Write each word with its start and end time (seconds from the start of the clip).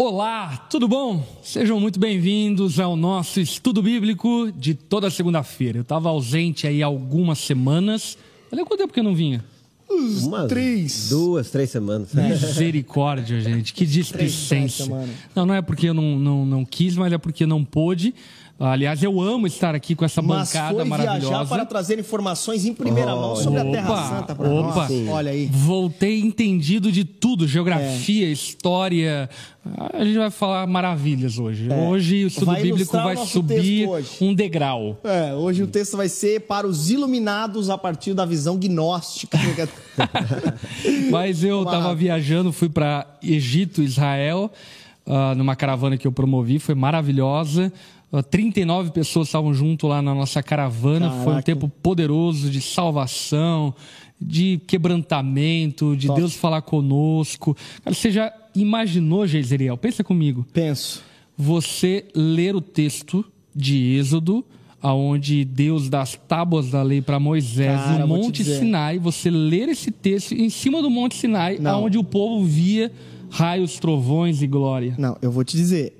Olá, 0.00 0.56
tudo 0.70 0.86
bom? 0.86 1.26
Sejam 1.42 1.80
muito 1.80 1.98
bem-vindos 1.98 2.78
ao 2.78 2.94
nosso 2.94 3.40
estudo 3.40 3.82
bíblico 3.82 4.52
de 4.56 4.72
toda 4.72 5.10
segunda-feira. 5.10 5.78
Eu 5.78 5.82
estava 5.82 6.08
ausente 6.08 6.68
aí 6.68 6.84
algumas 6.84 7.40
semanas. 7.40 8.16
Olha 8.52 8.64
quanto 8.64 8.78
tempo 8.78 8.92
que 8.92 9.00
eu 9.00 9.04
não 9.04 9.12
vinha. 9.12 9.44
Umas 9.90 10.46
três. 10.46 11.08
Duas, 11.08 11.50
três 11.50 11.70
semanas. 11.70 12.14
Misericórdia, 12.14 13.40
gente. 13.40 13.74
Que 13.74 13.84
displicência. 13.84 14.86
Não, 15.34 15.44
não 15.44 15.54
é 15.54 15.60
porque 15.60 15.88
eu 15.88 15.94
não, 15.94 16.16
não, 16.16 16.46
não 16.46 16.64
quis, 16.64 16.94
mas 16.96 17.12
é 17.12 17.18
porque 17.18 17.44
não 17.44 17.64
pôde. 17.64 18.14
Aliás, 18.60 19.00
eu 19.04 19.20
amo 19.20 19.46
estar 19.46 19.72
aqui 19.72 19.94
com 19.94 20.04
essa 20.04 20.20
Mas 20.20 20.48
bancada 20.52 20.74
foi 20.74 20.84
maravilhosa. 20.84 21.28
viajar 21.28 21.46
para 21.46 21.64
trazer 21.64 21.96
informações 22.00 22.64
em 22.66 22.74
primeira 22.74 23.14
mão 23.14 23.36
sobre 23.36 23.60
a 23.60 23.64
Terra 23.64 23.90
Opa, 23.92 24.08
Santa 24.08 24.34
para 24.34 24.48
opa. 24.48 24.88
nós. 24.88 25.08
Olha 25.08 25.30
aí. 25.30 25.46
Voltei 25.46 26.20
entendido 26.20 26.90
de 26.90 27.04
tudo, 27.04 27.46
geografia, 27.46 28.26
É. 28.26 28.32
história. 28.32 29.30
A 29.92 30.04
gente 30.04 30.18
vai 30.18 30.30
falar 30.30 30.66
maravilhas 30.66 31.38
hoje. 31.38 31.68
Hoje 31.72 32.24
o 32.24 32.26
estudo 32.26 32.50
É. 32.50 32.54
Vai 32.54 32.62
bíblico 32.64 32.92
vai 32.92 33.16
subir 33.18 33.88
um 34.20 34.34
degrau. 34.34 34.98
É, 35.04 35.32
hoje 35.34 35.62
o 35.62 35.66
texto 35.68 35.96
vai 35.96 36.08
ser 36.08 36.40
para 36.40 36.66
os 36.66 36.90
iluminados 36.90 37.70
a 37.70 37.78
partir 37.78 38.12
da 38.12 38.24
visão 38.24 38.56
gnóstica. 38.58 39.38
Mas 41.12 41.44
eu 41.44 41.62
estava 41.62 41.94
viajando, 41.94 42.52
fui 42.52 42.68
para 42.68 43.06
Egito, 43.22 43.82
Israel, 43.82 44.50
ah, 45.06 45.34
numa 45.36 45.54
caravana 45.56 45.96
que 45.96 46.06
eu 46.06 46.12
promovi, 46.12 46.58
foi 46.58 46.74
maravilhosa. 46.74 47.72
Ah, 48.12 48.22
39 48.22 48.90
pessoas 48.90 49.28
estavam 49.28 49.52
junto 49.52 49.86
lá 49.86 50.00
na 50.00 50.14
nossa 50.14 50.42
caravana. 50.42 51.10
Foi 51.10 51.20
um 51.20 51.24
Caraca. 51.24 51.42
tempo 51.42 51.68
poderoso 51.68 52.50
de 52.50 52.60
salvação, 52.60 53.74
de 54.20 54.60
quebrantamento, 54.66 55.96
de 55.96 56.06
Top. 56.06 56.20
Deus 56.20 56.34
falar 56.34 56.62
conosco. 56.62 57.56
Cara, 57.84 57.94
você 57.94 58.10
já 58.10 58.32
imaginou, 58.54 59.26
Geiseriel? 59.26 59.76
Pensa 59.76 60.02
comigo. 60.02 60.46
Penso. 60.52 61.02
Você 61.36 62.06
ler 62.14 62.56
o 62.56 62.60
texto 62.60 63.24
de 63.54 63.96
Êxodo, 63.98 64.44
aonde 64.82 65.44
Deus 65.44 65.88
dá 65.88 66.00
as 66.02 66.14
tábuas 66.14 66.70
da 66.70 66.82
lei 66.82 67.02
para 67.02 67.20
Moisés 67.20 67.78
Cara, 67.80 67.98
no 67.98 68.08
Monte. 68.08 68.44
Sinai, 68.44 68.98
você 68.98 69.30
ler 69.30 69.68
esse 69.68 69.90
texto 69.90 70.32
em 70.32 70.48
cima 70.48 70.80
do 70.80 70.88
Monte 70.90 71.14
Sinai, 71.16 71.58
Não. 71.58 71.72
aonde 71.72 71.98
o 71.98 72.04
povo 72.04 72.44
via 72.44 72.90
raios, 73.30 73.78
trovões 73.78 74.40
e 74.42 74.46
glória. 74.46 74.94
Não, 74.98 75.16
eu 75.20 75.30
vou 75.30 75.44
te 75.44 75.56
dizer. 75.56 75.97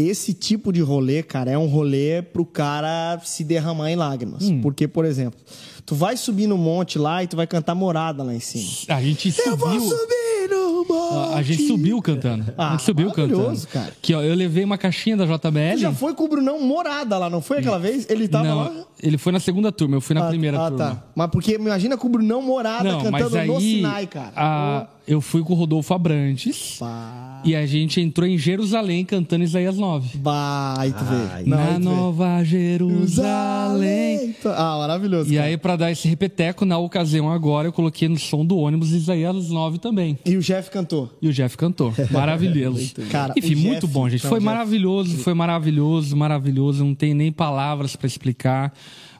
Esse 0.00 0.32
tipo 0.34 0.72
de 0.72 0.80
rolê, 0.80 1.22
cara, 1.22 1.50
é 1.50 1.58
um 1.58 1.66
rolê 1.66 2.22
pro 2.22 2.44
cara 2.44 3.20
se 3.24 3.44
derramar 3.44 3.90
em 3.90 3.96
lágrimas. 3.96 4.44
Hum. 4.48 4.60
Porque, 4.60 4.88
por 4.88 5.04
exemplo, 5.04 5.38
tu 5.84 5.94
vai 5.94 6.16
subir 6.16 6.46
no 6.46 6.56
monte 6.56 6.98
lá 6.98 7.22
e 7.22 7.26
tu 7.26 7.36
vai 7.36 7.46
cantar 7.46 7.74
morada 7.74 8.22
lá 8.22 8.34
em 8.34 8.40
cima. 8.40 8.96
A 8.96 9.02
gente 9.02 9.32
Eu 9.46 9.56
vou 9.56 9.68
subiu. 9.68 9.88
subir 9.88 10.48
no 10.50 10.84
monte. 10.84 10.90
A, 11.34 11.36
a 11.36 11.42
gente 11.42 11.66
subiu 11.66 12.00
cantando. 12.02 12.44
a 12.56 12.68
Ah, 12.68 12.70
gente 12.72 12.82
subiu 12.82 13.08
maravilhoso, 13.08 13.66
cantando. 13.66 13.84
cara. 13.86 13.96
Que 14.00 14.14
ó, 14.14 14.22
eu 14.22 14.34
levei 14.34 14.64
uma 14.64 14.78
caixinha 14.78 15.16
da 15.16 15.24
JBL. 15.26 15.74
Tu 15.74 15.78
já 15.80 15.92
foi 15.92 16.14
com 16.14 16.24
o 16.24 16.28
Brunão 16.28 16.60
morada 16.62 17.18
lá, 17.18 17.28
não 17.28 17.40
foi 17.42 17.58
aquela 17.58 17.78
vez? 17.78 18.08
Ele 18.08 18.26
tava 18.28 18.44
Não, 18.48 18.58
lá. 18.58 18.72
ele 19.02 19.18
foi 19.18 19.32
na 19.32 19.40
segunda 19.40 19.70
turma, 19.70 19.96
eu 19.96 20.00
fui 20.00 20.14
na 20.14 20.24
ah, 20.24 20.28
primeira 20.28 20.58
ah, 20.58 20.70
turma. 20.70 20.78
tá. 20.96 21.02
Mas 21.14 21.30
porque 21.30 21.54
imagina 21.54 21.96
com 21.96 22.06
o 22.06 22.10
Brunão 22.10 22.40
morada 22.42 22.90
Não, 22.92 23.02
cantando 23.02 23.36
aí 23.36 23.46
no 23.48 23.60
Sinai, 23.60 24.06
cara. 24.06 24.32
a- 24.36 24.86
eu 25.06 25.20
fui 25.20 25.42
com 25.42 25.52
o 25.52 25.56
Rodolfo 25.56 25.92
Abrantes 25.94 26.76
Pá. 26.78 27.42
e 27.44 27.54
a 27.56 27.66
gente 27.66 28.00
entrou 28.00 28.26
em 28.28 28.38
Jerusalém 28.38 29.04
cantando 29.04 29.42
Isaías 29.44 29.76
9. 29.76 30.18
Bah, 30.18 30.74
aí 30.78 30.92
tu 30.92 31.04
vê. 31.04 31.16
Ai. 31.32 31.42
Não, 31.44 31.58
aí 31.58 31.64
Na 31.64 31.74
tu 31.74 31.78
vê. 31.80 31.84
Nova 31.84 32.44
Jerusalém. 32.44 34.34
Ah, 34.44 34.76
maravilhoso. 34.78 35.32
E 35.32 35.36
cara. 35.36 35.48
aí, 35.48 35.56
pra 35.56 35.76
dar 35.76 35.90
esse 35.90 36.06
repeteco, 36.08 36.64
na 36.64 36.78
ocasião 36.78 37.30
agora, 37.30 37.68
eu 37.68 37.72
coloquei 37.72 38.08
no 38.08 38.18
som 38.18 38.44
do 38.44 38.56
ônibus 38.58 38.92
Isaías 38.92 39.50
9 39.50 39.78
também. 39.78 40.18
E 40.24 40.36
o 40.36 40.40
Jeff 40.40 40.70
cantou. 40.70 41.10
E 41.20 41.28
o 41.28 41.32
Jeff 41.32 41.56
cantou. 41.56 41.92
Maravilhoso. 42.10 42.92
Cara, 43.10 43.34
Enfim, 43.36 43.54
Jeff- 43.54 43.66
muito 43.66 43.88
bom, 43.88 44.08
gente. 44.08 44.22
não, 44.22 44.28
Foi 44.30 44.38
o 44.38 44.40
Jeff- 44.40 44.46
maravilhoso, 44.52 45.16
foi 45.18 45.34
maravilhoso, 45.34 46.16
maravilhoso. 46.16 46.84
Não 46.84 46.94
tem 46.94 47.14
nem 47.14 47.32
palavras 47.32 47.96
pra 47.96 48.06
explicar. 48.06 48.72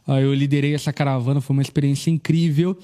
Ah, 0.07 0.21
Eu 0.21 0.33
liderei 0.35 0.75
essa 0.75 0.93
caravana, 0.93 1.41
foi 1.41 1.55
uma 1.55 1.63
experiência 1.63 2.11
incrível. 2.11 2.77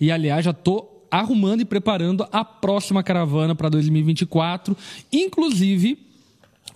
E, 0.00 0.12
aliás, 0.12 0.44
já 0.44 0.52
tô 0.52 0.87
arrumando 1.10 1.60
e 1.60 1.64
preparando 1.64 2.26
a 2.32 2.44
próxima 2.44 3.02
caravana 3.02 3.54
para 3.54 3.68
2024. 3.68 4.76
Inclusive, 5.12 5.98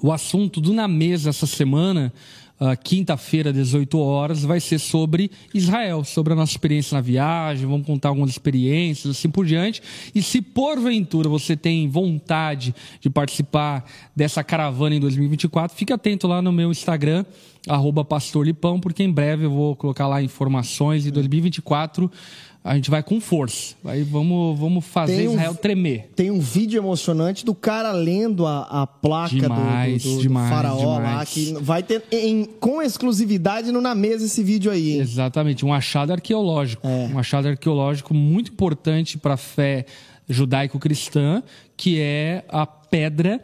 o 0.00 0.12
assunto 0.12 0.60
do 0.60 0.72
Na 0.72 0.88
Mesa 0.88 1.30
essa 1.30 1.46
semana, 1.46 2.12
ah, 2.64 2.76
quinta-feira, 2.76 3.52
18 3.52 3.98
horas, 3.98 4.44
vai 4.44 4.60
ser 4.60 4.78
sobre 4.78 5.30
Israel, 5.52 6.04
sobre 6.04 6.32
a 6.32 6.36
nossa 6.36 6.52
experiência 6.52 6.94
na 6.94 7.00
viagem, 7.00 7.66
vamos 7.66 7.84
contar 7.84 8.10
algumas 8.10 8.30
experiências, 8.30 9.16
assim 9.16 9.28
por 9.28 9.44
diante. 9.44 9.82
E 10.14 10.22
se 10.22 10.40
porventura 10.40 11.28
você 11.28 11.56
tem 11.56 11.88
vontade 11.88 12.74
de 13.00 13.10
participar 13.10 13.84
dessa 14.14 14.44
caravana 14.44 14.94
em 14.94 15.00
2024, 15.00 15.76
fique 15.76 15.92
atento 15.92 16.28
lá 16.28 16.40
no 16.40 16.52
meu 16.52 16.70
Instagram, 16.70 17.24
arroba 17.68 18.04
Pastor 18.04 18.46
Lipão, 18.46 18.78
porque 18.78 19.02
em 19.02 19.10
breve 19.10 19.44
eu 19.44 19.50
vou 19.50 19.74
colocar 19.74 20.06
lá 20.06 20.22
informações 20.22 21.04
e 21.06 21.10
2024 21.10 22.10
a 22.64 22.74
gente 22.76 22.90
vai 22.90 23.02
com 23.02 23.20
força. 23.20 23.74
Aí 23.84 24.02
vamos, 24.02 24.58
vamos 24.58 24.84
fazer 24.84 25.26
um- 25.28 25.32
Israel 25.32 25.54
tremer. 25.54 26.10
Tem 26.14 26.30
um 26.30 26.38
vídeo 26.38 26.78
emocionante 26.80 27.44
do 27.44 27.54
cara 27.54 27.90
lendo 27.92 28.46
a, 28.46 28.82
a 28.82 28.86
placa 28.86 29.34
do- 29.34 29.40
Demais, 29.40 30.02
do, 30.04 30.08
do, 30.10 30.16
do 30.16 30.22
demais, 30.22 30.48
faraó 30.50 30.84
lá, 30.84 30.96
demais. 30.96 31.28
que 31.30 31.52
vai 31.60 31.82
ter 31.82 32.04
em- 32.12 32.44
com 32.44 32.80
exclusividade 32.80 33.72
no 33.72 33.80
Na 33.80 33.94
Mesa 33.94 34.24
esse 34.26 34.42
vídeo 34.44 34.70
aí, 34.70 34.92
hein? 34.92 35.00
Exatamente, 35.00 35.64
um 35.66 35.72
achado 35.74 36.12
arqueológico. 36.12 36.86
É. 36.86 37.08
Um 37.12 37.18
achado 37.18 37.48
arqueológico 37.48 38.14
muito 38.14 38.52
importante 38.52 39.18
para 39.18 39.34
a 39.34 39.36
fé 39.36 39.84
judaico-cristã, 40.28 41.42
que 41.76 41.98
é 42.00 42.44
a 42.48 42.64
pedra 42.66 43.40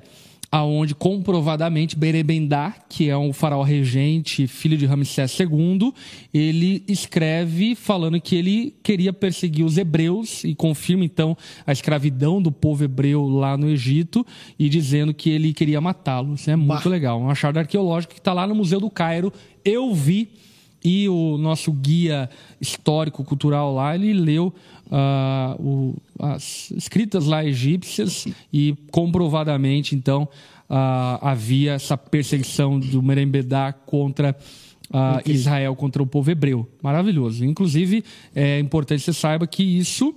aonde 0.50 0.94
comprovadamente 0.94 1.96
Berebendá, 1.96 2.74
que 2.88 3.10
é 3.10 3.16
um 3.16 3.32
faraó 3.32 3.62
regente, 3.62 4.46
filho 4.46 4.78
de 4.78 4.86
Ramsés 4.86 5.38
II, 5.38 5.92
ele 6.32 6.82
escreve 6.88 7.74
falando 7.74 8.18
que 8.20 8.34
ele 8.34 8.74
queria 8.82 9.12
perseguir 9.12 9.64
os 9.64 9.76
hebreus 9.76 10.44
e 10.44 10.54
confirma 10.54 11.04
então 11.04 11.36
a 11.66 11.72
escravidão 11.72 12.40
do 12.40 12.50
povo 12.50 12.82
hebreu 12.82 13.26
lá 13.26 13.56
no 13.58 13.68
Egito 13.68 14.24
e 14.58 14.68
dizendo 14.68 15.12
que 15.12 15.28
ele 15.28 15.52
queria 15.52 15.80
matá-los. 15.80 16.48
É 16.48 16.56
muito 16.56 16.84
Bah. 16.84 16.90
legal, 16.90 17.20
um 17.20 17.28
achado 17.28 17.58
arqueológico 17.58 18.14
que 18.14 18.20
está 18.20 18.32
lá 18.32 18.46
no 18.46 18.54
Museu 18.54 18.80
do 18.80 18.88
Cairo. 18.90 19.32
Eu 19.62 19.94
vi 19.94 20.30
e 20.82 21.08
o 21.08 21.36
nosso 21.36 21.72
guia 21.72 22.30
histórico 22.60 23.24
cultural 23.24 23.74
lá 23.74 23.94
ele 23.94 24.12
leu 24.12 24.54
ah, 24.90 25.56
o- 25.58 25.94
as 26.18 26.70
escritas 26.72 27.26
lá 27.26 27.44
egípcias 27.44 28.26
e 28.52 28.74
comprovadamente 28.90 29.94
então 29.94 30.28
ah, 30.68 31.18
havia 31.22 31.72
essa 31.72 31.96
perseguição 31.96 32.78
do 32.78 33.02
Merembedá 33.02 33.72
contra 33.72 34.36
ah, 34.92 35.20
Israel 35.26 35.74
contra 35.76 36.02
o 36.02 36.06
povo 36.06 36.30
hebreu 36.30 36.68
maravilhoso 36.82 37.44
inclusive 37.44 38.02
é 38.34 38.58
importante 38.58 39.02
você 39.02 39.12
saiba 39.12 39.46
que 39.46 39.62
isso 39.62 40.14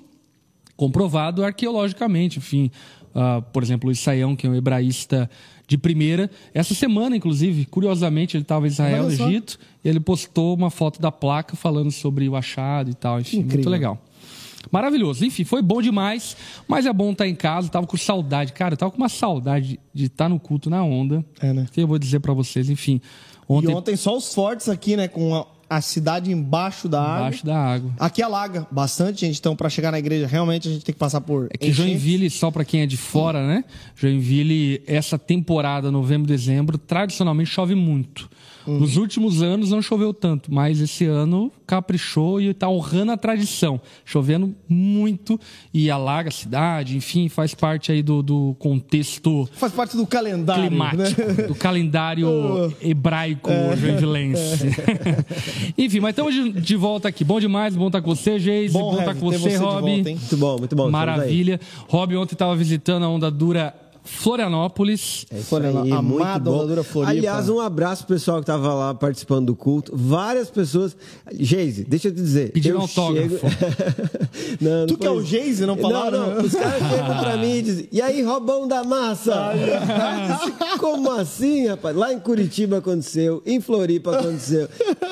comprovado 0.76 1.44
arqueologicamente, 1.44 2.40
enfim. 2.40 2.72
Ah, 3.14 3.40
por 3.54 3.62
exemplo, 3.62 3.90
o 3.90 3.92
Isaião, 3.92 4.36
que 4.36 4.48
é 4.48 4.50
um 4.50 4.56
hebraísta 4.56 5.30
de 5.68 5.78
primeira. 5.78 6.28
Essa 6.56 6.74
semana, 6.74 7.16
inclusive, 7.16 7.66
curiosamente, 7.66 8.36
ele 8.36 8.42
estava 8.44 8.66
em 8.66 8.70
Israel, 8.70 9.04
no. 9.04 9.12
Egito, 9.12 9.60
e 9.84 9.90
ele 9.90 10.00
postou 10.00 10.56
uma 10.56 10.72
foto 10.72 11.00
da 11.00 11.12
placa 11.12 11.56
falando 11.56 11.92
sobre 11.92 12.28
o 12.28 12.36
achado 12.36 12.90
e 12.90 12.96
tal. 12.96 13.20
Enfim, 13.20 13.38
muito 13.38 13.50
Incrível. 13.50 13.72
legal. 13.72 14.04
Maravilhoso. 14.70 15.26
Enfim, 15.26 15.44
foi 15.44 15.62
bom 15.62 15.82
demais, 15.82 16.36
mas 16.68 16.86
é 16.86 16.94
bom 16.94 17.12
estar 17.12 17.28
em 17.28 17.36
casa. 17.36 17.70
Tava 17.70 17.88
com 17.88 17.98
saudade. 17.98 18.54
Cara, 18.54 18.74
eu 18.74 18.78
tava 18.78 18.92
com 18.92 18.98
uma 18.98 19.10
saudade 19.10 19.80
de 19.94 20.06
estar 20.06 20.30
no 20.30 20.40
culto 20.40 20.70
na 20.70 20.84
onda. 20.84 21.26
É, 21.42 21.54
né? 21.54 21.66
Que 21.72 21.82
eu 21.82 21.88
vou 21.88 21.98
dizer 21.98 22.20
para 22.20 22.34
vocês, 22.34 22.70
enfim. 22.70 23.02
E 23.50 23.54
Ontem, 23.54 23.74
ontem 23.74 23.96
só 23.96 24.16
os 24.16 24.34
fortes 24.34 24.70
aqui, 24.70 24.96
né? 24.96 25.08
Com 25.08 25.36
a, 25.36 25.46
a 25.70 25.82
cidade 25.82 26.32
embaixo 26.32 26.88
da 26.88 27.02
água. 27.02 27.20
embaixo 27.20 27.46
da 27.46 27.58
água. 27.58 27.92
Aqui 28.00 28.22
alaga 28.22 28.68
bastante, 28.72 29.22
gente. 29.26 29.40
Então, 29.40 29.56
pra 29.56 29.70
chegar 29.70 29.92
na 29.92 30.00
igreja, 30.00 30.28
realmente 30.28 30.70
a 30.70 30.72
gente 30.72 30.86
tem 30.86 30.94
que 30.94 31.00
passar 31.00 31.22
por. 31.22 31.48
É 31.52 31.58
que 31.58 31.68
enchentes. 31.68 31.76
Joinville, 31.92 32.30
só 32.30 32.50
para 32.52 32.64
quem 32.64 32.82
é 32.82 32.86
de 32.86 32.98
fora, 32.98 33.46
né? 33.46 33.66
Joinville, 33.96 34.82
essa 34.88 35.18
temporada, 35.18 35.92
novembro, 35.92 36.28
dezembro, 36.28 36.78
tradicionalmente 36.78 37.50
chove 37.50 37.76
muito. 37.76 38.30
Uhum. 38.68 38.80
Nos 38.80 38.98
últimos 38.98 39.42
anos 39.42 39.72
não 39.72 39.82
choveu 39.82 40.14
tanto, 40.14 40.54
mas 40.54 40.80
esse 40.80 41.06
ano 41.06 41.52
caprichou 41.66 42.40
e 42.42 42.48
está 42.48 42.70
honrando 42.70 43.12
a 43.12 43.18
tradição. 43.18 43.80
Chovendo 44.06 44.54
muito 44.68 45.40
e 45.74 45.90
alaga 45.90 46.30
a 46.30 46.32
cidade, 46.32 46.96
enfim, 46.98 47.30
faz 47.30 47.54
parte 47.54 47.92
aí 47.92 48.02
do, 48.04 48.22
do 48.22 48.56
contexto 48.60 49.50
Faz 49.54 49.72
parte 49.74 49.96
do 49.98 50.06
calendário. 50.06 50.68
climático, 50.68 51.22
Né? 51.22 51.34
do 51.48 51.56
calendário 51.56 52.28
Oh. 52.32 52.72
hebraico 52.82 53.50
É. 53.50 53.76
joinvilense. 53.78 54.68
Enfim, 55.78 56.00
mas 56.00 56.12
estamos 56.12 56.34
de, 56.34 56.52
de 56.52 56.76
volta 56.76 57.08
aqui. 57.08 57.24
Bom 57.24 57.40
demais, 57.40 57.76
bom 57.76 57.88
estar 57.88 58.02
com 58.02 58.14
você, 58.16 58.40
Geise. 58.40 58.74
Bom, 58.74 58.92
Bom, 58.92 59.00
estar 59.00 59.16
com 59.16 59.20
você, 59.22 59.38
você 59.40 59.50
de 59.50 59.56
Rob. 59.58 59.82
volta? 59.82 60.10
Muito 60.10 60.38
bom, 60.38 60.58
muito 60.58 60.76
bom. 60.76 60.90
Maravilha. 60.90 61.60
Rob 61.88 62.16
ontem 62.18 62.36
estava 62.36 62.56
visitando 62.56 63.04
a 63.04 63.10
Onda 63.10 63.30
Dura 63.32 63.74
Florianópolis. 64.04 65.26
É 65.32 65.38
Florianó- 65.38 65.84
aí, 65.84 65.92
amada 65.92 66.52
Floripa. 66.52 67.08
Aliás, 67.10 67.50
um 67.50 67.60
abraço 67.60 68.06
pro 68.06 68.16
pessoal 68.16 68.40
que 68.40 68.46
tava 68.46 68.74
lá 68.74 68.94
participando 68.94 69.48
do 69.48 69.56
culto. 69.56 69.92
Várias 69.96 70.50
pessoas. 70.50 70.96
Geise, 71.32 71.84
deixa 71.84 72.08
eu 72.08 72.12
te 72.12 72.22
dizer. 72.22 72.52
Pediram 72.52 72.78
eu 72.78 72.82
autógrafo. 72.82 73.30
chego- 73.30 73.48
não, 74.62 74.88
Tu 74.88 74.94
não 74.94 75.00
que 75.00 75.08
é 75.08 75.12
o. 75.12 75.24
Geise, 75.24 75.66
não 75.66 75.78
falaram? 75.78 76.20
Não, 76.28 76.36
não. 76.36 76.44
Os 76.46 76.54
caras 76.54 76.82
chegam 76.90 77.18
pra 77.20 77.38
mim 77.38 77.56
e 77.58 77.62
dizem: 77.62 77.90
E 77.92 78.02
aí, 78.02 78.22
Robão 78.24 78.68
da 78.68 78.84
Massa? 78.84 79.52
Como 80.80 81.12
assim, 81.12 81.68
rapaz? 81.68 81.96
Lá 81.96 82.12
em 82.14 82.20
Curitiba 82.20 82.78
aconteceu, 82.78 83.42
em 83.46 83.62
Floripa 83.62 84.18
aconteceu. 84.18 84.68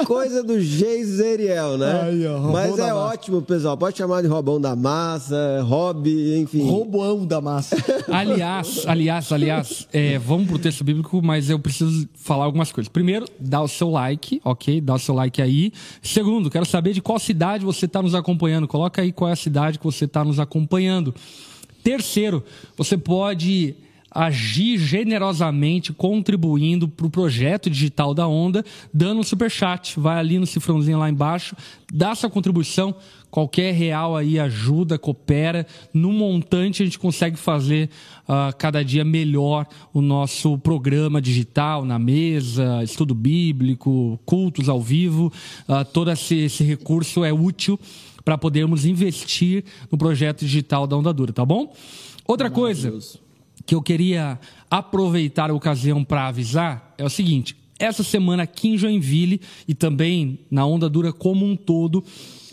Coisa 0.05 0.43
do 0.43 0.59
Geise 0.59 1.17
Zeriel, 1.17 1.77
né? 1.77 2.01
Aí, 2.03 2.25
ó, 2.27 2.39
Mas 2.39 2.77
é 2.77 2.81
Massa. 2.91 2.95
ótimo, 2.95 3.41
pessoal. 3.41 3.77
Pode 3.77 3.97
chamar 3.97 4.21
de 4.21 4.27
Robão 4.27 4.59
da 4.59 4.75
Massa, 4.75 5.61
Hobby, 5.63 6.37
enfim. 6.39 6.67
Roboão 6.69 7.25
da 7.25 7.39
massa. 7.41 7.75
Aliás, 8.07 8.78
aliás, 8.85 9.31
aliás, 9.31 9.87
é, 9.91 10.17
vamos 10.17 10.47
pro 10.47 10.59
texto 10.59 10.83
bíblico, 10.83 11.21
mas 11.21 11.49
eu 11.49 11.59
preciso 11.59 12.07
falar 12.15 12.45
algumas 12.45 12.71
coisas. 12.71 12.89
Primeiro, 12.89 13.25
dá 13.39 13.61
o 13.61 13.67
seu 13.67 13.89
like, 13.89 14.41
ok? 14.43 14.81
Dá 14.81 14.95
o 14.95 14.99
seu 14.99 15.15
like 15.15 15.41
aí. 15.41 15.71
Segundo, 16.01 16.49
quero 16.49 16.65
saber 16.65 16.93
de 16.93 17.01
qual 17.01 17.19
cidade 17.19 17.65
você 17.65 17.85
está 17.85 18.01
nos 18.01 18.15
acompanhando. 18.15 18.67
Coloca 18.67 19.01
aí 19.01 19.11
qual 19.11 19.29
é 19.29 19.33
a 19.33 19.35
cidade 19.35 19.77
que 19.77 19.85
você 19.85 20.05
está 20.05 20.23
nos 20.23 20.39
acompanhando. 20.39 21.13
Terceiro, 21.83 22.43
você 22.75 22.97
pode 22.97 23.75
agir 24.11 24.77
generosamente 24.77 25.93
contribuindo 25.93 26.87
para 26.87 27.05
o 27.05 27.09
projeto 27.09 27.69
digital 27.69 28.13
da 28.13 28.27
Onda, 28.27 28.63
dando 28.93 29.19
um 29.19 29.23
superchat. 29.23 29.99
Vai 29.99 30.17
ali 30.19 30.39
no 30.39 30.45
cifrãozinho 30.45 30.97
lá 30.97 31.09
embaixo, 31.09 31.55
dá 31.91 32.15
sua 32.15 32.29
contribuição. 32.29 32.95
Qualquer 33.29 33.73
real 33.75 34.17
aí 34.17 34.39
ajuda, 34.39 34.97
coopera. 34.97 35.67
No 35.93 36.11
montante 36.11 36.81
a 36.81 36.85
gente 36.85 36.97
consegue 36.97 37.37
fazer 37.37 37.89
ah, 38.27 38.51
cada 38.57 38.83
dia 38.83 39.05
melhor 39.05 39.67
o 39.93 40.01
nosso 40.01 40.57
programa 40.57 41.21
digital 41.21 41.85
na 41.85 41.99
mesa, 41.99 42.83
estudo 42.83 43.13
bíblico, 43.13 44.19
cultos 44.25 44.67
ao 44.67 44.81
vivo. 44.81 45.31
Ah, 45.67 45.85
todo 45.85 46.09
esse, 46.09 46.37
esse 46.37 46.63
recurso 46.63 47.23
é 47.23 47.31
útil 47.31 47.79
para 48.25 48.37
podermos 48.37 48.85
investir 48.85 49.63
no 49.91 49.97
projeto 49.97 50.39
digital 50.39 50.87
da 50.87 50.97
Onda 50.97 51.13
Dura, 51.13 51.31
tá 51.31 51.45
bom? 51.45 51.71
Outra 52.27 52.49
coisa 52.49 52.99
que 53.65 53.75
eu 53.75 53.81
queria 53.81 54.39
aproveitar 54.69 55.49
a 55.49 55.53
ocasião 55.53 56.03
para 56.03 56.27
avisar 56.27 56.93
é 56.97 57.03
o 57.03 57.09
seguinte: 57.09 57.55
essa 57.77 58.03
semana 58.03 58.43
aqui 58.43 58.69
em 58.69 58.77
Joinville 58.77 59.41
e 59.67 59.73
também 59.73 60.39
na 60.51 60.65
Onda 60.65 60.89
Dura 60.89 61.13
como 61.13 61.45
um 61.45 61.55
todo 61.55 62.03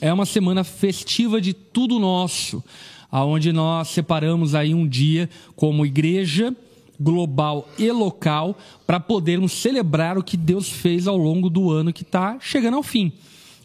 é 0.01 0.13
uma 0.13 0.27
semana 0.27 0.63
festiva 0.63 1.41
de 1.41 1.53
tudo 1.53 1.99
nosso, 1.99 2.63
aonde 3.11 3.53
nós 3.53 3.89
separamos 3.89 4.55
aí 4.55 4.75
um 4.75 4.87
dia 4.87 5.29
como 5.55 5.87
igreja 5.87 6.55
global 6.99 7.69
e 7.79 7.91
local 7.91 8.57
para 8.87 9.01
podermos 9.01 9.53
celebrar 9.53 10.17
o 10.17 10.23
que 10.23 10.37
Deus 10.37 10.71
fez 10.71 11.07
ao 11.07 11.17
longo 11.17 11.51
do 11.51 11.71
ano 11.71 11.93
que 11.93 12.03
está 12.03 12.39
chegando 12.41 12.77
ao 12.77 12.83
fim. 12.83 13.13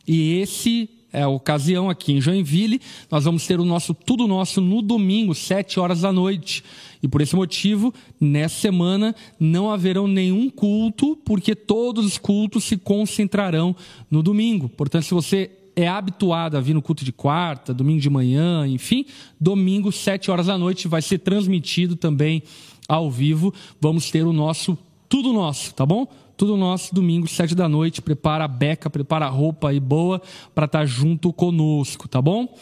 E 0.07 0.39
esse 0.39 0.89
é 1.13 1.23
a 1.23 1.27
ocasião 1.27 1.89
aqui 1.89 2.13
em 2.13 2.21
Joinville. 2.21 2.81
Nós 3.09 3.25
vamos 3.25 3.45
ter 3.45 3.59
o 3.59 3.65
nosso 3.65 3.93
Tudo 3.93 4.27
Nosso 4.27 4.61
no 4.61 4.81
domingo, 4.81 5.35
7 5.35 5.79
horas 5.79 6.01
da 6.01 6.11
noite. 6.11 6.63
E 7.03 7.07
por 7.07 7.21
esse 7.21 7.35
motivo, 7.35 7.93
nessa 8.19 8.59
semana 8.59 9.15
não 9.39 9.71
haverão 9.71 10.07
nenhum 10.07 10.49
culto, 10.49 11.17
porque 11.25 11.55
todos 11.55 12.05
os 12.05 12.17
cultos 12.17 12.63
se 12.63 12.77
concentrarão 12.77 13.75
no 14.09 14.21
domingo. 14.21 14.69
Portanto, 14.69 15.03
se 15.03 15.13
você 15.13 15.51
é 15.75 15.87
habituado 15.87 16.57
a 16.57 16.61
vir 16.61 16.73
no 16.73 16.81
culto 16.81 17.03
de 17.03 17.11
quarta, 17.11 17.73
domingo 17.73 17.99
de 17.99 18.09
manhã, 18.09 18.67
enfim, 18.67 19.05
domingo, 19.39 19.91
7 19.91 20.29
horas 20.29 20.47
da 20.47 20.57
noite, 20.57 20.87
vai 20.87 21.01
ser 21.01 21.19
transmitido 21.19 21.95
também 21.95 22.43
ao 22.87 23.09
vivo. 23.09 23.53
Vamos 23.79 24.11
ter 24.11 24.23
o 24.25 24.33
nosso 24.33 24.77
Tudo 25.07 25.33
Nosso, 25.33 25.73
tá 25.73 25.85
bom? 25.85 26.07
Tudo 26.41 26.57
nosso, 26.57 26.95
domingo, 26.95 27.27
sete 27.27 27.53
da 27.53 27.69
noite. 27.69 28.01
Prepara 28.01 28.45
a 28.45 28.47
beca, 28.47 28.89
prepara 28.89 29.27
a 29.27 29.29
roupa 29.29 29.69
aí 29.69 29.79
boa 29.79 30.19
para 30.55 30.65
estar 30.65 30.83
junto 30.87 31.31
conosco, 31.31 32.07
tá 32.07 32.19
bom? 32.19 32.57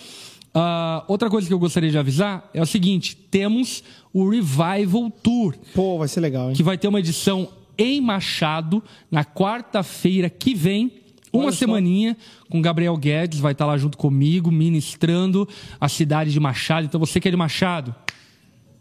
Ah, 0.54 1.06
outra 1.08 1.30
coisa 1.30 1.48
que 1.48 1.54
eu 1.54 1.60
gostaria 1.60 1.90
de 1.90 1.98
avisar 1.98 2.50
é 2.54 2.62
o 2.62 2.66
seguinte: 2.66 3.16
temos 3.16 3.82
o 4.14 4.28
Revival 4.30 5.10
Tour, 5.24 5.56
Pô, 5.74 5.98
vai 5.98 6.10
ser 6.10 6.20
legal, 6.20 6.50
hein? 6.50 6.58
que 6.58 6.62
vai 6.62 6.78
ter 6.78 6.90
uma 6.90 7.00
edição 7.00 7.48
em 7.78 8.02
Machado 8.02 8.84
na 9.10 9.24
quarta-feira 9.24 10.30
que 10.30 10.54
vem. 10.54 10.92
Uma 11.32 11.44
Olha 11.44 11.52
só. 11.54 11.60
semaninha 11.60 12.18
com 12.50 12.62
Gabriel 12.62 12.98
Guedes, 12.98 13.40
vai 13.40 13.54
estar 13.54 13.66
lá 13.66 13.78
junto 13.78 13.98
comigo, 13.98 14.52
ministrando 14.52 15.48
a 15.80 15.88
cidade 15.88 16.34
de 16.34 16.40
Machado. 16.42 16.86
Então, 16.86 17.00
você 17.00 17.18
que 17.18 17.30
é 17.30 17.32
de 17.32 17.38
Machado, 17.38 17.96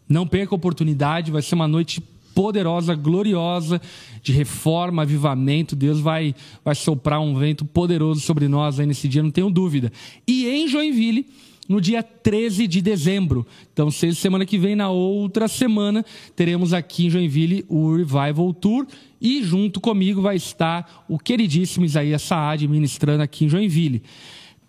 não 0.09 0.27
perca 0.27 0.53
a 0.53 0.57
oportunidade, 0.57 1.31
vai 1.31 1.41
ser 1.41 1.55
uma 1.55 1.69
noite 1.69 2.03
poderosa, 2.39 2.95
gloriosa, 2.95 3.81
de 4.23 4.31
reforma, 4.31 5.01
avivamento. 5.01 5.75
Deus 5.75 5.99
vai, 5.99 6.33
vai 6.63 6.73
soprar 6.73 7.19
um 7.19 7.35
vento 7.35 7.65
poderoso 7.65 8.21
sobre 8.21 8.47
nós 8.47 8.79
aí 8.79 8.85
nesse 8.85 9.09
dia, 9.09 9.21
não 9.21 9.29
tenho 9.29 9.49
dúvida. 9.49 9.91
E 10.25 10.47
em 10.47 10.65
Joinville, 10.65 11.25
no 11.67 11.81
dia 11.81 12.01
13 12.01 12.65
de 12.65 12.81
dezembro. 12.81 13.45
Então, 13.73 13.91
se 13.91 14.15
semana 14.15 14.45
que 14.45 14.57
vem, 14.57 14.73
na 14.73 14.89
outra 14.89 15.49
semana, 15.49 16.05
teremos 16.33 16.71
aqui 16.71 17.07
em 17.07 17.09
Joinville 17.09 17.65
o 17.67 17.97
Revival 17.97 18.53
Tour. 18.53 18.87
E 19.19 19.43
junto 19.43 19.81
comigo 19.81 20.21
vai 20.21 20.37
estar 20.37 21.03
o 21.09 21.19
queridíssimo 21.19 21.83
Isaías 21.83 22.21
Saad 22.21 22.65
ministrando 22.69 23.21
aqui 23.21 23.43
em 23.43 23.49
Joinville. 23.49 24.01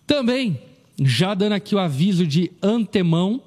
Também, 0.08 0.58
já 1.00 1.34
dando 1.34 1.52
aqui 1.52 1.76
o 1.76 1.78
aviso 1.78 2.26
de 2.26 2.50
antemão, 2.60 3.40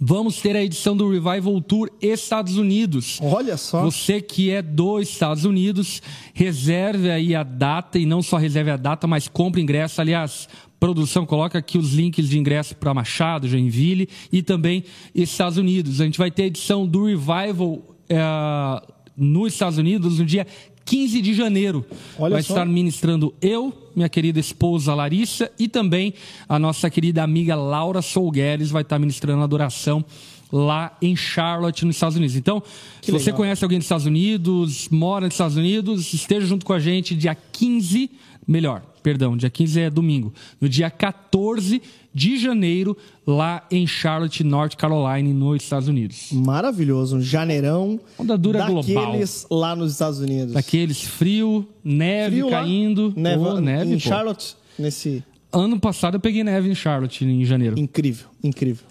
vamos 0.00 0.40
ter 0.40 0.56
a 0.56 0.62
edição 0.62 0.96
do 0.96 1.08
Revival 1.08 1.60
Tour 1.60 1.90
Estados 2.00 2.56
Unidos. 2.56 3.18
Olha 3.22 3.56
só. 3.56 3.82
Você 3.82 4.20
que 4.20 4.50
é 4.50 4.62
dos 4.62 5.08
Estados 5.08 5.44
Unidos, 5.44 6.02
reserve 6.32 7.10
aí 7.10 7.34
a 7.34 7.42
data 7.42 7.98
e 7.98 8.06
não 8.06 8.22
só 8.22 8.36
reserve 8.36 8.70
a 8.70 8.76
data, 8.76 9.06
mas 9.06 9.28
compre 9.28 9.60
ingresso. 9.60 10.00
Aliás, 10.00 10.48
produção, 10.78 11.24
coloca 11.24 11.58
aqui 11.58 11.78
os 11.78 11.92
links 11.94 12.28
de 12.28 12.38
ingresso 12.38 12.76
para 12.76 12.92
Machado, 12.92 13.48
Joinville 13.48 14.08
e 14.32 14.42
também 14.42 14.84
Estados 15.14 15.56
Unidos. 15.56 16.00
A 16.00 16.04
gente 16.04 16.18
vai 16.18 16.30
ter 16.30 16.42
a 16.42 16.46
edição 16.46 16.86
do 16.86 17.06
Revival 17.06 17.82
eh, 18.08 18.94
nos 19.16 19.52
Estados 19.52 19.78
Unidos 19.78 20.18
no 20.18 20.26
dia 20.26 20.46
15 20.84 21.20
de 21.20 21.34
janeiro. 21.34 21.84
Olha 22.18 22.34
vai 22.34 22.42
só. 22.42 22.54
estar 22.54 22.64
ministrando 22.66 23.34
eu, 23.40 23.72
minha 23.94 24.08
querida 24.08 24.38
esposa 24.38 24.94
Larissa 24.94 25.50
e 25.58 25.68
também 25.68 26.14
a 26.48 26.58
nossa 26.58 26.90
querida 26.90 27.22
amiga 27.22 27.54
Laura 27.54 28.02
Solgueres 28.02 28.70
vai 28.70 28.82
estar 28.82 28.98
ministrando 28.98 29.42
adoração 29.42 30.04
lá 30.52 30.96
em 31.02 31.16
Charlotte, 31.16 31.84
nos 31.84 31.96
Estados 31.96 32.16
Unidos. 32.16 32.36
Então, 32.36 32.62
se 33.02 33.10
você 33.10 33.26
legal. 33.26 33.38
conhece 33.38 33.64
alguém 33.64 33.78
dos 33.78 33.86
Estados 33.86 34.06
Unidos, 34.06 34.88
mora 34.88 35.26
nos 35.26 35.34
Estados 35.34 35.56
Unidos, 35.56 36.12
esteja 36.12 36.46
junto 36.46 36.64
com 36.64 36.72
a 36.72 36.78
gente 36.78 37.14
dia 37.14 37.34
15, 37.34 38.10
melhor, 38.46 38.82
perdão, 39.04 39.36
dia 39.36 39.50
15 39.50 39.80
é 39.80 39.90
domingo, 39.90 40.32
no 40.58 40.66
dia 40.66 40.90
14 40.90 41.82
de 42.12 42.38
janeiro, 42.38 42.96
lá 43.26 43.62
em 43.70 43.86
Charlotte, 43.86 44.42
North 44.42 44.76
Carolina, 44.76 45.28
nos 45.34 45.62
Estados 45.62 45.88
Unidos. 45.88 46.28
Maravilhoso. 46.32 47.18
Um 47.18 47.20
janeirão 47.20 48.00
Onda 48.18 48.38
dura 48.38 48.60
daqueles 48.60 49.46
lá 49.50 49.76
nos 49.76 49.92
Estados 49.92 50.20
Unidos. 50.20 50.54
Daqueles 50.54 51.02
frio, 51.02 51.68
neve 51.84 52.36
Frio 52.36 52.46
lá? 52.46 52.62
caindo. 52.62 53.12
Neva, 53.14 53.54
Ô, 53.54 53.60
neve 53.60 53.90
em 53.90 53.98
pô. 53.98 54.08
Charlotte, 54.08 54.56
nesse... 54.78 55.22
Ano 55.52 55.78
passado 55.78 56.14
eu 56.14 56.20
peguei 56.20 56.42
neve 56.42 56.70
em 56.70 56.74
Charlotte, 56.74 57.24
em 57.24 57.44
janeiro. 57.44 57.78
Incrível, 57.78 58.26
incrível. 58.42 58.86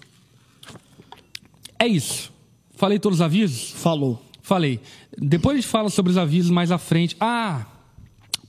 É 1.78 1.86
isso. 1.88 2.32
Falei 2.76 2.98
todos 3.00 3.18
os 3.18 3.22
avisos? 3.22 3.70
Falou. 3.72 4.22
Falei. 4.40 4.78
Depois 5.18 5.56
a 5.56 5.60
gente 5.60 5.68
fala 5.68 5.90
sobre 5.90 6.12
os 6.12 6.18
avisos 6.18 6.50
mais 6.50 6.70
à 6.70 6.78
frente. 6.78 7.16
Ah, 7.18 7.66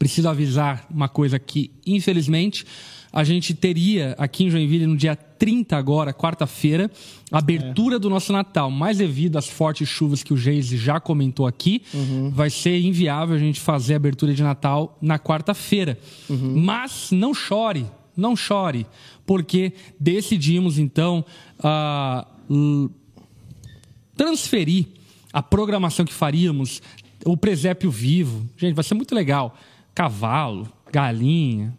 preciso 0.06 0.30
avisar 0.30 0.86
uma 0.90 1.10
coisa 1.10 1.36
aqui. 1.38 1.72
Infelizmente, 1.86 2.64
a 3.12 3.24
gente 3.24 3.54
teria 3.56 4.14
aqui 4.20 4.44
em 4.44 4.50
Joinville 4.52 4.86
no 4.86 4.96
dia 4.96 5.16
30 5.16 5.76
agora, 5.76 6.14
quarta-feira, 6.14 6.92
abertura 7.32 7.98
do 7.98 8.08
nosso 8.10 8.32
Natal. 8.32 8.70
Mas 8.70 8.98
devido 9.00 9.38
às 9.38 9.48
fortes 9.50 9.90
chuvas 9.90 10.22
que 10.22 10.32
o 10.34 10.38
Geise 10.38 10.78
já 10.78 11.00
comentou 11.00 11.48
aqui, 11.48 11.82
vai 12.32 12.50
ser 12.52 12.80
inviável 12.80 13.36
a 13.36 13.40
gente 13.40 13.60
fazer 13.60 13.94
a 13.94 13.98
abertura 13.98 14.34
de 14.34 14.44
Natal 14.44 14.96
na 15.02 15.18
quarta-feira. 15.18 15.98
Mas 16.30 17.10
não 17.12 17.34
chore, 17.34 17.86
não 18.16 18.36
chore, 18.36 18.86
porque 19.26 19.74
decidimos 20.00 20.78
então 20.78 21.26
l- 22.50 22.90
transferir 24.16 24.86
a 25.34 25.42
programação 25.42 26.06
que 26.06 26.14
faríamos, 26.14 26.82
o 27.26 27.36
presépio 27.36 27.90
vivo. 27.90 28.48
Gente, 28.56 28.76
vai 28.76 28.84
ser 28.84 28.94
muito 28.94 29.16
legal. 29.16 29.58
Cavalo, 29.96 30.68
galinha, 30.92 31.74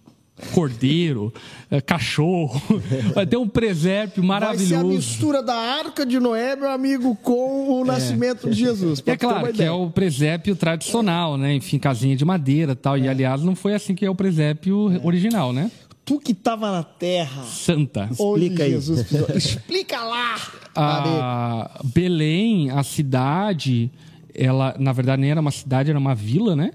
cordeiro, 0.54 1.32
eh, 1.70 1.80
cachorro. 1.80 2.61
Vai 3.14 3.26
ter 3.26 3.37
um 3.37 3.46
presépio 3.46 4.23
Vai 4.23 4.38
ser 4.40 4.44
a 4.44 4.46
maravilhoso. 4.49 4.87
mistura 4.87 5.42
da 5.42 5.54
Arca 5.54 6.04
de 6.06 6.18
Noé, 6.18 6.56
meu 6.56 6.70
amigo, 6.70 7.14
com 7.23 7.80
o 7.80 7.85
nascimento 7.85 8.49
de 8.49 8.58
Jesus. 8.58 9.02
É 9.04 9.16
claro 9.16 9.52
que 9.52 9.62
é 9.62 9.70
o 9.70 9.90
presépio 9.90 10.56
tradicional, 10.56 11.37
né? 11.37 11.54
Enfim, 11.54 11.78
casinha 11.78 12.16
de 12.16 12.25
madeira 12.25 12.73
e 12.73 12.76
tal. 12.76 12.96
É. 12.96 13.00
E 13.00 13.08
aliás, 13.08 13.42
não 13.42 13.54
foi 13.54 13.75
assim 13.75 13.94
que 13.94 14.04
é 14.04 14.11
o 14.11 14.14
presépio 14.14 14.99
original, 15.04 15.52
né? 15.52 15.70
Tu 16.06 16.20
que 16.20 16.32
estava 16.32 16.70
na 16.70 16.85
terra. 16.85 17.42
Santa. 17.42 18.08
Explica 18.11 18.62
aí. 18.62 18.70
Jesus. 18.70 19.06
Explica 19.35 20.00
lá! 20.04 20.37
A 20.75 21.80
Belém, 21.85 22.70
a 22.70 22.82
cidade, 22.85 23.90
ela, 24.32 24.75
na 24.78 24.92
verdade, 24.92 25.20
nem 25.23 25.32
era 25.32 25.40
uma 25.40 25.50
cidade, 25.50 25.90
era 25.90 25.99
uma 25.99 26.14
vila, 26.14 26.54
né? 26.54 26.70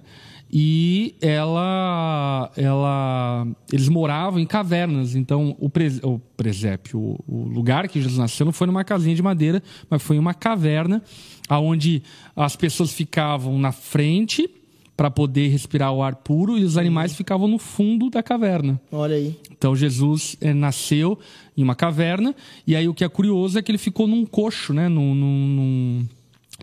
E 0.54 1.16
ela, 1.22 2.52
ela, 2.58 3.48
eles 3.72 3.88
moravam 3.88 4.40
em 4.40 4.46
cavernas. 4.46 5.16
Então, 5.16 5.56
o, 5.60 5.70
pres, 5.70 6.00
o 6.04 6.20
presépio, 6.36 7.00
o, 7.00 7.24
o 7.28 7.48
lugar 7.48 7.88
que 7.88 8.02
Jesus 8.02 8.18
nasceu 8.18 8.46
não 8.46 8.52
foi 8.54 8.68
numa 8.68 8.84
casinha 8.84 9.16
de 9.16 9.22
madeira, 9.22 9.64
mas 9.90 10.02
foi 10.04 10.20
uma 10.20 10.34
caverna, 10.34 11.02
aonde 11.48 12.04
as 12.36 12.56
pessoas 12.56 12.92
ficavam 12.92 13.58
na 13.58 13.72
frente 13.72 14.50
para 14.98 15.10
poder 15.10 15.48
respirar 15.48 15.92
o 15.94 16.04
ar 16.04 16.16
puro 16.18 16.58
e 16.58 16.64
os 16.64 16.78
animais 16.78 17.16
ficavam 17.16 17.48
no 17.48 17.58
fundo 17.58 18.10
da 18.10 18.22
caverna. 18.22 18.80
Olha 18.92 19.16
aí. 19.16 19.36
Então 19.52 19.76
Jesus 19.76 20.36
eh, 20.42 20.54
nasceu 20.54 21.18
em 21.58 21.64
uma 21.64 21.74
caverna 21.76 22.36
e 22.68 22.76
aí 22.76 22.88
o 22.88 22.94
que 22.94 23.04
é 23.04 23.10
curioso 23.10 23.58
é 23.58 23.62
que 23.64 23.72
ele 23.72 23.78
ficou 23.80 24.06
num 24.06 24.26
coxo, 24.26 24.74
né? 24.74 24.88
Num, 24.90 25.16
num- 25.16 25.48
num- 25.48 26.08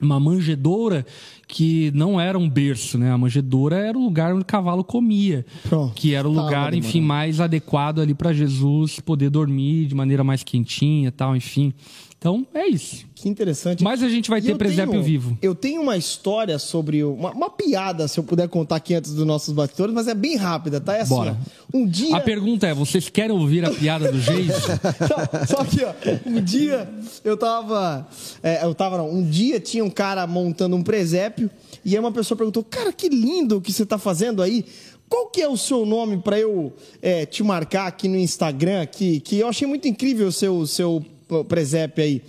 uma 0.01 0.21
manjedoura 0.21 1.05
que 1.49 1.91
não 1.95 2.21
era 2.21 2.39
um 2.39 2.49
berço, 2.49 2.99
né? 2.99 3.11
A 3.11 3.17
manjedoura 3.19 3.77
era 3.79 3.97
o 3.99 4.05
lugar 4.05 4.33
onde 4.35 4.43
o 4.43 4.45
cavalo 4.45 4.85
comia, 4.85 5.47
Pronto. 5.69 5.95
que 5.95 6.15
era 6.15 6.29
o 6.29 6.31
lugar, 6.33 6.75
enfim, 6.75 7.01
mais 7.01 7.41
adequado 7.41 8.01
ali 8.01 8.13
para 8.15 8.33
Jesus 8.35 9.01
poder 9.01 9.31
dormir 9.31 9.87
de 9.87 9.95
maneira 9.95 10.23
mais 10.23 10.43
quentinha, 10.45 11.11
tal, 11.11 11.35
enfim. 11.35 11.73
Então 12.19 12.45
é 12.53 12.67
isso. 12.67 13.07
Que 13.15 13.29
interessante. 13.29 13.83
Mas 13.85 14.03
a 14.03 14.09
gente 14.09 14.29
vai 14.29 14.41
E 14.41 14.43
ter 14.43 14.51
eu 14.53 14.57
presépio 14.57 14.91
tenho- 14.91 15.03
vivo. 15.05 15.39
Eu 15.41 15.55
tenho 15.55 15.81
uma 15.81 15.97
história 15.97 16.59
sobre. 16.59 17.05
Uma, 17.05 17.31
uma 17.31 17.49
piada, 17.49 18.09
se 18.09 18.19
eu 18.19 18.25
puder 18.25 18.49
contar 18.49 18.75
aqui 18.77 18.93
antes 18.95 19.13
dos 19.15 19.25
nossos 19.25 19.55
bastidores, 19.55 19.95
mas 19.95 20.09
é 20.09 20.15
bem 20.15 20.37
rápida, 20.37 20.81
tá? 20.81 20.97
É 20.97 21.03
assim, 21.03 21.15
Bora. 21.15 21.37
ó. 21.73 21.77
Um 21.79 21.87
dia. 21.87 22.17
A 22.17 22.21
pergunta 22.21 22.67
é: 22.67 22.75
vocês 22.75 23.09
querem 23.09 23.31
ouvir 23.37 23.65
a 23.65 23.71
piada 23.71 24.11
do 24.11 24.21
Geis? 24.21 24.49
Não, 24.49 25.47
só 25.47 25.65
que, 25.65 25.85
ó, 25.85 25.93
um 26.27 26.41
dia 26.43 26.89
eu 27.25 27.37
tava. 27.37 28.09
é, 28.43 28.65
eu 28.65 28.75
tava, 28.75 28.99
não. 28.99 29.09
Um 29.13 29.23
dia 29.23 29.61
tinha 29.61 29.85
um 29.85 29.91
cara 29.91 30.27
montando 30.27 30.75
um 30.75 30.83
presépio 30.83 31.38
e 31.85 31.95
aí 31.95 31.99
uma 31.99 32.13
pessoa 32.13 32.37
perguntou: 32.37 32.65
Cara, 32.65 32.93
que 32.93 33.09
lindo 33.09 33.61
que 33.61 33.73
você 33.73 33.85
tá 33.85 33.99
fazendo 33.99 34.43
aí. 34.43 34.65
Qual 35.09 35.29
que 35.29 35.41
é 35.41 35.49
o 35.49 35.57
seu 35.57 35.87
nome 35.87 36.19
pra 36.19 36.39
eu 36.39 36.73
é, 37.01 37.25
te 37.25 37.43
marcar 37.43 37.87
aqui 37.87 38.09
no 38.09 38.17
Instagram? 38.17 38.85
Que, 38.87 39.21
que 39.21 39.39
eu 39.39 39.49
achei 39.49 39.67
muito 39.67 39.89
incrível 39.89 40.29
o 40.29 40.33
seu, 40.33 40.67
seu 40.67 41.03
presépio 41.49 42.05
aí. 42.05 42.23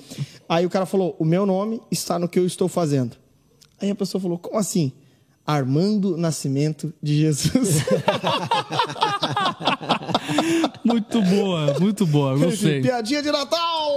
Aí 0.47 0.65
o 0.65 0.69
cara 0.69 0.85
falou: 0.85 1.15
O 1.19 1.25
meu 1.25 1.45
nome 1.45 1.81
está 1.91 2.17
no 2.17 2.27
que 2.27 2.39
eu 2.39 2.45
estou 2.45 2.67
fazendo. 2.67 3.17
Aí 3.81 3.89
a 3.89 3.95
pessoa 3.95 4.21
falou: 4.21 4.37
Como 4.37 4.57
assim? 4.57 4.93
Armando 5.49 6.15
Nascimento 6.15 6.93
de 7.01 7.17
Jesus. 7.17 7.81
muito 10.85 11.19
boa, 11.23 11.75
muito 11.79 12.05
boa, 12.05 12.37
gostei. 12.37 12.81
Piadinha 12.81 13.23
de 13.23 13.31
Natal! 13.31 13.89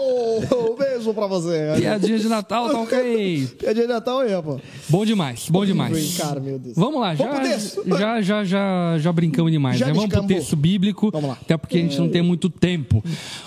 Um 0.50 0.74
beijo 0.74 1.12
pra 1.12 1.26
você. 1.26 1.74
Piadinha 1.76 2.18
de 2.18 2.26
Natal, 2.26 2.70
tá 2.70 2.80
ok. 2.80 3.48
Piadinha 3.60 3.86
de 3.86 3.92
Natal 3.92 4.20
aí, 4.20 4.30
pô. 4.42 4.58
Bom 4.88 5.04
demais, 5.04 5.46
bom 5.50 5.66
demais. 5.66 6.18
Meu 6.42 6.58
Deus. 6.58 6.74
Vamos 6.74 6.98
lá, 6.98 7.14
já, 7.14 7.44
já, 7.98 8.22
já, 8.22 8.44
já, 8.44 8.98
já 8.98 9.12
brincamos 9.12 9.52
demais, 9.52 9.78
Já 9.78 9.88
né? 9.88 9.92
Vamos 9.92 10.08
pro 10.08 10.26
texto 10.26 10.56
bíblico, 10.56 11.10
Vamos 11.12 11.28
lá. 11.28 11.36
até 11.38 11.58
porque 11.58 11.76
a 11.76 11.82
gente 11.82 11.98
não 11.98 12.08
tem 12.08 12.22
muito 12.22 12.48
tempo. 12.48 13.04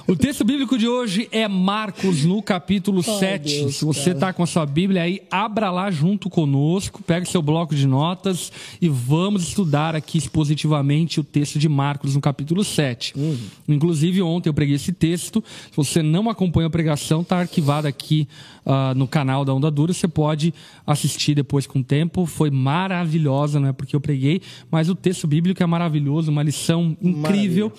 O 0.08 0.16
texto 0.16 0.44
bíblico 0.44 0.78
de 0.78 0.88
hoje 0.88 1.28
é 1.32 1.48
Marcos, 1.48 2.24
no 2.24 2.44
capítulo 2.44 3.02
7. 3.02 3.62
Deus, 3.62 3.78
Se 3.78 3.84
você 3.84 4.14
tá 4.14 4.32
com 4.32 4.44
a 4.44 4.48
sua 4.48 4.68
Bíblia 4.68 5.02
aí, 5.02 5.24
abra 5.32 5.72
lá 5.72 5.90
junto 5.90 6.30
conosco, 6.30 7.02
pega 7.02 7.26
seu 7.26 7.42
bloco 7.42 7.74
de 7.74 7.95
notas 7.96 8.52
e 8.82 8.90
vamos 8.90 9.44
estudar 9.48 9.96
aqui 9.96 10.18
expositivamente 10.18 11.18
o 11.20 11.24
texto 11.24 11.58
de 11.58 11.70
Marcos, 11.70 12.14
no 12.14 12.20
capítulo 12.20 12.62
7. 12.62 13.14
Uhum. 13.16 13.38
Inclusive, 13.70 14.22
ontem 14.22 14.50
eu 14.50 14.54
preguei 14.54 14.76
esse 14.76 14.92
texto. 14.92 15.42
Se 15.72 15.78
você 15.78 16.04
não 16.04 16.30
acompanha 16.30 16.68
a 16.68 16.70
pregação, 16.70 17.24
tá 17.24 17.38
arquivado 17.40 17.88
aqui 17.88 18.28
ah, 18.66 18.94
no 18.94 19.08
canal 19.08 19.46
da 19.46 19.54
Onda 19.54 19.72
Dura. 19.72 19.94
Você 19.94 20.10
pode 20.10 20.54
assistir 20.86 21.36
depois 21.36 21.66
com 21.66 21.80
o 21.80 21.84
tempo. 21.84 22.26
Foi 22.26 22.52
maravilhosa, 22.52 23.60
não 23.60 23.70
é 23.70 23.74
porque 23.74 23.96
eu 23.96 24.02
preguei, 24.02 24.42
mas 24.70 24.90
o 24.90 24.96
texto 24.96 25.26
bíblico 25.26 25.64
é 25.64 25.66
maravilhoso, 25.66 26.30
uma 26.30 26.44
lição 26.44 26.98
incrível. 27.02 27.72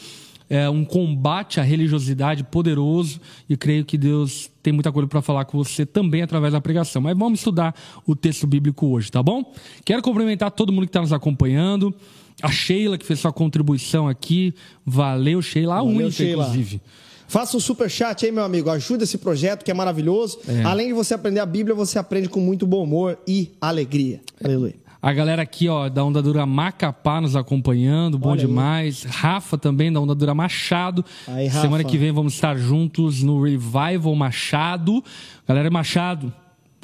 É 0.48 0.70
um 0.70 0.84
combate 0.84 1.58
à 1.58 1.62
religiosidade 1.62 2.44
poderoso 2.44 3.20
e 3.48 3.56
creio 3.56 3.84
que 3.84 3.98
Deus 3.98 4.48
tem 4.62 4.72
muita 4.72 4.92
coisa 4.92 5.08
para 5.08 5.20
falar 5.20 5.44
com 5.44 5.58
você 5.58 5.84
também 5.84 6.22
através 6.22 6.52
da 6.52 6.60
pregação. 6.60 7.02
Mas 7.02 7.18
vamos 7.18 7.40
estudar 7.40 7.74
o 8.06 8.14
texto 8.14 8.46
bíblico 8.46 8.86
hoje, 8.86 9.10
tá 9.10 9.22
bom? 9.22 9.52
Quero 9.84 10.02
cumprimentar 10.02 10.50
todo 10.52 10.72
mundo 10.72 10.84
que 10.84 10.90
está 10.90 11.00
nos 11.00 11.12
acompanhando. 11.12 11.94
A 12.42 12.50
Sheila, 12.50 12.98
que 12.98 13.04
fez 13.06 13.18
sua 13.18 13.32
contribuição 13.32 14.06
aqui. 14.06 14.54
Valeu, 14.84 15.40
Sheila. 15.42 15.74
A 15.74 15.78
Valeu, 15.78 15.96
única, 15.96 16.10
Sheila. 16.12 16.44
inclusive. 16.44 16.80
Faça 17.28 17.56
um 17.56 17.60
super 17.60 17.90
chat 17.90 18.24
aí, 18.24 18.30
meu 18.30 18.44
amigo. 18.44 18.70
Ajuda 18.70 19.04
esse 19.04 19.18
projeto 19.18 19.64
que 19.64 19.70
é 19.70 19.74
maravilhoso. 19.74 20.38
É. 20.46 20.62
Além 20.62 20.88
de 20.88 20.92
você 20.92 21.14
aprender 21.14 21.40
a 21.40 21.46
Bíblia, 21.46 21.74
você 21.74 21.98
aprende 21.98 22.28
com 22.28 22.38
muito 22.38 22.66
bom 22.66 22.84
humor 22.84 23.18
e 23.26 23.50
alegria. 23.60 24.20
Aleluia. 24.42 24.85
A 25.06 25.12
galera 25.12 25.42
aqui, 25.42 25.68
ó, 25.68 25.88
da 25.88 26.04
Onda 26.04 26.20
Dura 26.20 26.44
Macapá 26.44 27.20
nos 27.20 27.36
acompanhando, 27.36 28.18
bom 28.18 28.30
Olha 28.30 28.40
aí. 28.40 28.46
demais. 28.48 29.04
Rafa 29.04 29.56
também, 29.56 29.92
da 29.92 30.00
Onda 30.00 30.16
Dura 30.16 30.34
Machado. 30.34 31.04
Aí. 31.28 31.48
Semana 31.48 31.84
que 31.84 31.96
vem 31.96 32.10
vamos 32.10 32.34
estar 32.34 32.56
juntos 32.58 33.22
no 33.22 33.40
Revival 33.40 34.12
Machado. 34.16 35.04
Galera 35.46 35.70
Machado, 35.70 36.32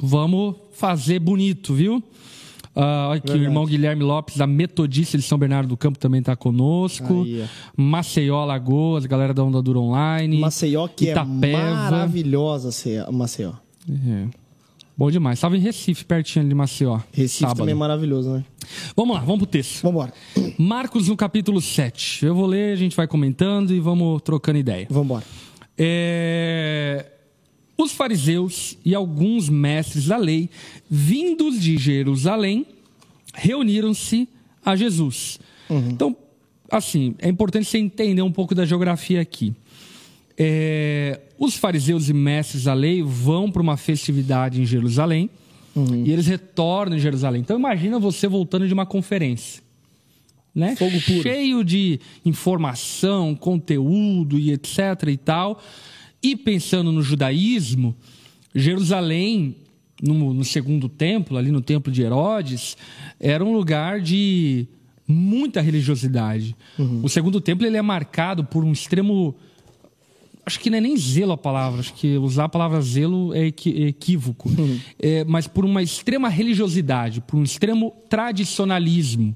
vamos 0.01 0.55
fazer 0.73 1.19
bonito, 1.19 1.73
viu? 1.73 2.01
Ah, 2.73 3.07
olha 3.09 3.17
aqui, 3.17 3.25
o 3.27 3.33
Verdade. 3.33 3.43
irmão 3.51 3.65
Guilherme 3.65 4.03
Lopes, 4.03 4.37
da 4.37 4.47
Metodista 4.47 5.17
de 5.17 5.23
São 5.25 5.37
Bernardo 5.37 5.67
do 5.67 5.75
Campo, 5.75 5.99
também 5.99 6.21
está 6.21 6.33
conosco. 6.33 7.23
Aí. 7.23 7.43
Maceió, 7.75 8.45
Lagoas, 8.45 9.05
galera 9.05 9.33
da 9.33 9.43
Onda 9.43 9.61
Dura 9.61 9.79
Online. 9.79 10.39
Maceió, 10.39 10.87
que 10.87 11.09
Itapeva. 11.09 11.57
é 11.57 11.73
maravilhosa, 11.73 12.71
Ce- 12.71 13.05
Maceió. 13.11 13.51
É. 13.89 14.27
Bom 15.03 15.11
demais. 15.11 15.37
Estava 15.37 15.57
em 15.57 15.59
Recife, 15.59 16.05
pertinho 16.05 16.43
ali 16.43 16.49
de 16.49 16.55
Maceió. 16.55 16.97
Recife 17.11 17.41
sábado. 17.41 17.57
também 17.57 17.73
é 17.73 17.75
maravilhoso, 17.75 18.29
né? 18.29 18.45
Vamos 18.95 19.17
lá, 19.17 19.21
vamos 19.21 19.39
pro 19.39 19.47
texto. 19.47 19.83
Vambora. 19.83 20.13
Marcos 20.57 21.09
no 21.09 21.17
capítulo 21.17 21.59
7. 21.59 22.25
Eu 22.25 22.33
vou 22.33 22.45
ler, 22.45 22.71
a 22.71 22.77
gente 22.77 22.95
vai 22.95 23.05
comentando 23.05 23.71
e 23.73 23.81
vamos 23.81 24.21
trocando 24.21 24.59
ideia. 24.59 24.87
Vambora. 24.89 25.25
É, 25.77 27.05
Os 27.77 27.91
fariseus 27.91 28.77
e 28.85 28.95
alguns 28.95 29.49
mestres 29.49 30.05
da 30.05 30.15
lei, 30.15 30.49
vindos 30.89 31.59
de 31.59 31.77
Jerusalém, 31.77 32.65
reuniram-se 33.33 34.29
a 34.63 34.73
Jesus. 34.73 35.37
Então, 35.69 36.15
assim, 36.71 37.13
é 37.19 37.27
importante 37.27 37.65
você 37.65 37.77
entender 37.77 38.21
um 38.21 38.31
pouco 38.31 38.55
da 38.55 38.63
geografia 38.63 39.19
aqui. 39.19 39.53
É, 40.37 41.21
os 41.37 41.55
fariseus 41.55 42.09
e 42.09 42.13
mestres 42.13 42.63
da 42.63 42.73
lei 42.73 43.03
vão 43.03 43.51
para 43.51 43.61
uma 43.61 43.77
festividade 43.77 44.61
em 44.61 44.65
Jerusalém 44.65 45.29
e 46.05 46.11
eles 46.11 46.27
retornam 46.27 46.97
em 46.97 46.99
Jerusalém. 46.99 47.41
Então, 47.41 47.57
imagina 47.57 47.99
você 47.99 48.27
voltando 48.27 48.67
de 48.67 48.73
uma 48.73 48.85
conferência 48.85 49.63
né? 50.53 50.75
Fogo 50.75 51.01
puro. 51.01 51.21
cheio 51.23 51.63
de 51.63 51.99
informação, 52.23 53.35
conteúdo 53.35 54.37
e 54.37 54.51
etc 54.51 54.77
e 55.07 55.17
tal. 55.17 55.61
E 56.21 56.35
pensando 56.35 56.91
no 56.91 57.01
judaísmo, 57.01 57.95
Jerusalém, 58.53 59.55
no, 60.01 60.33
no 60.33 60.43
segundo 60.43 60.87
templo, 60.87 61.37
ali 61.37 61.51
no 61.51 61.61
templo 61.61 61.91
de 61.91 62.03
Herodes, 62.03 62.77
era 63.19 63.43
um 63.43 63.53
lugar 63.53 63.99
de 63.99 64.67
muita 65.07 65.59
religiosidade. 65.59 66.55
O 67.03 67.09
segundo 67.09 67.41
templo 67.41 67.65
ele 67.65 67.77
é 67.77 67.81
marcado 67.81 68.43
por 68.43 68.63
um 68.63 68.71
extremo 68.71 69.35
acho 70.45 70.59
que 70.59 70.69
não 70.69 70.77
é 70.77 70.81
nem 70.81 70.95
zelo 70.97 71.31
a 71.31 71.37
palavra, 71.37 71.79
acho 71.79 71.93
que 71.93 72.17
usar 72.17 72.45
a 72.45 72.49
palavra 72.49 72.81
zelo 72.81 73.33
é 73.33 73.47
equi- 73.47 73.83
é 73.83 73.87
equívoco, 73.87 74.49
É, 74.99 75.23
mas 75.23 75.47
por 75.47 75.63
uma 75.65 75.81
extrema 75.81 76.27
religiosidade, 76.29 77.21
por 77.21 77.37
um 77.37 77.43
extremo 77.43 77.93
tradicionalismo 78.09 79.35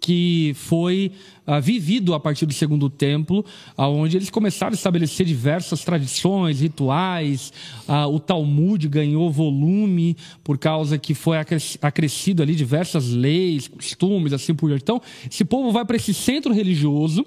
que 0.00 0.52
foi 0.54 1.10
ah, 1.46 1.58
vivido 1.60 2.14
a 2.14 2.20
partir 2.20 2.46
do 2.46 2.52
segundo 2.52 2.88
templo, 2.88 3.44
aonde 3.76 4.16
eles 4.16 4.30
começaram 4.30 4.72
a 4.72 4.74
estabelecer 4.74 5.26
diversas 5.26 5.82
tradições, 5.84 6.60
rituais, 6.60 7.52
ah, 7.86 8.06
o 8.06 8.18
Talmud 8.20 8.86
ganhou 8.88 9.30
volume 9.30 10.16
por 10.44 10.56
causa 10.56 10.96
que 10.98 11.14
foi 11.14 11.36
acres- 11.38 11.76
acrescido 11.82 12.42
ali 12.42 12.54
diversas 12.54 13.10
leis, 13.10 13.66
costumes, 13.66 14.32
assim 14.32 14.54
por 14.54 14.68
diante. 14.68 14.82
Então, 14.82 15.00
esse 15.30 15.44
povo 15.44 15.72
vai 15.72 15.84
para 15.84 15.96
esse 15.96 16.14
centro 16.14 16.52
religioso, 16.54 17.26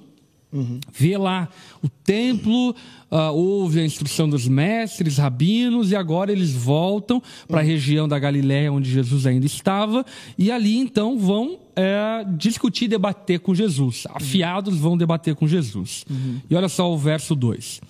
vê 0.91 1.17
lá 1.17 1.47
o 1.81 1.87
templo, 1.87 2.75
ah, 3.09 3.31
houve 3.31 3.79
a 3.79 3.85
instrução 3.85 4.29
dos 4.29 4.47
mestres, 4.47 5.17
rabinos, 5.17 5.91
e 5.91 5.95
agora 5.95 6.31
eles 6.31 6.51
voltam 6.51 7.21
para 7.47 7.61
a 7.61 7.63
região 7.63 8.07
da 8.07 8.19
Galiléia, 8.19 8.71
onde 8.71 8.91
Jesus 8.91 9.25
ainda 9.25 9.45
estava, 9.45 10.05
e 10.37 10.51
ali 10.51 10.77
então 10.77 11.17
vão 11.17 11.59
eh, 11.75 12.25
discutir, 12.37 12.87
debater 12.87 13.39
com 13.39 13.55
Jesus. 13.55 14.05
Afiados 14.13 14.77
vão 14.77 14.97
debater 14.97 15.35
com 15.35 15.47
Jesus. 15.47 16.05
E 16.49 16.55
olha 16.55 16.67
só 16.67 16.91
o 16.91 16.97
verso 16.97 17.33
2. 17.35 17.81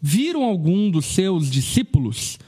Viram 0.00 0.44
algum 0.44 0.90
dos 0.90 1.06
seus 1.06 1.50
discípulos 1.50 2.38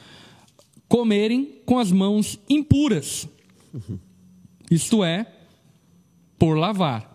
comerem 0.89 1.61
com 1.67 1.79
as 1.79 1.93
mãos 1.93 2.39
impuras, 2.49 3.29
isto 4.71 5.05
é, 5.05 5.27
por 6.39 6.57
lavar. 6.57 7.08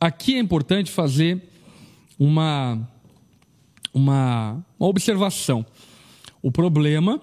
Aqui 0.00 0.34
é 0.34 0.38
importante 0.38 0.90
fazer 0.90 1.42
uma, 2.18 2.86
uma, 3.92 4.64
uma 4.78 4.88
observação. 4.88 5.64
O 6.42 6.52
problema 6.52 7.20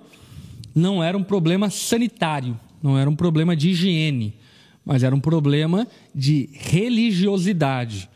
não 0.74 1.04
era 1.04 1.18
um 1.18 1.24
problema 1.24 1.70
sanitário, 1.70 2.60
não 2.82 2.98
era 2.98 3.10
um 3.10 3.16
problema 3.16 3.56
de 3.56 3.70
higiene, 3.70 4.36
mas 4.84 5.04
era 5.04 5.16
um 5.16 5.20
problema 5.20 5.88
de 6.14 6.50
religiosidade. 6.54 8.10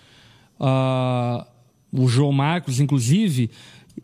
Uh, 0.59 1.45
o 1.91 2.07
João 2.07 2.31
Marcos, 2.31 2.79
inclusive, 2.79 3.51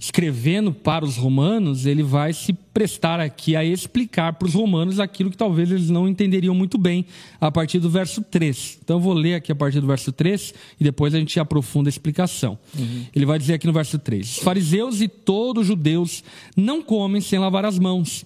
escrevendo 0.03 0.73
para 0.73 1.05
os 1.05 1.15
romanos, 1.15 1.85
ele 1.85 2.03
vai 2.03 2.33
se 2.33 2.51
prestar 2.51 3.21
aqui 3.21 3.55
a 3.55 3.63
explicar 3.63 4.33
para 4.33 4.45
os 4.45 4.53
romanos 4.53 4.99
aquilo 4.99 5.31
que 5.31 5.37
talvez 5.37 5.71
eles 5.71 5.89
não 5.89 6.09
entenderiam 6.09 6.53
muito 6.53 6.77
bem 6.77 7.05
a 7.39 7.49
partir 7.49 7.79
do 7.79 7.89
verso 7.89 8.21
3. 8.21 8.79
Então 8.83 8.97
eu 8.97 8.99
vou 8.99 9.13
ler 9.13 9.35
aqui 9.35 9.49
a 9.49 9.55
partir 9.55 9.79
do 9.79 9.87
verso 9.87 10.11
3 10.11 10.53
e 10.77 10.83
depois 10.83 11.15
a 11.15 11.19
gente 11.19 11.39
aprofunda 11.39 11.87
a 11.87 11.89
explicação. 11.91 12.59
Uhum. 12.77 13.05
Ele 13.15 13.25
vai 13.25 13.39
dizer 13.39 13.53
aqui 13.53 13.65
no 13.65 13.71
verso 13.71 13.97
3: 13.97 14.27
Os 14.27 14.37
fariseus 14.39 14.99
e 14.99 15.07
todos 15.07 15.61
os 15.61 15.67
judeus 15.67 16.21
não 16.53 16.83
comem 16.83 17.21
sem 17.21 17.39
lavar 17.39 17.63
as 17.63 17.79
mãos, 17.79 18.25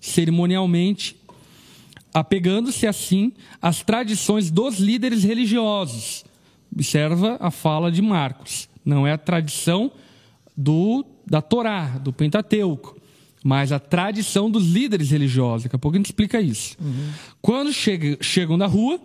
cerimonialmente, 0.00 1.14
apegando-se 2.14 2.86
assim 2.86 3.34
às 3.60 3.82
tradições 3.82 4.50
dos 4.50 4.78
líderes 4.78 5.24
religiosos. 5.24 6.24
Observa 6.72 7.36
a 7.38 7.50
fala 7.50 7.92
de 7.92 8.00
Marcos. 8.00 8.66
Não 8.82 9.06
é 9.06 9.12
a 9.12 9.18
tradição 9.18 9.92
do, 10.58 11.04
da 11.28 11.42
Torá, 11.42 11.98
do 11.98 12.12
Pentateuco, 12.12 12.96
mas 13.44 13.72
a 13.72 13.78
tradição 13.78 14.50
dos 14.50 14.66
líderes 14.66 15.10
religiosos. 15.10 15.64
Daqui 15.64 15.76
a 15.76 15.78
pouco 15.78 15.96
a 15.96 15.98
gente 15.98 16.06
explica 16.06 16.40
isso. 16.40 16.76
Uhum. 16.80 17.10
Quando 17.40 17.72
chega, 17.72 18.18
chegam 18.20 18.58
da 18.58 18.66
rua, 18.66 19.00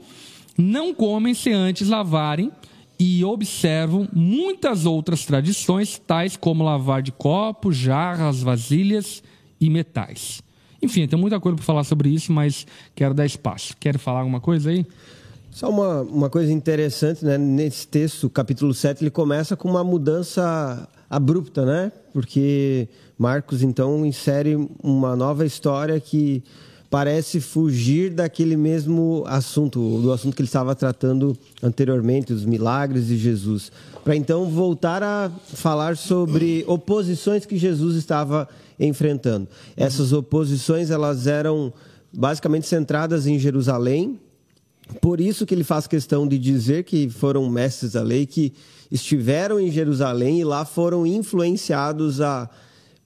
não 0.58 0.94
comem 0.94 1.34
se 1.34 1.52
antes 1.52 1.90
lavarem 1.90 2.52
e 3.00 3.24
observam 3.24 4.08
muitas 4.14 4.86
outras 4.86 5.26
tradições, 5.26 6.00
tais 6.00 6.38
como 6.38 6.64
lavar 6.64 7.02
de 7.02 7.12
copos, 7.12 7.76
jarras, 7.76 8.42
vasilhas 8.42 9.24
e 9.60 9.70
metais. 9.70 10.42
Enfim, 10.82 11.08
tem 11.08 11.18
muita 11.18 11.40
coisa 11.40 11.56
para 11.56 11.66
falar 11.66 11.84
sobre 11.84 12.10
isso, 12.10 12.32
mas 12.32 12.68
quero 12.94 13.14
dar 13.14 13.26
espaço. 13.26 13.76
Quer 13.80 13.98
falar 13.98 14.20
alguma 14.20 14.42
coisa 14.42 14.70
aí? 14.70 14.86
Só 15.50 15.70
uma, 15.70 16.02
uma 16.02 16.30
coisa 16.30 16.52
interessante, 16.52 17.24
né? 17.24 17.38
Nesse 17.38 17.88
texto, 17.88 18.30
capítulo 18.30 18.74
7, 18.74 19.04
ele 19.04 19.12
começa 19.12 19.56
com 19.56 19.70
uma 19.70 19.84
mudança 19.84 20.88
abrupta, 21.16 21.66
né? 21.66 21.92
Porque 22.12 22.88
Marcos 23.18 23.62
então 23.62 24.06
insere 24.06 24.56
uma 24.82 25.16
nova 25.16 25.46
história 25.46 26.00
que 26.00 26.44
parece 26.90 27.40
fugir 27.40 28.12
daquele 28.12 28.56
mesmo 28.56 29.24
assunto, 29.26 30.00
do 30.00 30.12
assunto 30.12 30.36
que 30.36 30.42
ele 30.44 30.48
estava 30.48 30.76
tratando 30.76 31.36
anteriormente, 31.62 32.32
os 32.32 32.46
milagres 32.46 33.08
de 33.08 33.18
Jesus, 33.18 33.72
para 34.04 34.16
então 34.16 34.46
voltar 34.46 35.02
a 35.02 35.32
falar 35.56 35.98
sobre 35.98 36.64
oposições 36.68 37.48
que 37.48 37.58
Jesus 37.58 37.96
estava 37.96 38.48
enfrentando. 38.80 39.48
Essas 39.76 40.14
oposições 40.14 40.92
elas 40.92 41.26
eram 41.26 41.74
basicamente 42.12 42.68
centradas 42.68 43.26
em 43.26 43.40
Jerusalém. 43.40 44.20
Por 45.02 45.20
isso 45.20 45.46
que 45.48 45.56
ele 45.56 45.64
faz 45.64 45.88
questão 45.88 46.28
de 46.28 46.38
dizer 46.38 46.84
que 46.84 47.10
foram 47.10 47.50
mestres 47.50 47.94
da 47.94 48.04
lei 48.04 48.28
que 48.28 48.54
estiveram 48.94 49.60
em 49.60 49.72
Jerusalém 49.72 50.40
e 50.40 50.44
lá 50.44 50.64
foram 50.64 51.04
influenciados 51.04 52.22
a 52.22 52.48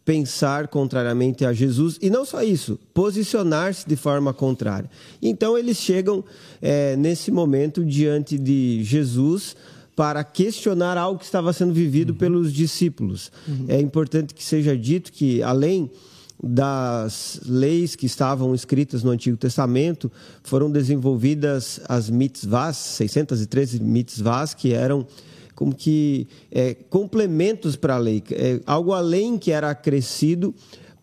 pensar 0.03 0.67
contrariamente 0.67 1.45
a 1.45 1.53
Jesus 1.53 1.97
e 2.01 2.09
não 2.09 2.25
só 2.25 2.43
isso, 2.43 2.77
posicionar-se 2.93 3.87
de 3.87 3.95
forma 3.95 4.33
contrária. 4.33 4.89
Então 5.21 5.57
eles 5.57 5.77
chegam 5.77 6.25
é, 6.61 6.97
nesse 6.97 7.31
momento 7.31 7.85
diante 7.85 8.37
de 8.37 8.83
Jesus 8.83 9.55
para 9.95 10.25
questionar 10.25 10.97
algo 10.97 11.19
que 11.19 11.25
estava 11.25 11.53
sendo 11.53 11.73
vivido 11.73 12.09
uhum. 12.11 12.17
pelos 12.17 12.53
discípulos. 12.53 13.31
Uhum. 13.47 13.65
É 13.69 13.79
importante 13.79 14.33
que 14.33 14.43
seja 14.43 14.77
dito 14.77 15.11
que 15.11 15.41
além 15.41 15.89
das 16.41 17.39
leis 17.45 17.95
que 17.95 18.05
estavam 18.05 18.53
escritas 18.53 19.03
no 19.03 19.09
Antigo 19.09 19.37
Testamento, 19.37 20.11
foram 20.43 20.69
desenvolvidas 20.69 21.79
as 21.87 22.09
mitzvahs, 22.09 22.77
613 22.77 23.81
mitzvahs, 23.81 24.53
que 24.53 24.71
eram 24.73 25.07
como 25.57 25.73
que 25.73 26.27
é, 26.51 26.75
complementos 26.75 27.75
para 27.75 27.95
a 27.95 27.97
lei, 27.97 28.23
é, 28.29 28.61
algo 28.63 28.93
além 28.93 29.39
que 29.39 29.51
era 29.51 29.71
acrescido 29.71 30.53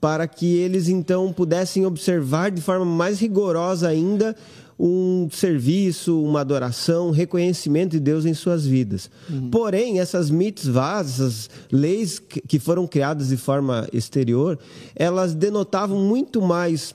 para 0.00 0.28
que 0.28 0.46
eles 0.46 0.88
então 0.88 1.32
pudessem 1.32 1.84
observar 1.84 2.52
de 2.52 2.62
forma 2.62 2.84
mais 2.84 3.18
rigorosa 3.18 3.88
ainda 3.88 4.36
um 4.78 5.28
serviço, 5.32 6.22
uma 6.22 6.40
adoração, 6.40 7.08
um 7.08 7.10
reconhecimento 7.10 7.92
de 7.92 8.00
Deus 8.00 8.24
em 8.24 8.32
suas 8.32 8.64
vidas. 8.64 9.10
Uhum. 9.28 9.50
Porém, 9.50 9.98
essas 9.98 10.30
mitzvahs, 10.30 11.14
essas 11.14 11.50
leis 11.72 12.20
que 12.20 12.60
foram 12.60 12.86
criadas 12.86 13.30
de 13.30 13.36
forma 13.36 13.88
exterior, 13.92 14.56
elas 14.94 15.34
denotavam 15.34 15.98
muito 15.98 16.40
mais 16.40 16.94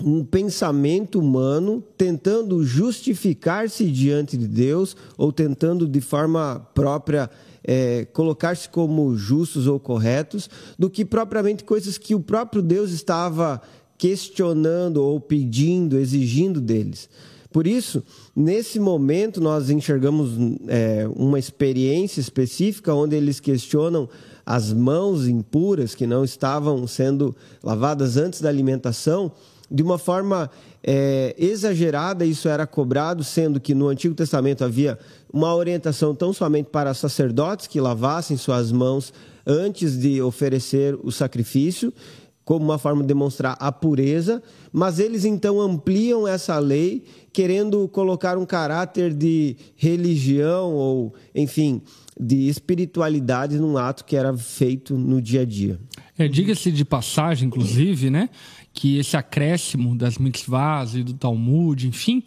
um 0.00 0.24
pensamento 0.24 1.18
humano 1.18 1.82
tentando 1.96 2.64
justificar-se 2.64 3.84
diante 3.90 4.36
de 4.36 4.46
Deus 4.46 4.96
ou 5.18 5.32
tentando 5.32 5.86
de 5.86 6.00
forma 6.00 6.66
própria 6.74 7.28
é, 7.64 8.04
colocar-se 8.06 8.68
como 8.68 9.16
justos 9.16 9.66
ou 9.66 9.78
corretos, 9.78 10.48
do 10.78 10.90
que 10.90 11.04
propriamente 11.04 11.64
coisas 11.64 11.96
que 11.98 12.14
o 12.14 12.20
próprio 12.20 12.62
Deus 12.62 12.90
estava 12.90 13.60
questionando 13.96 14.96
ou 14.96 15.20
pedindo, 15.20 15.98
exigindo 15.98 16.60
deles. 16.60 17.08
Por 17.52 17.66
isso, 17.66 18.02
nesse 18.34 18.80
momento, 18.80 19.40
nós 19.40 19.68
enxergamos 19.68 20.30
é, 20.66 21.06
uma 21.14 21.38
experiência 21.38 22.18
específica 22.18 22.94
onde 22.94 23.14
eles 23.14 23.38
questionam 23.38 24.08
as 24.44 24.72
mãos 24.72 25.28
impuras 25.28 25.94
que 25.94 26.06
não 26.06 26.24
estavam 26.24 26.84
sendo 26.86 27.36
lavadas 27.62 28.16
antes 28.16 28.40
da 28.40 28.48
alimentação 28.48 29.30
de 29.72 29.82
uma 29.82 29.96
forma 29.96 30.50
é, 30.82 31.34
exagerada, 31.38 32.26
isso 32.26 32.48
era 32.48 32.66
cobrado, 32.66 33.24
sendo 33.24 33.58
que 33.58 33.74
no 33.74 33.88
Antigo 33.88 34.14
Testamento 34.14 34.62
havia 34.62 34.98
uma 35.32 35.54
orientação 35.54 36.14
tão 36.14 36.32
somente 36.32 36.68
para 36.68 36.92
sacerdotes 36.92 37.66
que 37.66 37.80
lavassem 37.80 38.36
suas 38.36 38.70
mãos 38.70 39.12
antes 39.46 39.98
de 39.98 40.20
oferecer 40.20 40.98
o 41.02 41.10
sacrifício, 41.10 41.92
como 42.44 42.64
uma 42.64 42.78
forma 42.78 43.02
de 43.02 43.08
demonstrar 43.08 43.56
a 43.58 43.72
pureza, 43.72 44.42
mas 44.72 44.98
eles 44.98 45.24
então 45.24 45.60
ampliam 45.60 46.26
essa 46.26 46.58
lei, 46.58 47.04
querendo 47.32 47.88
colocar 47.88 48.36
um 48.36 48.44
caráter 48.44 49.14
de 49.14 49.56
religião 49.76 50.74
ou, 50.74 51.14
enfim, 51.34 51.80
de 52.20 52.48
espiritualidade 52.48 53.58
num 53.58 53.78
ato 53.78 54.04
que 54.04 54.16
era 54.16 54.36
feito 54.36 54.98
no 54.98 55.22
dia 55.22 55.42
a 55.42 55.44
dia. 55.44 55.80
É, 56.18 56.28
Diga-se 56.28 56.70
de 56.70 56.84
passagem, 56.84 57.48
inclusive, 57.48 58.10
né, 58.10 58.28
que 58.72 58.98
esse 58.98 59.16
acréscimo 59.16 59.94
das 59.94 60.18
mitzvahs 60.18 60.94
e 60.94 61.02
do 61.02 61.14
Talmud, 61.14 61.86
enfim, 61.86 62.22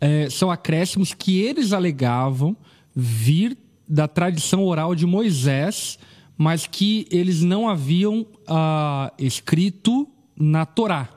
é, 0.00 0.28
são 0.28 0.50
acréscimos 0.50 1.14
que 1.14 1.40
eles 1.40 1.72
alegavam 1.72 2.56
vir 2.94 3.56
da 3.88 4.08
tradição 4.08 4.64
oral 4.64 4.94
de 4.94 5.06
Moisés, 5.06 5.98
mas 6.36 6.66
que 6.66 7.06
eles 7.10 7.42
não 7.42 7.68
haviam 7.68 8.26
ah, 8.46 9.12
escrito 9.18 10.08
na 10.36 10.64
Torá. 10.66 11.08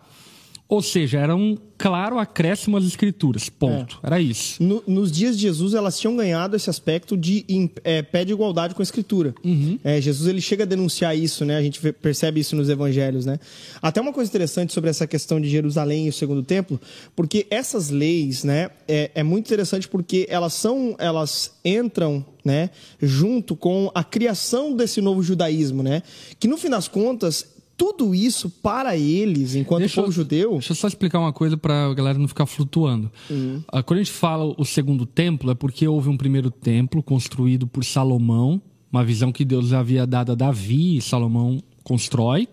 Ou 0.67 0.82
seja, 0.82 1.19
era 1.19 1.36
um 1.36 1.56
claro 1.78 2.17
acréscimo 2.17 2.75
às 2.75 2.86
escrituras. 2.86 3.49
Ponto. 3.49 3.99
É. 4.01 4.08
Era 4.08 4.19
isso. 4.19 4.62
No, 4.63 4.84
nos 4.88 5.12
dias 5.12 5.36
de 5.36 5.43
Jesus, 5.43 5.75
elas 5.75 5.99
tinham 5.99 6.15
ganhado 6.15 6.56
esse 6.56 6.69
aspecto 6.69 7.15
de 7.15 7.45
é, 7.84 8.01
pé 8.01 8.25
de 8.25 8.34
igualdade 8.34 8.73
com 8.73 8.82
a 8.82 8.84
escritura. 8.84 9.36
Uhum. 9.43 9.78
É, 9.84 10.01
Jesus 10.01 10.28
ele 10.28 10.41
chega 10.41 10.63
a 10.63 10.65
denunciar 10.65 11.15
isso, 11.15 11.45
né? 11.45 11.58
A 11.58 11.62
gente 11.62 11.80
percebe 11.93 12.39
isso 12.39 12.56
nos 12.56 12.67
evangelhos, 12.67 13.28
né? 13.28 13.39
Até 13.80 14.01
uma 14.01 14.12
coisa 14.12 14.28
interessante 14.28 14.73
sobre 14.73 14.89
essa 14.89 15.06
questão 15.06 15.39
de 15.39 15.47
Jerusalém 15.47 16.08
e 16.08 16.10
o 16.10 16.13
segundo 16.13 16.41
templo, 16.41 16.82
porque 17.15 17.45
essas 17.51 17.91
leis, 17.91 18.43
né? 18.43 18.71
É, 18.88 19.12
é 19.13 19.23
muito 19.23 19.45
interessante 19.45 19.88
porque 19.88 20.25
elas 20.30 20.54
são, 20.54 20.95
elas 20.97 21.54
entram 21.63 22.25
né, 22.43 22.69
junto 23.01 23.56
com 23.56 23.91
a 23.93 24.04
criação 24.04 24.75
desse 24.75 25.01
novo 25.01 25.21
judaísmo, 25.21 25.84
né? 25.84 26.01
Que 26.39 26.47
no 26.47 26.58
fim 26.58 26.69
das 26.69 26.88
contas 26.88 27.55
tudo 27.78 28.16
isso 28.16 28.50
para 28.50 28.96
eles, 28.96 29.56
enquanto 29.56 29.80
deixa 29.80 29.96
povo 29.96 30.08
eu, 30.08 30.12
judeu. 30.14 30.52
Deixa 30.54 30.72
eu 30.72 30.76
só 30.76 30.88
explicar 30.88 31.20
uma 31.20 31.34
coisa 31.34 31.58
para 31.58 31.88
a 31.88 31.94
galera 31.94 32.18
não 32.18 32.28
ficar 32.28 32.46
flutuando. 32.46 33.12
Uhum. 33.30 33.62
Quando 33.86 34.00
a 34.00 34.04
gente 34.04 34.12
fala 34.14 34.54
o 34.58 34.64
segundo 34.64 35.06
templo, 35.06 35.52
é 35.52 35.56
porque 35.56 35.88
houve 35.88 36.10
um 36.10 36.18
primeiro 36.18 36.50
templo 36.50 37.04
construído 37.04 37.68
por 37.68 37.84
Salomão, 37.84 38.62
uma 38.92 39.04
visão 39.04 39.32
que 39.32 39.44
Deus 39.44 39.74
havia 39.74 40.08
dado 40.08 40.32
a 40.32 40.36
Davi 40.36 40.98
e 40.98 41.02
Salomão 41.02 41.62
constrói. 41.84 42.48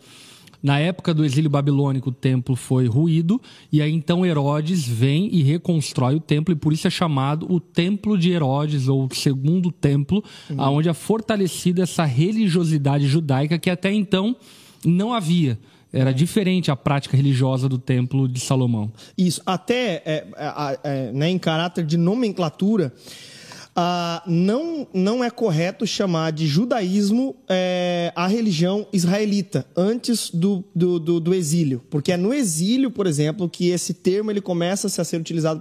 Na 0.62 0.78
época 0.78 1.12
do 1.12 1.24
exílio 1.24 1.50
babilônico, 1.50 2.10
o 2.10 2.12
templo 2.12 2.54
foi 2.54 2.86
ruído, 2.86 3.40
e 3.72 3.82
aí 3.82 3.92
então 3.92 4.24
Herodes 4.24 4.86
vem 4.86 5.28
e 5.34 5.42
reconstrói 5.42 6.14
o 6.14 6.20
templo, 6.20 6.52
e 6.52 6.56
por 6.56 6.72
isso 6.72 6.86
é 6.86 6.90
chamado 6.90 7.52
o 7.52 7.58
Templo 7.58 8.16
de 8.16 8.30
Herodes, 8.30 8.86
ou 8.86 9.04
o 9.04 9.14
segundo 9.14 9.72
templo, 9.72 10.22
uhum. 10.48 10.60
onde 10.76 10.88
é 10.88 10.92
fortalecida 10.92 11.82
essa 11.82 12.04
religiosidade 12.04 13.08
judaica 13.08 13.58
que 13.58 13.68
até 13.68 13.92
então 13.92 14.36
não 14.84 15.12
havia. 15.12 15.58
Era 15.92 16.10
é. 16.10 16.12
diferente 16.12 16.70
a 16.70 16.76
prática 16.76 17.16
religiosa 17.16 17.68
do 17.68 17.78
Templo 17.78 18.26
de 18.26 18.40
Salomão. 18.40 18.90
Isso, 19.16 19.42
até 19.44 20.02
é, 20.04 20.26
é, 20.36 20.78
é, 20.82 21.12
né, 21.12 21.28
em 21.28 21.38
caráter 21.38 21.84
de 21.84 21.98
nomenclatura, 21.98 22.92
ah, 23.74 24.22
não, 24.26 24.86
não 24.92 25.24
é 25.24 25.30
correto 25.30 25.86
chamar 25.86 26.30
de 26.32 26.46
judaísmo 26.46 27.34
é, 27.48 28.12
a 28.14 28.26
religião 28.26 28.86
israelita 28.92 29.66
antes 29.74 30.30
do, 30.30 30.64
do, 30.74 30.98
do, 30.98 31.20
do, 31.20 31.34
exílio. 31.34 31.82
Porque 31.90 32.12
é 32.12 32.16
no 32.16 32.34
exílio, 32.34 32.90
por 32.90 33.06
exemplo, 33.06 33.48
que 33.48 33.68
esse 33.68 33.94
termo 33.94 34.30
ele 34.30 34.42
começa 34.42 34.88
a 34.88 35.04
ser 35.04 35.18
utilizado 35.18 35.60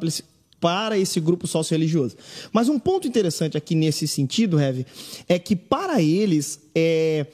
para 0.59 0.97
esse 0.97 1.19
grupo 1.19 1.47
socio-religioso. 1.47 2.15
Mas 2.51 2.67
um 2.69 2.77
ponto 2.77 3.07
interessante 3.07 3.57
aqui 3.57 3.75
nesse 3.75 4.07
sentido, 4.07 4.59
Heavy, 4.59 4.85
é 5.27 5.39
que 5.39 5.55
para 5.55 6.01
eles, 6.01 6.59
é, 6.75 7.25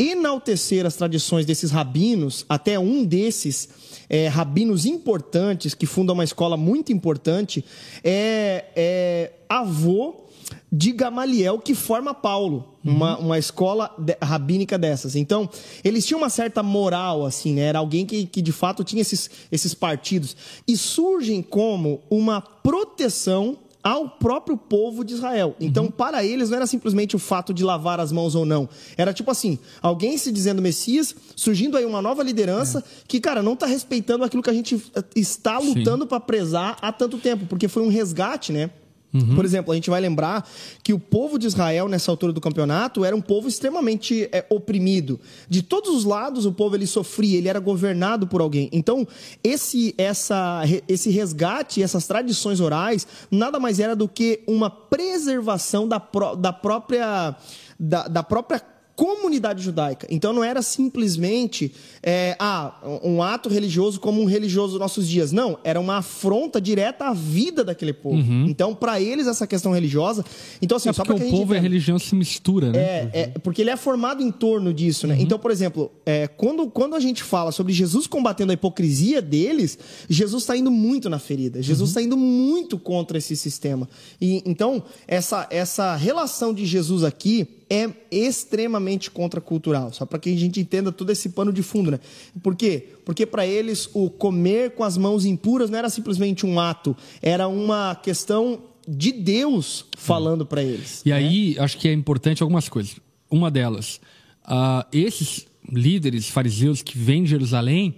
enaltecer 0.00 0.86
as 0.86 0.96
tradições 0.96 1.44
desses 1.44 1.70
rabinos, 1.70 2.46
até 2.48 2.78
um 2.78 3.04
desses 3.04 3.68
é, 4.08 4.28
rabinos 4.28 4.86
importantes, 4.86 5.74
que 5.74 5.84
fundam 5.84 6.14
uma 6.14 6.24
escola 6.24 6.56
muito 6.56 6.92
importante, 6.92 7.64
é, 8.02 8.64
é 8.74 9.32
avô 9.48 10.24
de 10.72 10.92
Gamaliel, 10.92 11.58
que 11.58 11.74
forma 11.74 12.14
Paulo, 12.14 12.76
uhum. 12.84 12.94
uma, 12.94 13.18
uma 13.18 13.38
escola 13.38 13.94
de, 13.98 14.16
rabínica 14.22 14.78
dessas. 14.78 15.14
Então, 15.14 15.48
eles 15.84 16.06
tinham 16.06 16.18
uma 16.18 16.30
certa 16.30 16.62
moral, 16.62 17.26
assim, 17.26 17.54
né? 17.54 17.62
Era 17.62 17.80
alguém 17.80 18.06
que, 18.06 18.24
que 18.26 18.40
de 18.40 18.52
fato 18.52 18.82
tinha 18.82 19.02
esses, 19.02 19.30
esses 19.52 19.74
partidos. 19.74 20.36
E 20.66 20.76
surgem 20.76 21.42
como 21.42 22.00
uma 22.08 22.40
proteção 22.40 23.58
ao 23.82 24.08
próprio 24.08 24.56
povo 24.56 25.04
de 25.04 25.14
Israel. 25.14 25.56
Então, 25.60 25.84
uhum. 25.84 25.90
para 25.90 26.24
eles, 26.24 26.50
não 26.50 26.56
era 26.56 26.66
simplesmente 26.66 27.16
o 27.16 27.18
fato 27.18 27.52
de 27.54 27.64
lavar 27.64 28.00
as 28.00 28.12
mãos 28.12 28.34
ou 28.34 28.44
não. 28.44 28.68
Era 28.96 29.12
tipo 29.12 29.30
assim, 29.30 29.58
alguém 29.80 30.18
se 30.18 30.30
dizendo 30.30 30.60
Messias, 30.60 31.14
surgindo 31.34 31.76
aí 31.76 31.84
uma 31.84 32.02
nova 32.02 32.22
liderança 32.22 32.80
é. 32.80 32.82
que, 33.06 33.20
cara, 33.20 33.42
não 33.42 33.54
está 33.54 33.66
respeitando 33.66 34.24
aquilo 34.24 34.42
que 34.42 34.50
a 34.50 34.54
gente 34.54 34.80
está 35.16 35.58
lutando 35.58 36.06
para 36.06 36.20
prezar 36.20 36.76
há 36.80 36.92
tanto 36.92 37.18
tempo, 37.18 37.46
porque 37.46 37.68
foi 37.68 37.82
um 37.82 37.88
resgate, 37.88 38.52
né? 38.52 38.70
Uhum. 39.12 39.34
Por 39.34 39.44
exemplo, 39.44 39.72
a 39.72 39.74
gente 39.74 39.90
vai 39.90 40.00
lembrar 40.00 40.48
que 40.82 40.92
o 40.92 40.98
povo 40.98 41.38
de 41.38 41.46
Israel, 41.46 41.88
nessa 41.88 42.10
altura 42.10 42.32
do 42.32 42.40
campeonato, 42.40 43.04
era 43.04 43.14
um 43.14 43.20
povo 43.20 43.48
extremamente 43.48 44.28
é, 44.32 44.44
oprimido. 44.48 45.18
De 45.48 45.62
todos 45.62 45.90
os 45.90 46.04
lados, 46.04 46.46
o 46.46 46.52
povo 46.52 46.76
ele 46.76 46.86
sofria, 46.86 47.38
ele 47.38 47.48
era 47.48 47.58
governado 47.58 48.26
por 48.26 48.40
alguém. 48.40 48.68
Então, 48.72 49.06
esse, 49.42 49.94
essa, 49.98 50.62
esse 50.86 51.10
resgate, 51.10 51.82
essas 51.82 52.06
tradições 52.06 52.60
orais, 52.60 53.06
nada 53.30 53.58
mais 53.58 53.80
era 53.80 53.96
do 53.96 54.08
que 54.08 54.40
uma 54.46 54.70
preservação 54.70 55.88
da, 55.88 56.00
da 56.38 56.52
própria. 56.52 57.36
Da, 57.82 58.06
da 58.08 58.22
própria 58.22 58.62
comunidade 59.00 59.62
judaica. 59.62 60.06
Então 60.10 60.30
não 60.30 60.44
era 60.44 60.60
simplesmente 60.60 61.72
é, 62.02 62.36
ah, 62.38 62.74
um 63.02 63.22
ato 63.22 63.48
religioso 63.48 63.98
como 63.98 64.20
um 64.20 64.26
religioso 64.26 64.72
dos 64.72 64.78
nossos 64.78 65.08
dias. 65.08 65.32
Não, 65.32 65.58
era 65.64 65.80
uma 65.80 65.96
afronta 65.96 66.60
direta 66.60 67.06
à 67.06 67.14
vida 67.14 67.64
daquele 67.64 67.94
povo. 67.94 68.18
Uhum. 68.18 68.44
Então, 68.46 68.74
para 68.74 69.00
eles, 69.00 69.26
essa 69.26 69.46
questão 69.46 69.72
religiosa. 69.72 70.22
Então, 70.60 70.76
assim, 70.76 70.90
é 70.90 70.92
só 70.92 71.02
porque 71.02 71.24
o 71.24 71.30
povo 71.30 71.54
e 71.54 71.56
a 71.56 71.60
religião 71.62 71.98
se 71.98 72.14
mistura, 72.14 72.72
né? 72.72 72.78
É, 72.78 73.10
é, 73.14 73.26
porque 73.42 73.62
ele 73.62 73.70
é 73.70 73.76
formado 73.76 74.22
em 74.22 74.30
torno 74.30 74.70
disso, 74.74 75.06
né? 75.06 75.14
Uhum. 75.14 75.22
Então, 75.22 75.38
por 75.38 75.50
exemplo, 75.50 75.90
é, 76.04 76.26
quando, 76.26 76.66
quando 76.66 76.94
a 76.94 77.00
gente 77.00 77.22
fala 77.22 77.52
sobre 77.52 77.72
Jesus 77.72 78.06
combatendo 78.06 78.52
a 78.52 78.54
hipocrisia 78.54 79.22
deles, 79.22 79.78
Jesus 80.10 80.42
está 80.42 80.54
indo 80.54 80.70
muito 80.70 81.08
na 81.08 81.18
ferida. 81.18 81.62
Jesus 81.62 81.88
está 81.88 82.00
uhum. 82.00 82.06
indo 82.06 82.16
muito 82.18 82.78
contra 82.78 83.16
esse 83.16 83.34
sistema. 83.34 83.88
E, 84.20 84.42
então, 84.44 84.82
essa, 85.08 85.46
essa 85.50 85.96
relação 85.96 86.52
de 86.52 86.66
Jesus 86.66 87.02
aqui 87.02 87.59
é 87.70 87.88
extremamente 88.10 89.10
contracultural. 89.10 89.92
Só 89.92 90.04
para 90.04 90.18
que 90.18 90.34
a 90.34 90.36
gente 90.36 90.60
entenda 90.60 90.90
todo 90.90 91.10
esse 91.10 91.28
pano 91.28 91.52
de 91.52 91.62
fundo, 91.62 91.92
né? 91.92 92.00
Por 92.42 92.56
quê? 92.56 92.88
Porque 93.04 93.24
para 93.24 93.46
eles 93.46 93.88
o 93.94 94.10
comer 94.10 94.72
com 94.72 94.82
as 94.82 94.98
mãos 94.98 95.24
impuras 95.24 95.70
não 95.70 95.78
era 95.78 95.88
simplesmente 95.88 96.44
um 96.44 96.58
ato, 96.58 96.96
era 97.22 97.46
uma 97.46 97.94
questão 97.94 98.60
de 98.88 99.12
Deus 99.12 99.84
falando 99.96 100.44
para 100.44 100.62
eles. 100.62 101.02
E 101.06 101.10
né? 101.10 101.16
aí, 101.16 101.56
acho 101.58 101.78
que 101.78 101.88
é 101.88 101.92
importante 101.92 102.42
algumas 102.42 102.68
coisas. 102.68 102.96
Uma 103.30 103.48
delas, 103.50 104.00
uh, 104.44 104.84
esses 104.92 105.46
líderes 105.70 106.28
fariseus 106.28 106.82
que 106.82 106.98
vêm 106.98 107.22
de 107.22 107.30
Jerusalém, 107.30 107.96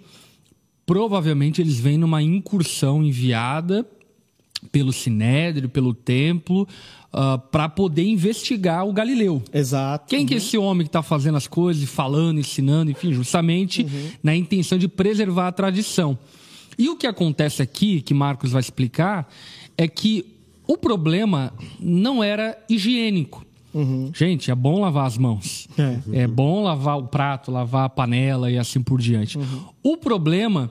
provavelmente 0.85 1.63
eles 1.63 1.79
vêm 1.81 1.97
numa 1.97 2.23
incursão 2.23 3.03
enviada 3.03 3.87
pelo 4.71 4.93
Sinédrio, 4.93 5.69
pelo 5.69 5.93
templo, 5.93 6.63
uh, 6.63 6.67
ah, 7.13 7.39
para 7.39 7.69
poder 7.69 8.05
investigar 8.05 8.87
o 8.87 8.93
Galileu. 8.93 9.43
Exato. 9.53 10.07
Quem 10.09 10.21
uhum. 10.21 10.27
que 10.27 10.35
é 10.35 10.37
esse 10.37 10.57
homem 10.57 10.85
que 10.85 10.89
está 10.89 11.03
fazendo 11.03 11.37
as 11.37 11.47
coisas, 11.47 11.89
falando, 11.89 12.39
ensinando, 12.39 12.91
enfim, 12.91 13.13
justamente 13.13 13.83
uhum. 13.83 14.11
na 14.23 14.37
intenção 14.37 14.79
de 14.79 14.89
preservar 14.89 15.49
a 15.49 15.53
tradição. 15.53 16.19
E 16.79 16.89
o 16.89 16.97
que 16.97 17.07
acontece 17.07 17.61
aqui, 17.63 18.01
que 18.01 18.15
Marcos 18.15 18.53
vai 18.53 18.61
explicar, 18.61 19.29
é 19.77 19.87
que 19.87 20.25
o 20.67 20.77
problema 20.77 21.53
não 21.79 22.23
era 22.23 22.57
higiênico. 22.69 23.45
Uhum. 23.75 24.11
Gente, 24.15 24.51
é 24.51 24.55
bom 24.55 24.81
lavar 24.81 25.07
as 25.07 25.17
mãos. 25.17 25.67
É. 25.79 26.23
é. 26.23 26.27
bom 26.27 26.63
lavar 26.63 26.99
o 26.99 27.05
prato, 27.05 27.51
lavar 27.51 27.87
a 27.87 27.89
panela 27.89 28.51
e 28.51 28.59
assim 28.59 28.83
por 28.83 29.01
diante. 29.01 29.39
Uhum. 29.39 29.65
O 29.83 29.97
problema 29.97 30.71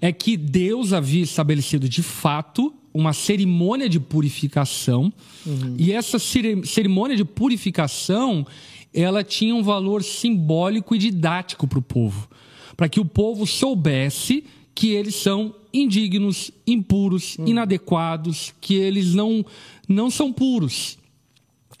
é 0.00 0.12
que 0.12 0.36
Deus 0.36 0.92
havia 0.92 1.22
estabelecido 1.22 1.88
de 1.88 2.02
fato 2.02 2.74
uma 2.92 3.12
cerimônia 3.12 3.88
de 3.88 4.00
purificação. 4.00 5.12
Uhum. 5.46 5.76
E 5.78 5.92
essa 5.92 6.18
cerimônia 6.18 7.16
de 7.16 7.24
purificação, 7.24 8.46
ela 8.92 9.22
tinha 9.22 9.54
um 9.54 9.62
valor 9.62 10.02
simbólico 10.02 10.94
e 10.94 10.98
didático 10.98 11.66
para 11.68 11.78
o 11.78 11.82
povo, 11.82 12.28
para 12.76 12.88
que 12.88 12.98
o 12.98 13.04
povo 13.04 13.46
soubesse 13.46 14.44
que 14.74 14.88
eles 14.88 15.14
são 15.14 15.54
indignos, 15.72 16.50
impuros, 16.66 17.36
uhum. 17.38 17.48
inadequados, 17.48 18.54
que 18.60 18.74
eles 18.74 19.14
não 19.14 19.44
não 19.88 20.10
são 20.10 20.32
puros. 20.32 20.99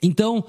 Então, 0.02 0.38
uh, 0.38 0.44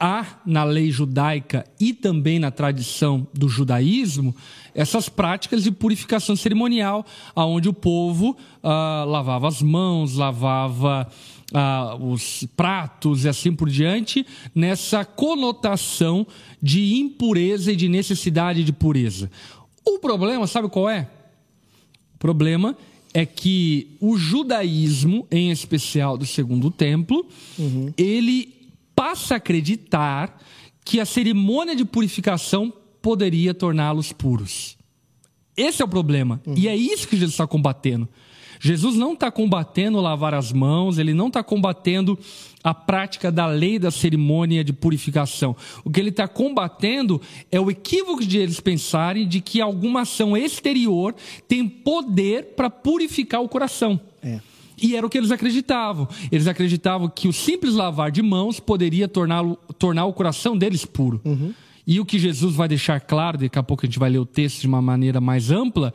há 0.00 0.40
na 0.46 0.64
lei 0.64 0.90
judaica 0.90 1.66
e 1.78 1.92
também 1.92 2.38
na 2.38 2.50
tradição 2.50 3.26
do 3.34 3.48
judaísmo 3.48 4.34
essas 4.74 5.08
práticas 5.08 5.62
de 5.62 5.70
purificação 5.70 6.34
cerimonial, 6.34 7.04
aonde 7.36 7.68
o 7.68 7.74
povo 7.74 8.30
uh, 8.30 9.06
lavava 9.06 9.48
as 9.48 9.60
mãos, 9.60 10.16
lavava 10.16 11.06
uh, 11.52 12.04
os 12.06 12.46
pratos 12.56 13.24
e 13.24 13.28
assim 13.28 13.54
por 13.54 13.68
diante, 13.68 14.26
nessa 14.54 15.04
conotação 15.04 16.26
de 16.60 16.94
impureza 16.94 17.72
e 17.72 17.76
de 17.76 17.88
necessidade 17.88 18.64
de 18.64 18.72
pureza. 18.72 19.30
O 19.84 19.98
problema, 19.98 20.46
sabe 20.46 20.68
qual 20.68 20.88
é? 20.88 21.08
O 22.14 22.18
problema 22.18 22.70
é 22.70 22.91
que 23.26 23.96
o 24.00 24.16
judaísmo, 24.16 25.26
em 25.30 25.50
especial 25.50 26.16
do 26.16 26.24
segundo 26.24 26.70
templo, 26.70 27.26
uhum. 27.58 27.92
ele 27.96 28.54
passa 28.94 29.34
a 29.34 29.36
acreditar 29.36 30.40
que 30.84 30.98
a 30.98 31.04
cerimônia 31.04 31.76
de 31.76 31.84
purificação 31.84 32.72
poderia 33.00 33.52
torná-los 33.52 34.12
puros. 34.12 34.76
Esse 35.56 35.82
é 35.82 35.84
o 35.84 35.88
problema. 35.88 36.40
Uhum. 36.46 36.54
E 36.56 36.68
é 36.68 36.76
isso 36.76 37.06
que 37.06 37.16
Jesus 37.16 37.34
está 37.34 37.46
combatendo. 37.46 38.08
Jesus 38.62 38.94
não 38.94 39.14
está 39.14 39.28
combatendo 39.28 40.00
lavar 40.00 40.32
as 40.34 40.52
mãos, 40.52 40.96
ele 40.96 41.12
não 41.12 41.26
está 41.26 41.42
combatendo 41.42 42.16
a 42.62 42.72
prática 42.72 43.32
da 43.32 43.44
lei 43.44 43.76
da 43.76 43.90
cerimônia 43.90 44.62
de 44.62 44.72
purificação. 44.72 45.56
O 45.84 45.90
que 45.90 45.98
ele 45.98 46.10
está 46.10 46.28
combatendo 46.28 47.20
é 47.50 47.60
o 47.60 47.68
equívoco 47.68 48.24
de 48.24 48.38
eles 48.38 48.60
pensarem 48.60 49.26
de 49.26 49.40
que 49.40 49.60
alguma 49.60 50.02
ação 50.02 50.36
exterior 50.36 51.12
tem 51.48 51.68
poder 51.68 52.54
para 52.54 52.70
purificar 52.70 53.42
o 53.42 53.48
coração. 53.48 54.00
É. 54.22 54.38
E 54.80 54.94
era 54.94 55.04
o 55.04 55.10
que 55.10 55.18
eles 55.18 55.32
acreditavam. 55.32 56.06
Eles 56.30 56.46
acreditavam 56.46 57.08
que 57.08 57.26
o 57.26 57.32
simples 57.32 57.74
lavar 57.74 58.12
de 58.12 58.22
mãos 58.22 58.60
poderia 58.60 59.08
tornar, 59.08 59.42
tornar 59.76 60.04
o 60.04 60.12
coração 60.12 60.56
deles 60.56 60.84
puro. 60.84 61.20
Uhum. 61.24 61.52
E 61.84 61.98
o 61.98 62.06
que 62.06 62.16
Jesus 62.16 62.54
vai 62.54 62.68
deixar 62.68 63.00
claro, 63.00 63.38
daqui 63.38 63.58
a 63.58 63.62
pouco 63.62 63.84
a 63.84 63.88
gente 63.88 63.98
vai 63.98 64.08
ler 64.08 64.20
o 64.20 64.26
texto 64.26 64.60
de 64.60 64.68
uma 64.68 64.80
maneira 64.80 65.20
mais 65.20 65.50
ampla, 65.50 65.92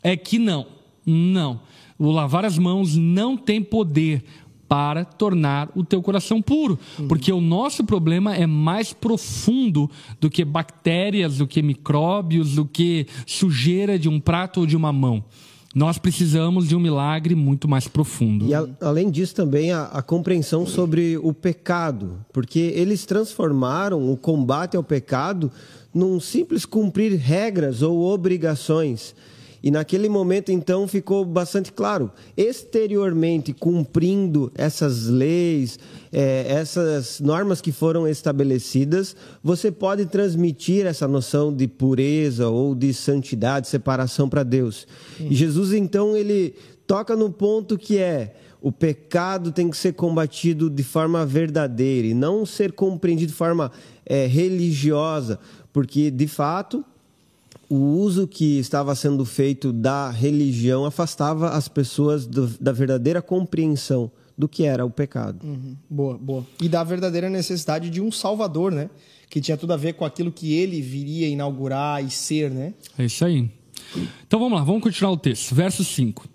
é 0.00 0.16
que 0.16 0.38
não, 0.38 0.64
não 1.04 1.60
o 1.98 2.10
lavar 2.10 2.44
as 2.44 2.58
mãos 2.58 2.96
não 2.96 3.36
tem 3.36 3.62
poder 3.62 4.24
para 4.68 5.04
tornar 5.04 5.70
o 5.74 5.84
teu 5.84 6.02
coração 6.02 6.40
puro, 6.40 6.78
uhum. 6.98 7.06
porque 7.06 7.32
o 7.32 7.40
nosso 7.40 7.84
problema 7.84 8.34
é 8.34 8.46
mais 8.46 8.92
profundo 8.92 9.90
do 10.20 10.30
que 10.30 10.44
bactérias, 10.44 11.38
do 11.38 11.46
que 11.46 11.62
micróbios, 11.62 12.54
do 12.54 12.64
que 12.64 13.06
sujeira 13.26 13.98
de 13.98 14.08
um 14.08 14.18
prato 14.18 14.60
ou 14.60 14.66
de 14.66 14.76
uma 14.76 14.92
mão. 14.92 15.22
Nós 15.74 15.98
precisamos 15.98 16.68
de 16.68 16.76
um 16.76 16.80
milagre 16.80 17.34
muito 17.34 17.68
mais 17.68 17.88
profundo. 17.88 18.46
E 18.46 18.54
a, 18.54 18.64
além 18.80 19.10
disso, 19.10 19.34
também 19.34 19.72
a, 19.72 19.84
a, 19.86 20.02
compreensão 20.02 20.64
sobre 20.64 21.18
o 21.18 21.32
pecado, 21.32 22.24
porque 22.32 22.60
eles 22.76 23.04
transformaram 23.04 24.08
o 24.08 24.16
combate 24.16 24.76
ao 24.76 24.84
pecado 24.84 25.50
num 25.92 26.20
simples 26.20 26.64
cumprir 26.64 27.16
regras 27.16 27.82
ou 27.82 28.02
obrigações. 28.02 29.16
E 29.64 29.70
naquele 29.70 30.10
momento, 30.10 30.52
então, 30.52 30.86
ficou 30.86 31.24
bastante 31.24 31.72
claro. 31.72 32.12
Exteriormente, 32.36 33.54
cumprindo 33.54 34.52
essas 34.54 35.06
leis, 35.06 35.78
é, 36.12 36.44
essas 36.48 37.18
normas 37.18 37.62
que 37.62 37.72
foram 37.72 38.06
estabelecidas, 38.06 39.16
você 39.42 39.72
pode 39.72 40.04
transmitir 40.04 40.84
essa 40.84 41.08
noção 41.08 41.50
de 41.50 41.66
pureza 41.66 42.46
ou 42.46 42.74
de 42.74 42.92
santidade, 42.92 43.66
separação 43.66 44.28
para 44.28 44.42
Deus. 44.42 44.86
Sim. 45.16 45.28
E 45.30 45.34
Jesus, 45.34 45.72
então, 45.72 46.14
ele 46.14 46.54
toca 46.86 47.16
no 47.16 47.30
ponto 47.30 47.78
que 47.78 47.96
é 47.96 48.34
o 48.60 48.70
pecado 48.70 49.50
tem 49.50 49.70
que 49.70 49.78
ser 49.78 49.94
combatido 49.94 50.68
de 50.68 50.82
forma 50.82 51.24
verdadeira 51.24 52.06
e 52.06 52.12
não 52.12 52.44
ser 52.44 52.72
compreendido 52.72 53.32
de 53.32 53.36
forma 53.38 53.72
é, 54.04 54.26
religiosa, 54.26 55.38
porque 55.72 56.10
de 56.10 56.26
fato 56.26 56.84
o 57.74 57.98
uso 57.98 58.28
que 58.28 58.60
estava 58.60 58.94
sendo 58.94 59.24
feito 59.24 59.72
da 59.72 60.08
religião 60.08 60.84
afastava 60.84 61.50
as 61.50 61.66
pessoas 61.66 62.24
do, 62.24 62.46
da 62.60 62.70
verdadeira 62.70 63.20
compreensão 63.20 64.12
do 64.38 64.48
que 64.48 64.64
era 64.64 64.86
o 64.86 64.90
pecado. 64.90 65.44
Uhum. 65.44 65.76
Boa, 65.90 66.16
boa. 66.16 66.46
E 66.62 66.68
da 66.68 66.84
verdadeira 66.84 67.28
necessidade 67.28 67.90
de 67.90 68.00
um 68.00 68.12
salvador, 68.12 68.70
né? 68.70 68.88
Que 69.28 69.40
tinha 69.40 69.56
tudo 69.56 69.72
a 69.72 69.76
ver 69.76 69.94
com 69.94 70.04
aquilo 70.04 70.30
que 70.30 70.52
ele 70.54 70.80
viria 70.80 71.26
inaugurar 71.26 72.04
e 72.04 72.12
ser, 72.12 72.48
né? 72.48 72.74
É 72.96 73.06
isso 73.06 73.24
aí. 73.24 73.50
Então 74.24 74.38
vamos 74.38 74.56
lá, 74.56 74.64
vamos 74.64 74.80
continuar 74.80 75.10
o 75.10 75.16
texto. 75.16 75.52
Verso 75.52 75.82
5. 75.82 76.28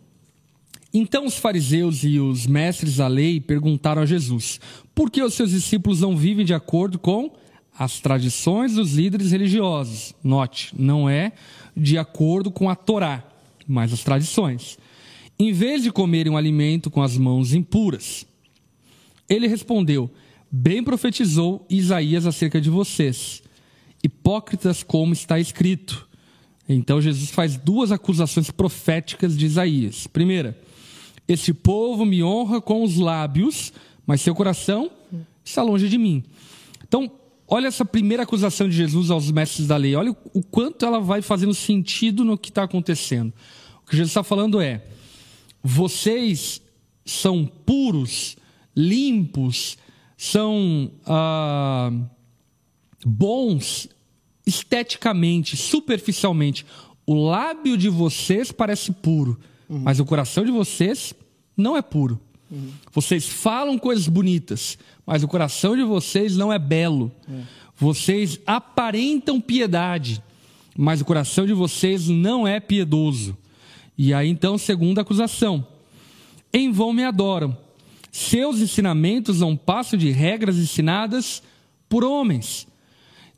Então 0.93 1.25
os 1.25 1.37
fariseus 1.37 2.03
e 2.03 2.19
os 2.19 2.45
mestres 2.47 2.97
da 2.97 3.07
lei 3.07 3.39
perguntaram 3.39 4.01
a 4.01 4.05
Jesus: 4.05 4.59
por 4.93 5.09
que 5.09 5.23
os 5.23 5.35
seus 5.35 5.51
discípulos 5.51 6.01
não 6.01 6.17
vivem 6.17 6.43
de 6.43 6.53
acordo 6.53 6.99
com 6.99 7.31
as 7.79 8.01
tradições 8.01 8.73
dos 8.73 8.93
líderes 8.93 9.31
religiosos? 9.31 10.13
Note, 10.21 10.73
não 10.77 11.09
é 11.09 11.31
de 11.75 11.97
acordo 11.97 12.51
com 12.51 12.69
a 12.69 12.75
Torá, 12.75 13.23
mas 13.65 13.93
as 13.93 14.03
tradições. 14.03 14.77
Em 15.39 15.53
vez 15.53 15.81
de 15.81 15.89
comerem 15.89 16.33
um 16.33 16.35
alimento 16.35 16.91
com 16.91 17.01
as 17.01 17.17
mãos 17.17 17.53
impuras. 17.53 18.27
Ele 19.29 19.47
respondeu: 19.47 20.11
Bem 20.51 20.83
profetizou 20.83 21.65
Isaías 21.69 22.25
acerca 22.25 22.59
de 22.59 22.69
vocês, 22.69 23.41
hipócritas, 24.03 24.83
como 24.83 25.13
está 25.13 25.39
escrito. 25.39 26.05
Então 26.67 27.01
Jesus 27.01 27.31
faz 27.31 27.55
duas 27.55 27.93
acusações 27.93 28.51
proféticas 28.51 29.37
de 29.37 29.45
Isaías. 29.45 30.05
Primeira, 30.05 30.59
este 31.25 31.53
povo 31.53 32.05
me 32.05 32.21
honra 32.21 32.59
com 32.59 32.83
os 32.83 32.97
lábios, 32.97 33.71
mas 34.05 34.19
seu 34.19 34.35
coração 34.35 34.91
está 35.45 35.63
longe 35.63 35.87
de 35.87 35.97
mim. 35.97 36.25
Então, 36.85 37.09
olha 37.49 37.67
essa 37.67 37.83
primeira 37.83 38.23
acusação 38.23 38.69
de 38.69 38.75
Jesus 38.75 39.09
aos 39.09 39.31
mestres 39.31 39.67
da 39.67 39.75
lei. 39.75 39.95
Olha 39.95 40.15
o 40.33 40.43
quanto 40.43 40.85
ela 40.85 40.99
vai 40.99 41.21
fazendo 41.21 41.53
sentido 41.53 42.23
no 42.23 42.37
que 42.37 42.49
está 42.49 42.63
acontecendo. 42.63 43.33
O 43.83 43.89
que 43.89 43.95
Jesus 43.95 44.11
está 44.11 44.23
falando 44.23 44.61
é: 44.61 44.85
vocês 45.63 46.61
são 47.05 47.45
puros, 47.65 48.37
limpos, 48.75 49.77
são 50.15 50.91
ah, 51.05 51.91
bons 53.05 53.89
esteticamente, 54.45 55.57
superficialmente. 55.57 56.65
O 57.05 57.15
lábio 57.15 57.75
de 57.77 57.89
vocês 57.89 58.51
parece 58.51 58.91
puro, 58.91 59.39
uhum. 59.67 59.79
mas 59.79 59.99
o 59.99 60.05
coração 60.05 60.45
de 60.45 60.51
vocês 60.51 61.13
não 61.57 61.75
é 61.75 61.81
puro. 61.81 62.19
Vocês 62.91 63.27
falam 63.27 63.77
coisas 63.77 64.07
bonitas, 64.07 64.77
mas 65.05 65.23
o 65.23 65.27
coração 65.27 65.75
de 65.75 65.83
vocês 65.83 66.35
não 66.35 66.51
é 66.51 66.57
belo. 66.57 67.11
Vocês 67.77 68.39
aparentam 68.45 69.39
piedade, 69.39 70.21
mas 70.75 71.01
o 71.01 71.05
coração 71.05 71.45
de 71.45 71.53
vocês 71.53 72.07
não 72.07 72.47
é 72.47 72.59
piedoso. 72.59 73.37
E 73.97 74.13
aí 74.13 74.29
então, 74.29 74.57
segunda 74.57 75.01
acusação: 75.01 75.65
em 76.51 76.71
vão 76.71 76.91
me 76.91 77.03
adoram. 77.03 77.55
Seus 78.11 78.59
ensinamentos 78.59 79.41
não 79.41 79.55
passam 79.55 79.97
de 79.97 80.09
regras 80.09 80.57
ensinadas 80.57 81.43
por 81.87 82.03
homens. 82.03 82.67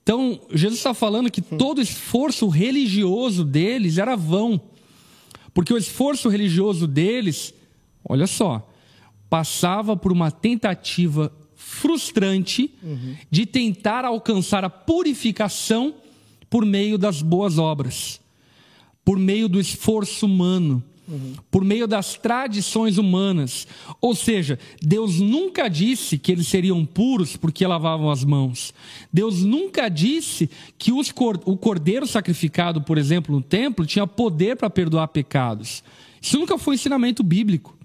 Então, 0.01 0.39
Jesus 0.51 0.79
está 0.79 0.93
falando 0.93 1.29
que 1.29 1.41
todo 1.41 1.81
esforço 1.81 2.47
religioso 2.47 3.43
deles 3.43 3.97
era 3.97 4.15
vão. 4.15 4.59
Porque 5.53 5.73
o 5.73 5.77
esforço 5.77 6.29
religioso 6.29 6.87
deles 6.87 7.53
olha 8.07 8.27
só, 8.27 8.67
passava 9.31 9.95
por 9.95 10.11
uma 10.11 10.29
tentativa 10.29 11.31
frustrante 11.55 12.69
uhum. 12.83 13.15
de 13.31 13.45
tentar 13.45 14.03
alcançar 14.03 14.65
a 14.65 14.69
purificação 14.69 15.95
por 16.49 16.65
meio 16.65 16.97
das 16.97 17.21
boas 17.21 17.57
obras, 17.57 18.19
por 19.05 19.17
meio 19.17 19.47
do 19.47 19.57
esforço 19.57 20.25
humano, 20.25 20.83
uhum. 21.07 21.35
por 21.49 21.63
meio 21.63 21.87
das 21.87 22.15
tradições 22.15 22.97
humanas. 22.97 23.65
Ou 24.01 24.13
seja, 24.13 24.59
Deus 24.81 25.21
nunca 25.21 25.69
disse 25.69 26.17
que 26.17 26.33
eles 26.33 26.49
seriam 26.49 26.85
puros 26.85 27.37
porque 27.37 27.65
lavavam 27.65 28.11
as 28.11 28.25
mãos. 28.25 28.73
Deus 29.13 29.45
nunca 29.45 29.87
disse 29.87 30.49
que 30.77 30.91
os, 30.91 31.09
o 31.45 31.55
cordeiro 31.55 32.05
sacrificado, 32.05 32.81
por 32.81 32.97
exemplo, 32.97 33.33
no 33.33 33.41
templo, 33.41 33.85
tinha 33.85 34.05
poder 34.05 34.57
para 34.57 34.69
perdoar 34.69 35.07
pecados. 35.07 35.81
Isso 36.21 36.37
nunca 36.37 36.57
foi 36.57 36.75
ensinamento 36.75 37.23
bíblico. 37.23 37.79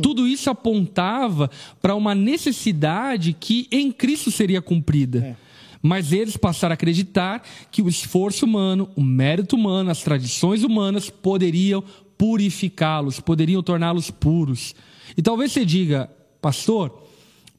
Tudo 0.00 0.26
isso 0.26 0.50
apontava 0.50 1.50
para 1.80 1.94
uma 1.94 2.14
necessidade 2.14 3.32
que 3.32 3.66
em 3.70 3.90
Cristo 3.90 4.30
seria 4.30 4.60
cumprida. 4.60 5.18
É. 5.18 5.36
Mas 5.82 6.12
eles 6.12 6.36
passaram 6.36 6.72
a 6.72 6.74
acreditar 6.74 7.42
que 7.70 7.82
o 7.82 7.88
esforço 7.88 8.44
humano, 8.44 8.88
o 8.96 9.02
mérito 9.02 9.56
humano, 9.56 9.90
as 9.90 10.02
tradições 10.02 10.64
humanas 10.64 11.08
poderiam 11.10 11.82
purificá-los, 12.18 13.20
poderiam 13.20 13.62
torná-los 13.62 14.10
puros. 14.10 14.74
E 15.16 15.22
talvez 15.22 15.52
você 15.52 15.64
diga, 15.64 16.10
pastor, 16.40 17.02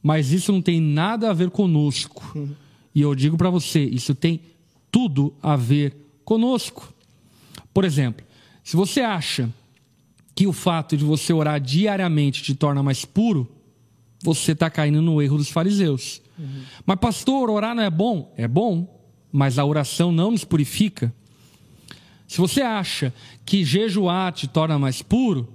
mas 0.02 0.32
isso 0.32 0.52
não 0.52 0.60
tem 0.60 0.80
nada 0.80 1.30
a 1.30 1.32
ver 1.32 1.50
conosco. 1.50 2.32
Uhum. 2.34 2.50
E 2.94 3.00
eu 3.00 3.14
digo 3.14 3.36
para 3.36 3.50
você, 3.50 3.84
isso 3.84 4.14
tem 4.14 4.40
tudo 4.90 5.32
a 5.42 5.56
ver 5.56 5.96
conosco. 6.24 6.92
Por 7.72 7.84
exemplo, 7.84 8.26
se 8.64 8.76
você 8.76 9.00
acha 9.00 9.48
que 10.38 10.46
o 10.46 10.52
fato 10.52 10.96
de 10.96 11.04
você 11.04 11.32
orar 11.32 11.60
diariamente 11.60 12.44
te 12.44 12.54
torna 12.54 12.80
mais 12.80 13.04
puro, 13.04 13.50
você 14.22 14.52
está 14.52 14.70
caindo 14.70 15.02
no 15.02 15.20
erro 15.20 15.36
dos 15.36 15.50
fariseus. 15.50 16.22
Uhum. 16.38 16.62
Mas, 16.86 16.96
pastor, 17.00 17.50
orar 17.50 17.74
não 17.74 17.82
é 17.82 17.90
bom? 17.90 18.32
É 18.36 18.46
bom, 18.46 19.02
mas 19.32 19.58
a 19.58 19.64
oração 19.64 20.12
não 20.12 20.30
nos 20.30 20.44
purifica. 20.44 21.12
Se 22.28 22.38
você 22.38 22.62
acha 22.62 23.12
que 23.44 23.64
jejuar 23.64 24.32
te 24.32 24.46
torna 24.46 24.78
mais 24.78 25.02
puro, 25.02 25.52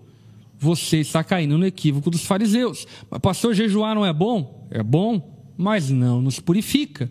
você 0.59 0.97
está 0.97 1.23
caindo 1.23 1.57
no 1.57 1.65
equívoco 1.65 2.09
dos 2.09 2.25
fariseus. 2.25 2.85
Mas, 3.09 3.21
pastor, 3.21 3.53
jejuar 3.53 3.95
não 3.95 4.05
é 4.05 4.11
bom? 4.11 4.67
É 4.69 4.83
bom, 4.83 5.47
mas 5.57 5.89
não 5.89 6.21
nos 6.21 6.41
purifica. 6.41 7.09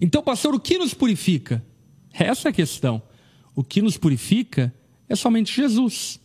Então, 0.00 0.22
pastor, 0.22 0.54
o 0.54 0.58
que 0.58 0.78
nos 0.78 0.94
purifica? 0.94 1.62
Essa 2.14 2.48
é 2.48 2.50
a 2.50 2.54
questão. 2.54 3.02
O 3.54 3.62
que 3.62 3.82
nos 3.82 3.98
purifica 3.98 4.74
é 5.06 5.14
somente 5.14 5.54
Jesus. 5.54 6.24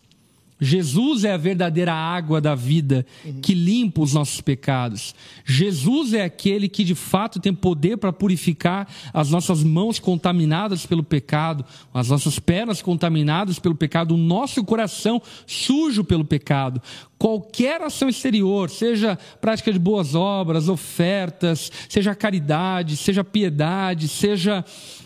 Jesus 0.63 1.23
é 1.23 1.33
a 1.33 1.37
verdadeira 1.37 1.91
água 1.91 2.39
da 2.39 2.53
vida 2.53 3.03
que 3.41 3.55
limpa 3.55 4.01
os 4.01 4.13
nossos 4.13 4.39
pecados. 4.41 5.15
Jesus 5.43 6.13
é 6.13 6.23
aquele 6.23 6.69
que 6.69 6.83
de 6.83 6.93
fato 6.93 7.39
tem 7.39 7.51
poder 7.51 7.97
para 7.97 8.13
purificar 8.13 8.87
as 9.11 9.31
nossas 9.31 9.63
mãos 9.63 9.97
contaminadas 9.97 10.85
pelo 10.85 11.03
pecado, 11.03 11.65
as 11.91 12.09
nossas 12.09 12.37
pernas 12.37 12.79
contaminadas 12.79 13.57
pelo 13.57 13.73
pecado, 13.73 14.13
o 14.13 14.17
nosso 14.17 14.63
coração 14.63 15.19
sujo 15.47 16.03
pelo 16.03 16.23
pecado. 16.23 16.79
Qualquer 17.17 17.81
ação 17.81 18.07
exterior, 18.07 18.69
seja 18.69 19.17
prática 19.39 19.73
de 19.73 19.79
boas 19.79 20.13
obras, 20.13 20.69
ofertas, 20.69 21.71
seja 21.89 22.13
caridade, 22.13 22.97
seja 22.97 23.23
piedade, 23.23 24.07
seja 24.07 24.63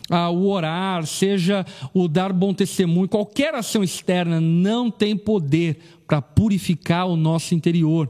ah, 0.10 0.30
o 0.30 0.48
orar, 0.48 1.06
seja 1.06 1.65
o 1.94 2.08
dar 2.08 2.32
bom 2.32 2.54
testemunho, 2.54 3.08
qualquer 3.08 3.56
ação 3.56 3.84
externa 3.84 4.39
não 4.39 4.91
tem 4.91 5.18
poder 5.18 5.78
para 6.08 6.22
purificar 6.22 7.08
o 7.08 7.15
nosso 7.15 7.56
interior. 7.56 8.10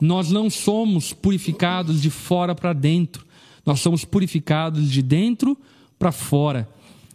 Nós 0.00 0.30
não 0.30 0.48
somos 0.48 1.12
purificados 1.12 2.00
de 2.00 2.10
fora 2.10 2.54
para 2.54 2.72
dentro, 2.72 3.24
nós 3.64 3.80
somos 3.80 4.04
purificados 4.04 4.90
de 4.90 5.02
dentro 5.02 5.56
para 5.98 6.12
fora. 6.12 6.68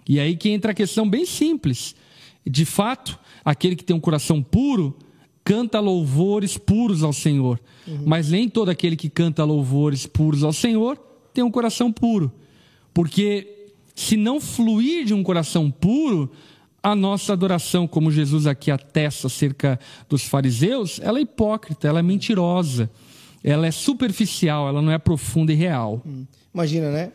E 0.07 0.19
aí 0.19 0.35
que 0.35 0.49
entra 0.49 0.71
a 0.71 0.75
questão 0.75 1.07
bem 1.07 1.25
simples. 1.25 1.95
De 2.45 2.65
fato, 2.65 3.19
aquele 3.45 3.75
que 3.75 3.83
tem 3.83 3.95
um 3.95 3.99
coração 3.99 4.41
puro 4.41 4.97
canta 5.43 5.79
louvores 5.79 6.57
puros 6.57 7.03
ao 7.03 7.13
Senhor. 7.13 7.59
Uhum. 7.87 8.03
Mas 8.05 8.29
nem 8.29 8.49
todo 8.49 8.69
aquele 8.69 8.95
que 8.95 9.09
canta 9.09 9.43
louvores 9.43 10.05
puros 10.05 10.43
ao 10.43 10.53
Senhor 10.53 10.97
tem 11.33 11.43
um 11.43 11.51
coração 11.51 11.91
puro. 11.91 12.31
Porque 12.93 13.58
se 13.99 14.15
não 14.15 14.39
fluir 14.39 15.03
de 15.03 15.13
um 15.13 15.21
coração 15.21 15.69
puro, 15.69 16.31
a 16.81 16.95
nossa 16.95 17.33
adoração, 17.33 17.85
como 17.85 18.09
Jesus 18.09 18.47
aqui 18.47 18.71
atesta 18.71 19.27
acerca 19.27 19.77
dos 20.07 20.23
fariseus, 20.23 21.01
ela 21.03 21.19
é 21.19 21.23
hipócrita, 21.23 21.85
ela 21.85 21.99
é 21.99 22.01
mentirosa, 22.01 22.89
ela 23.43 23.67
é 23.67 23.71
superficial, 23.71 24.69
ela 24.69 24.81
não 24.81 24.89
é 24.89 24.97
profunda 24.97 25.51
e 25.51 25.55
real. 25.55 26.01
Hum. 26.05 26.23
Imagina, 26.53 26.89
né? 26.89 27.11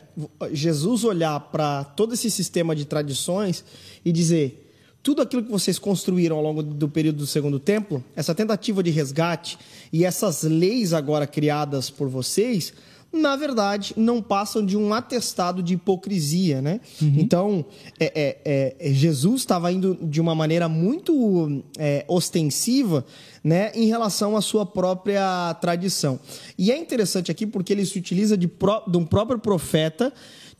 Jesus 0.51 1.03
olhar 1.03 1.39
para 1.39 1.83
todo 1.83 2.13
esse 2.13 2.29
sistema 2.29 2.75
de 2.75 2.85
tradições 2.85 3.65
e 4.05 4.11
dizer: 4.11 4.71
tudo 5.01 5.23
aquilo 5.23 5.43
que 5.43 5.51
vocês 5.51 5.79
construíram 5.79 6.37
ao 6.37 6.43
longo 6.43 6.61
do 6.61 6.87
período 6.87 7.17
do 7.17 7.27
segundo 7.27 7.59
templo, 7.59 8.03
essa 8.15 8.35
tentativa 8.35 8.83
de 8.83 8.91
resgate 8.91 9.57
e 9.91 10.05
essas 10.05 10.43
leis 10.43 10.93
agora 10.93 11.25
criadas 11.25 11.89
por 11.89 12.07
vocês, 12.07 12.73
na 13.15 13.35
verdade, 13.35 13.93
não 13.95 14.21
passam 14.21 14.65
de 14.65 14.75
um 14.77 14.93
atestado 14.93 15.63
de 15.63 15.73
hipocrisia, 15.75 16.61
né? 16.61 16.79
Então, 17.01 17.65
é, 17.99 18.37
é, 18.45 18.75
é, 18.79 18.93
Jesus 18.93 19.41
estava 19.41 19.71
indo 19.71 19.97
de 20.01 20.19
uma 20.19 20.35
maneira 20.35 20.67
muito 20.69 21.63
é, 21.77 22.03
ostensiva, 22.07 23.05
né, 23.43 23.71
em 23.75 23.87
relação 23.87 24.35
à 24.35 24.41
sua 24.41 24.65
própria 24.65 25.53
tradição. 25.61 26.19
E 26.57 26.71
é 26.71 26.77
interessante 26.77 27.31
aqui 27.31 27.45
porque 27.47 27.71
ele 27.73 27.85
se 27.85 27.97
utiliza 27.97 28.35
de, 28.37 28.47
pró- 28.47 28.83
de 28.87 28.97
um 28.97 29.05
próprio 29.05 29.39
profeta 29.39 30.11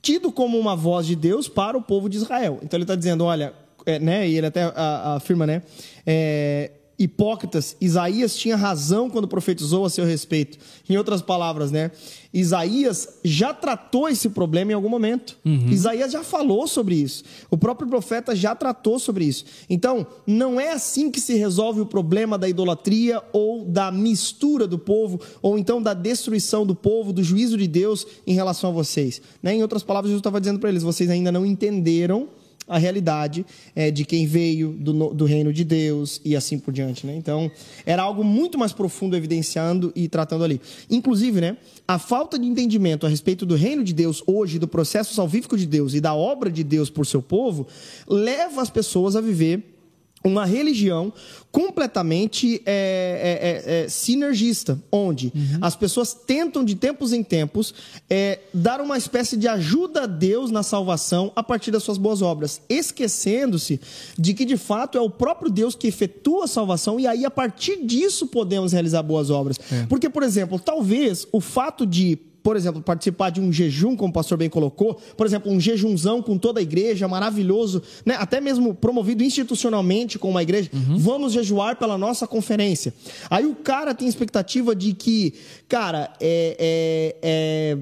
tido 0.02 0.32
como 0.32 0.58
uma 0.60 0.76
voz 0.76 1.08
de 1.08 1.15
Deus 1.15 1.48
para 1.48 1.76
o 1.78 1.82
povo 1.82 2.08
de 2.08 2.18
Israel. 2.18 2.60
Então 2.62 2.78
ele 2.78 2.84
está 2.84 2.96
dizendo, 2.96 3.24
olha, 3.24 3.54
é, 3.86 4.00
né, 4.00 4.28
e 4.28 4.38
ele 4.38 4.48
até 4.48 4.72
afirma, 4.76 5.48
né, 5.48 5.63
é, 6.06 6.72
hipócritas, 6.97 7.75
Isaías 7.81 8.36
tinha 8.36 8.55
razão 8.55 9.10
quando 9.10 9.27
profetizou 9.27 9.86
a 9.86 9.89
seu 9.89 10.05
respeito. 10.05 10.58
Em 10.89 10.97
outras 10.97 11.21
palavras, 11.21 11.71
né, 11.71 11.91
Isaías 12.34 13.19
já 13.23 13.53
tratou 13.53 14.10
esse 14.10 14.29
problema 14.29 14.71
em 14.71 14.75
algum 14.75 14.89
momento. 14.89 15.38
Isaías 15.71 16.12
já 16.12 16.23
falou 16.23 16.67
sobre 16.67 16.95
isso. 16.95 17.23
O 17.49 17.58
próprio 17.58 17.88
profeta 17.88 18.36
já 18.36 18.55
tratou 18.55 18.99
sobre 18.99 19.25
isso. 19.25 19.45
Então, 19.69 20.05
não 20.25 20.60
é 20.60 20.71
assim 20.71 21.10
que 21.12 21.19
se 21.19 21.36
resolve 21.36 21.81
o 21.81 21.86
problema 21.86 22.38
da 22.38 22.47
idolatria 22.47 23.21
ou 23.31 23.65
da 23.65 23.91
mistura 23.91 24.67
do 24.67 24.79
povo, 24.79 25.19
ou 25.41 25.58
então 25.58 25.81
da 25.81 25.93
destruição 25.93 26.65
do 26.65 26.75
povo, 26.75 27.13
do 27.13 27.23
juízo 27.23 27.58
de 27.58 27.67
Deus 27.67 28.05
em 28.25 28.34
relação 28.34 28.69
a 28.69 28.73
vocês. 28.73 29.21
Né? 29.41 29.55
Em 29.55 29.62
outras 29.62 29.84
palavras, 29.84 30.10
Jesus 30.10 30.19
estava 30.19 30.39
dizendo 30.39 30.60
para 30.60 30.69
eles: 30.69 30.84
vocês 30.84 31.10
ainda 31.10 31.31
não 31.31 31.45
entenderam 31.45 32.29
a 32.67 32.78
realidade 32.78 33.45
é, 33.75 33.91
de 33.91 34.04
quem 34.04 34.25
veio 34.25 34.71
do, 34.71 35.13
do 35.13 35.25
reino 35.25 35.54
de 35.54 35.63
Deus 35.63 36.19
e 36.25 36.36
assim 36.36 36.58
por 36.58 36.73
diante, 36.73 37.06
né? 37.06 37.15
Então, 37.15 37.51
era 37.86 38.01
algo 38.01 38.23
muito 38.23 38.58
mais 38.58 38.73
profundo 38.73 39.15
evidenciando 39.15 39.91
e 39.95 40.08
tratando 40.08 40.43
ali. 40.43 40.60
Inclusive, 40.89 41.41
né, 41.41 41.58
a 41.88 41.99
falta 41.99 42.39
de 42.39 42.45
entendimento 42.45 43.06
a 43.06 43.10
respeito 43.10 43.45
do 43.45 43.56
reino 43.56 43.84
de 43.84 43.93
Deus 43.93 44.23
hoje, 44.25 44.58
do 44.58 44.67
processo 44.67 45.13
salvífico 45.13 45.58
de 45.58 45.65
Deus 45.65 45.93
e 45.93 46.01
da 46.01 46.15
obra 46.15 46.49
de 46.49 46.63
Deus 46.63 46.89
por 46.89 47.06
seu 47.06 47.21
povo, 47.21 47.67
leva 48.08 48.62
as 48.62 48.69
pessoas 48.69 49.15
a 49.15 49.21
viver 49.21 49.75
uma 50.23 50.45
religião 50.45 51.13
completamente 51.51 52.62
é, 52.65 53.63
é, 53.65 53.73
é, 53.73 53.84
é, 53.84 53.89
sinergista, 53.89 54.78
onde 54.91 55.32
as 55.62 55.75
pessoas 55.75 56.13
tentam 56.13 56.65
de 56.65 56.75
tempos 56.75 57.13
em 57.13 57.23
tempos 57.23 57.73
é, 58.10 58.39
dar 58.54 58.82
uma 58.82 58.97
espécie 58.97 59.38
de 59.38 59.47
ajuda 59.47 60.04
a 60.04 60.06
Deus 60.06 60.51
na 60.51 60.63
salvação 60.63 61.32
a 61.36 61.41
partir 61.41 61.71
das 61.71 61.84
suas 61.84 61.97
boas 61.97 62.21
obras, 62.21 62.60
esquecendo-se 62.67 63.80
de 64.17 64.34
que 64.34 64.43
de 64.43 64.58
fato 64.58 64.97
é 64.97 65.01
o 65.01 65.10
próprio 65.10 65.49
Deus 65.49 65.75
que 65.75 65.88
efetua 65.88 66.45
a 66.45 66.47
salvação 66.47 66.99
e 66.99 67.08
aí 67.08 67.23
a 67.23 67.32
partir 67.32 67.86
disso 67.86 68.28
podemos 68.28 68.73
realizar 68.73 69.04
boas 69.04 69.30
obras. 69.30 69.58
Porque, 69.88 70.10
por 70.10 70.23
exemplo, 70.23 70.60
talvez 70.60 71.28
o 71.32 71.39
fato 71.39 71.86
de 71.86 72.19
por 72.45 72.55
exemplo, 72.55 72.79
participar 72.79 73.31
de 73.31 73.41
um 73.41 73.51
jejum, 73.51 73.95
como 73.95 74.12
o 74.12 74.13
pastor 74.13 74.38
bem 74.38 74.51
colocou, 74.51 75.01
por 75.17 75.25
exemplo, 75.25 75.51
um 75.51 75.60
jejumzão 75.60 76.21
com 76.21 76.38
toda 76.38 76.60
a 76.60 76.62
igreja, 76.62 77.08
maravilhoso, 77.08 77.81
né? 78.05 78.15
até 78.19 78.39
mesmo 78.39 78.71
promovido 78.75 79.23
institucionalmente 79.23 80.19
com 80.19 80.29
uma 80.29 80.43
igreja, 80.43 80.69
vamos 80.95 81.34
jejuar 81.34 81.75
pela 81.77 81.97
nossa 81.97 82.27
conferência. 82.27 82.93
Aí 83.31 83.47
o 83.47 83.55
cara 83.55 83.95
tem 83.95 84.08
expectativa 84.08 84.75
de 84.75 84.93
que, 84.93 85.34
cara, 85.67 86.13
é. 86.21 86.55
é- 86.60 87.15
é- 87.23 87.77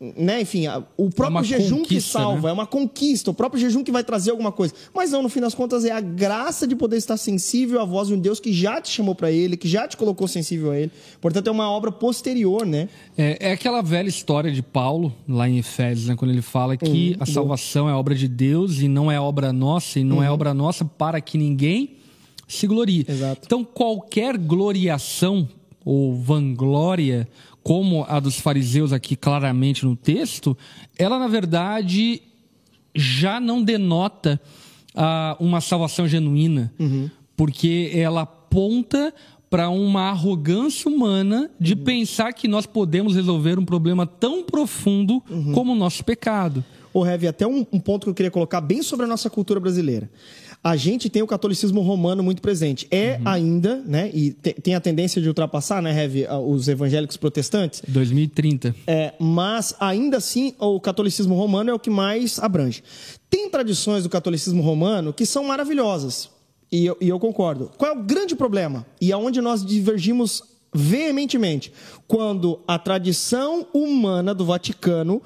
né, 0.00 0.40
enfim, 0.42 0.66
a- 0.68 0.82
o 0.96 1.10
próprio 1.10 1.36
uma 1.38 1.42
jejum 1.42 1.82
que 1.82 2.00
salva, 2.00 2.42
né? 2.42 2.50
é 2.50 2.52
uma 2.52 2.66
conquista, 2.66 3.32
o 3.32 3.34
próprio 3.34 3.60
jejum 3.60 3.82
que 3.82 3.90
vai 3.90 4.04
trazer 4.04 4.30
alguma 4.30 4.52
coisa. 4.52 4.72
Mas 4.94 5.10
não, 5.10 5.22
no 5.24 5.28
fim 5.28 5.40
das 5.40 5.54
contas, 5.54 5.84
é 5.84 5.90
a 5.90 6.00
graça 6.00 6.68
de 6.68 6.76
poder 6.76 6.96
estar 6.98 7.16
sensível 7.16 7.80
à 7.80 7.84
voz 7.84 8.06
de 8.06 8.14
um 8.14 8.18
Deus 8.20 8.38
que 8.38 8.52
já 8.52 8.80
te 8.80 8.90
chamou 8.90 9.14
para 9.14 9.32
ele, 9.32 9.56
que 9.56 9.66
já 9.66 9.88
te 9.88 9.96
colocou 9.96 10.28
sensível 10.28 10.70
a 10.70 10.78
ele. 10.78 10.92
Portanto, 11.20 11.48
é 11.48 11.50
uma 11.50 11.68
obra 11.68 11.90
posterior, 11.90 12.64
né? 12.64 12.88
É, 13.16 13.48
é 13.48 13.52
aquela 13.52 13.82
velha 13.82 14.08
história 14.08 14.52
de 14.52 14.62
Paulo, 14.62 15.12
lá 15.28 15.48
em 15.48 15.58
Efésios, 15.58 16.06
né, 16.08 16.14
quando 16.14 16.30
ele 16.30 16.42
fala 16.42 16.76
que 16.76 17.16
a 17.18 17.26
salvação 17.26 17.88
é 17.88 17.92
obra 17.92 18.14
de 18.14 18.28
Deus 18.28 18.80
e 18.80 18.86
não 18.86 19.10
é 19.10 19.18
obra 19.20 19.52
nossa, 19.52 19.98
e 19.98 20.04
não 20.04 20.22
é 20.22 20.30
obra 20.30 20.54
nossa 20.54 20.84
para 20.84 21.20
que 21.20 21.36
ninguém 21.36 21.96
se 22.46 22.68
glorie. 22.68 23.04
Exato. 23.08 23.40
Então, 23.44 23.64
qualquer 23.64 24.38
gloriação 24.38 25.48
ou 25.84 26.14
vanglória, 26.14 27.26
como 27.62 28.04
a 28.08 28.20
dos 28.20 28.38
fariseus 28.38 28.92
aqui 28.92 29.16
claramente 29.16 29.84
no 29.84 29.94
texto, 29.94 30.56
ela, 30.98 31.18
na 31.18 31.28
verdade, 31.28 32.22
já 32.94 33.38
não 33.38 33.62
denota 33.62 34.40
ah, 34.94 35.36
uma 35.38 35.60
salvação 35.60 36.08
genuína, 36.08 36.72
porque 37.36 37.90
ela 37.94 38.22
aponta 38.22 39.14
para 39.50 39.70
uma 39.70 40.10
arrogância 40.10 40.90
humana 40.90 41.50
de 41.58 41.74
pensar 41.74 42.32
que 42.32 42.46
nós 42.46 42.66
podemos 42.66 43.14
resolver 43.14 43.58
um 43.58 43.64
problema 43.64 44.06
tão 44.06 44.42
profundo 44.42 45.22
como 45.54 45.72
o 45.72 45.76
nosso 45.76 46.04
pecado. 46.04 46.62
Ô, 46.92 47.06
Heavy, 47.06 47.28
até 47.28 47.46
um, 47.46 47.66
um 47.72 47.78
ponto 47.78 48.04
que 48.04 48.10
eu 48.10 48.14
queria 48.14 48.30
colocar 48.30 48.60
bem 48.60 48.82
sobre 48.82 49.04
a 49.04 49.08
nossa 49.08 49.30
cultura 49.30 49.60
brasileira. 49.60 50.10
A 50.68 50.76
gente 50.76 51.08
tem 51.08 51.22
o 51.22 51.26
catolicismo 51.26 51.80
romano 51.80 52.22
muito 52.22 52.42
presente. 52.42 52.86
É 52.90 53.18
ainda, 53.24 53.76
né? 53.86 54.10
E 54.12 54.32
te- 54.32 54.52
tem 54.54 54.74
a 54.74 54.80
tendência 54.80 55.20
de 55.22 55.26
ultrapassar, 55.28 55.80
né, 55.80 55.90
Heavy, 55.98 56.26
os 56.46 56.68
evangélicos 56.68 57.16
protestantes. 57.16 57.80
2030. 57.88 58.74
É, 58.86 59.14
mas 59.18 59.74
ainda 59.80 60.18
assim 60.18 60.54
o 60.58 60.78
catolicismo 60.78 61.34
romano 61.34 61.70
é 61.70 61.74
o 61.74 61.78
que 61.78 61.88
mais 61.90 62.38
abrange. 62.38 62.82
Tem 63.30 63.48
tradições 63.48 64.02
do 64.02 64.08
catolicismo 64.10 64.62
romano 64.62 65.12
que 65.12 65.24
são 65.24 65.44
maravilhosas. 65.44 66.28
E 66.70 66.84
eu, 66.84 66.96
e 67.00 67.08
eu 67.08 67.18
concordo. 67.18 67.70
Qual 67.78 67.90
é 67.90 67.94
o 67.98 68.02
grande 68.02 68.36
problema? 68.36 68.86
E 69.00 69.10
aonde 69.10 69.40
nós 69.40 69.64
divergimos 69.64 70.42
veementemente? 70.74 71.72
Quando 72.06 72.60
a 72.68 72.78
tradição 72.78 73.66
humana 73.72 74.34
do 74.34 74.44
Vaticano 74.44 75.22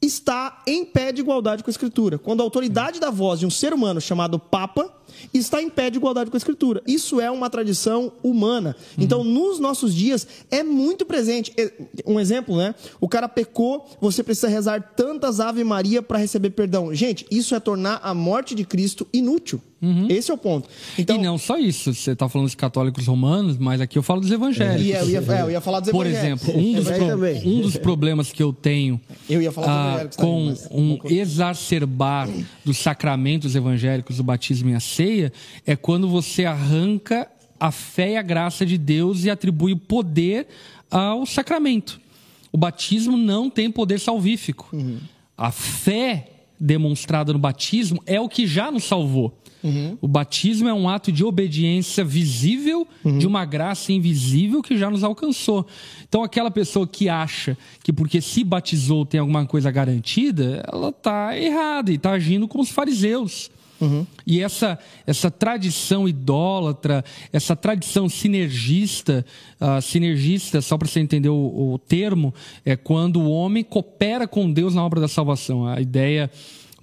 está 0.00 0.62
em 0.66 0.84
pé 0.84 1.10
de 1.10 1.20
igualdade 1.20 1.62
com 1.62 1.70
a 1.70 1.72
Escritura. 1.72 2.18
Quando 2.18 2.40
a 2.40 2.44
autoridade 2.44 3.00
da 3.00 3.10
voz 3.10 3.40
de 3.40 3.46
um 3.46 3.50
ser 3.50 3.72
humano 3.72 4.00
chamado 4.00 4.38
Papa 4.38 4.92
está 5.32 5.62
em 5.62 5.70
pé 5.70 5.90
de 5.90 5.96
igualdade 5.96 6.30
com 6.30 6.36
a 6.36 6.38
Escritura. 6.38 6.82
Isso 6.86 7.20
é 7.20 7.30
uma 7.30 7.48
tradição 7.48 8.12
humana. 8.22 8.76
Então, 8.98 9.24
nos 9.24 9.58
nossos 9.58 9.94
dias, 9.94 10.26
é 10.50 10.62
muito 10.62 11.06
presente. 11.06 11.54
Um 12.04 12.20
exemplo, 12.20 12.56
né? 12.56 12.74
O 13.00 13.08
cara 13.08 13.28
pecou, 13.28 13.86
você 14.00 14.22
precisa 14.22 14.48
rezar 14.48 14.94
tantas 14.94 15.40
Ave 15.40 15.64
Maria 15.64 16.02
para 16.02 16.18
receber 16.18 16.50
perdão. 16.50 16.94
Gente, 16.94 17.26
isso 17.30 17.54
é 17.54 17.60
tornar 17.60 18.00
a 18.02 18.12
morte 18.12 18.54
de 18.54 18.64
Cristo 18.64 19.06
inútil. 19.12 19.60
Esse 20.08 20.30
é 20.30 20.34
o 20.34 20.38
ponto. 20.38 20.68
Então, 20.98 21.16
e 21.16 21.22
não 21.22 21.36
só 21.38 21.58
isso, 21.58 21.94
você 21.94 22.12
está 22.12 22.28
falando 22.28 22.46
dos 22.46 22.54
católicos 22.54 23.06
romanos, 23.06 23.56
mas 23.58 23.80
aqui 23.80 23.98
eu 23.98 24.02
falo 24.02 24.20
dos 24.20 24.30
evangélicos. 24.30 24.82
e 24.84 24.90
eu, 24.90 25.08
ia, 25.10 25.18
é, 25.32 25.42
eu 25.42 25.50
ia 25.50 25.60
falar 25.60 25.80
dos 25.80 25.90
Por 25.90 26.06
evangélicos. 26.06 26.48
exemplo, 26.48 26.60
um 26.68 26.72
dos, 26.74 26.88
Aí 26.90 26.98
pro- 26.98 27.50
um 27.50 27.60
dos 27.60 27.76
problemas 27.76 28.32
que 28.32 28.42
eu 28.42 28.52
tenho 28.52 29.00
Eu 29.28 29.40
ia 29.42 29.52
falar 29.52 30.04
dos 30.06 30.16
ah, 30.16 30.20
com 30.20 30.54
também, 30.54 30.68
um 30.72 30.98
exacerbar 31.04 32.28
dos 32.64 32.78
sacramentos 32.78 33.54
evangélicos, 33.54 34.16
do 34.16 34.24
batismo 34.24 34.70
e 34.70 34.74
a 34.74 34.80
ceia, 34.80 35.32
é 35.66 35.76
quando 35.76 36.08
você 36.08 36.44
arranca 36.44 37.28
a 37.60 37.70
fé 37.70 38.12
e 38.12 38.16
a 38.16 38.22
graça 38.22 38.64
de 38.66 38.76
Deus 38.78 39.24
e 39.24 39.30
atribui 39.30 39.72
o 39.72 39.76
poder 39.78 40.46
ao 40.90 41.24
sacramento. 41.26 42.00
O 42.50 42.56
batismo 42.58 43.16
não 43.16 43.50
tem 43.50 43.70
poder 43.70 44.00
salvífico. 44.00 44.70
A 45.36 45.50
fé 45.50 46.28
demonstrada 46.58 47.32
no 47.32 47.38
batismo 47.38 48.02
é 48.06 48.20
o 48.20 48.28
que 48.28 48.46
já 48.46 48.70
nos 48.70 48.84
salvou. 48.84 49.36
O 50.00 50.06
batismo 50.06 50.68
é 50.68 50.74
um 50.74 50.88
ato 50.88 51.10
de 51.10 51.24
obediência 51.24 52.04
visível 52.04 52.86
de 53.18 53.26
uma 53.26 53.44
graça 53.44 53.92
invisível 53.92 54.62
que 54.62 54.76
já 54.78 54.88
nos 54.90 55.02
alcançou. 55.02 55.66
Então, 56.08 56.22
aquela 56.22 56.50
pessoa 56.50 56.86
que 56.86 57.08
acha 57.08 57.58
que 57.82 57.92
porque 57.92 58.20
se 58.20 58.44
batizou 58.44 59.04
tem 59.04 59.18
alguma 59.18 59.44
coisa 59.44 59.70
garantida, 59.70 60.64
ela 60.72 60.90
está 60.90 61.36
errada 61.36 61.90
e 61.90 61.96
está 61.96 62.12
agindo 62.12 62.46
como 62.46 62.62
os 62.62 62.70
fariseus. 62.70 63.50
E 64.26 64.40
essa, 64.40 64.78
essa 65.06 65.30
tradição 65.30 66.08
idólatra, 66.08 67.04
essa 67.32 67.54
tradição 67.54 68.08
sinergista, 68.08 69.24
ah, 69.60 69.80
sinergista, 69.80 70.60
só 70.62 70.76
para 70.78 70.88
você 70.88 71.00
entender 71.00 71.28
o, 71.28 71.74
o 71.74 71.78
termo, 71.78 72.32
é 72.64 72.74
quando 72.76 73.20
o 73.20 73.30
homem 73.30 73.62
coopera 73.62 74.26
com 74.26 74.50
Deus 74.50 74.74
na 74.74 74.84
obra 74.84 75.00
da 75.00 75.08
salvação. 75.08 75.66
A 75.66 75.80
ideia 75.80 76.30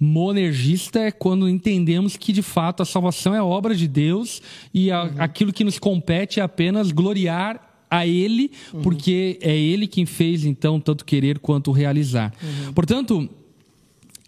monergista 0.00 0.98
é 1.00 1.10
quando 1.10 1.48
entendemos 1.48 2.16
que 2.16 2.32
de 2.32 2.42
fato 2.42 2.82
a 2.82 2.86
salvação 2.86 3.34
é 3.34 3.42
obra 3.42 3.74
de 3.74 3.88
Deus 3.88 4.42
e 4.72 4.90
a- 4.90 5.10
aquilo 5.18 5.52
que 5.52 5.64
nos 5.64 5.78
compete 5.78 6.40
é 6.40 6.42
apenas 6.42 6.90
gloriar 6.92 7.84
a 7.90 8.06
Ele, 8.06 8.50
porque 8.82 9.38
é 9.40 9.56
Ele 9.56 9.86
quem 9.86 10.04
fez 10.04 10.44
então 10.44 10.80
tanto 10.80 11.04
querer 11.04 11.38
quanto 11.38 11.70
realizar. 11.70 12.32
Portanto, 12.74 13.28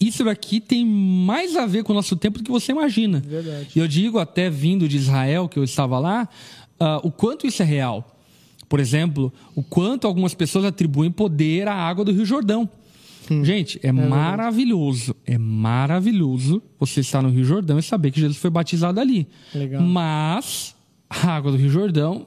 isso 0.00 0.24
daqui 0.24 0.60
tem 0.60 0.84
mais 0.84 1.56
a 1.56 1.64
ver 1.66 1.82
com 1.82 1.92
o 1.92 1.94
nosso 1.94 2.16
tempo 2.16 2.38
do 2.38 2.44
que 2.44 2.50
você 2.50 2.72
imagina. 2.72 3.20
Verdade. 3.20 3.68
E 3.74 3.78
eu 3.78 3.88
digo, 3.88 4.18
até 4.18 4.50
vindo 4.50 4.88
de 4.88 4.96
Israel, 4.96 5.48
que 5.48 5.58
eu 5.58 5.64
estava 5.64 5.98
lá, 5.98 6.28
ah, 6.78 7.00
o 7.02 7.10
quanto 7.10 7.46
isso 7.46 7.62
é 7.62 7.64
real. 7.64 8.16
Por 8.68 8.80
exemplo, 8.80 9.32
o 9.54 9.62
quanto 9.62 10.06
algumas 10.06 10.34
pessoas 10.34 10.64
atribuem 10.64 11.10
poder 11.10 11.68
à 11.68 11.74
água 11.74 12.04
do 12.04 12.12
Rio 12.12 12.26
Jordão. 12.26 12.68
Gente, 13.42 13.80
é, 13.82 13.90
maravilhoso, 13.90 15.16
é 15.24 15.36
maravilhoso 15.36 16.62
você 16.78 17.00
estar 17.00 17.22
no 17.22 17.28
Rio 17.28 17.44
Jordão 17.44 17.78
e 17.78 17.82
saber 17.82 18.12
que 18.12 18.20
Jesus 18.20 18.38
foi 18.38 18.50
batizado 18.50 19.00
ali. 19.00 19.26
Legal. 19.52 19.82
Mas 19.82 20.76
a 21.10 21.32
água 21.32 21.50
do 21.50 21.58
Rio 21.58 21.70
Jordão 21.70 22.26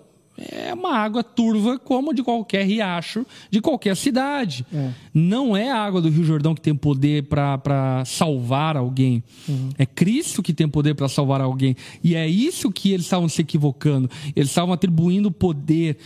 é 0.51 0.73
uma 0.73 0.95
água 0.95 1.23
turva 1.23 1.77
como 1.77 2.13
de 2.13 2.23
qualquer 2.23 2.65
riacho 2.65 3.25
de 3.49 3.61
qualquer 3.61 3.95
cidade. 3.95 4.65
É. 4.73 4.91
Não 5.13 5.55
é 5.55 5.69
a 5.69 5.77
água 5.77 6.01
do 6.01 6.09
Rio 6.09 6.23
Jordão 6.23 6.55
que 6.55 6.61
tem 6.61 6.75
poder 6.75 7.23
para 7.23 8.03
salvar 8.05 8.77
alguém. 8.77 9.23
Uhum. 9.47 9.69
É 9.77 9.85
Cristo 9.85 10.41
que 10.41 10.53
tem 10.53 10.67
poder 10.67 10.95
para 10.95 11.07
salvar 11.07 11.41
alguém. 11.41 11.75
E 12.03 12.15
é 12.15 12.27
isso 12.27 12.71
que 12.71 12.91
eles 12.91 13.05
estavam 13.05 13.27
se 13.27 13.41
equivocando. 13.41 14.09
Eles 14.35 14.49
estavam 14.49 14.73
atribuindo 14.73 15.31
poder 15.31 15.97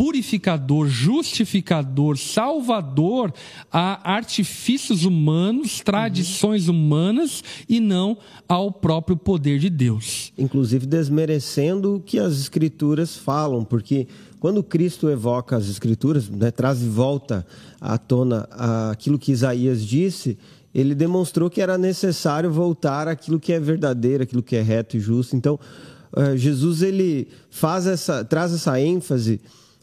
purificador, 0.00 0.88
justificador, 0.88 2.16
salvador 2.16 3.30
a 3.70 4.14
artifícios 4.14 5.04
humanos, 5.04 5.80
tradições 5.80 6.68
uhum. 6.68 6.74
humanas 6.74 7.44
e 7.68 7.80
não 7.80 8.16
ao 8.48 8.72
próprio 8.72 9.14
poder 9.14 9.58
de 9.58 9.68
Deus. 9.68 10.32
Inclusive 10.38 10.86
desmerecendo 10.86 11.96
o 11.96 12.00
que 12.00 12.18
as 12.18 12.40
escrituras 12.40 13.14
falam, 13.14 13.62
porque 13.62 14.08
quando 14.38 14.62
Cristo 14.62 15.10
evoca 15.10 15.54
as 15.54 15.68
escrituras, 15.68 16.30
né, 16.30 16.50
traz 16.50 16.78
de 16.78 16.88
volta 16.88 17.46
à 17.78 17.98
tona 17.98 18.48
aquilo 18.90 19.18
que 19.18 19.32
Isaías 19.32 19.84
disse, 19.84 20.38
ele 20.74 20.94
demonstrou 20.94 21.50
que 21.50 21.60
era 21.60 21.76
necessário 21.76 22.50
voltar 22.50 23.06
àquilo 23.06 23.38
que 23.38 23.52
é 23.52 23.60
verdadeiro, 23.60 24.22
aquilo 24.22 24.42
que 24.42 24.56
é 24.56 24.62
reto 24.62 24.96
e 24.96 25.00
justo. 25.00 25.36
Então, 25.36 25.60
eh, 26.16 26.38
Jesus 26.38 26.80
ele 26.80 27.28
faz 27.50 27.86
essa, 27.86 28.24
traz 28.24 28.54
essa 28.54 28.80
ênfase 28.80 29.42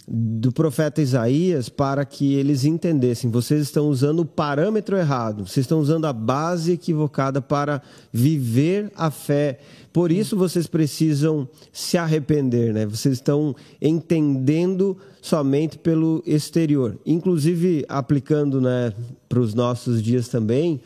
do 0.10 0.54
profeta 0.54 1.02
Isaías 1.02 1.68
para 1.68 2.06
que 2.06 2.36
eles 2.36 2.64
entendessem: 2.64 3.30
vocês 3.30 3.62
estão 3.62 3.90
usando 3.90 4.22
o 4.22 4.26
parâmetro 4.26 4.96
errado, 4.96 5.46
vocês 5.46 5.66
estão 5.66 5.80
usando 5.80 6.06
a 6.06 6.14
base 6.14 6.72
equivocada 6.72 7.42
para 7.42 7.82
viver 8.12 8.90
a 8.96 9.12
fé. 9.12 9.60
Por 9.92 10.12
isso 10.12 10.38
vocês 10.38 10.66
precisam 10.66 11.48
se 11.74 11.98
arrepender, 11.98 12.74
né? 12.74 12.86
Vocês 12.86 13.16
estão 13.16 13.54
entendendo 13.82 14.98
somente 15.22 15.78
pelo 15.78 16.24
exterior. 16.26 16.98
Inclusive, 17.06 17.84
aplicando 17.90 18.62
né, 18.62 18.94
para 19.28 19.40
os 19.40 19.54
nossos 19.54 20.02
dias 20.02 20.30
também, 20.30 20.80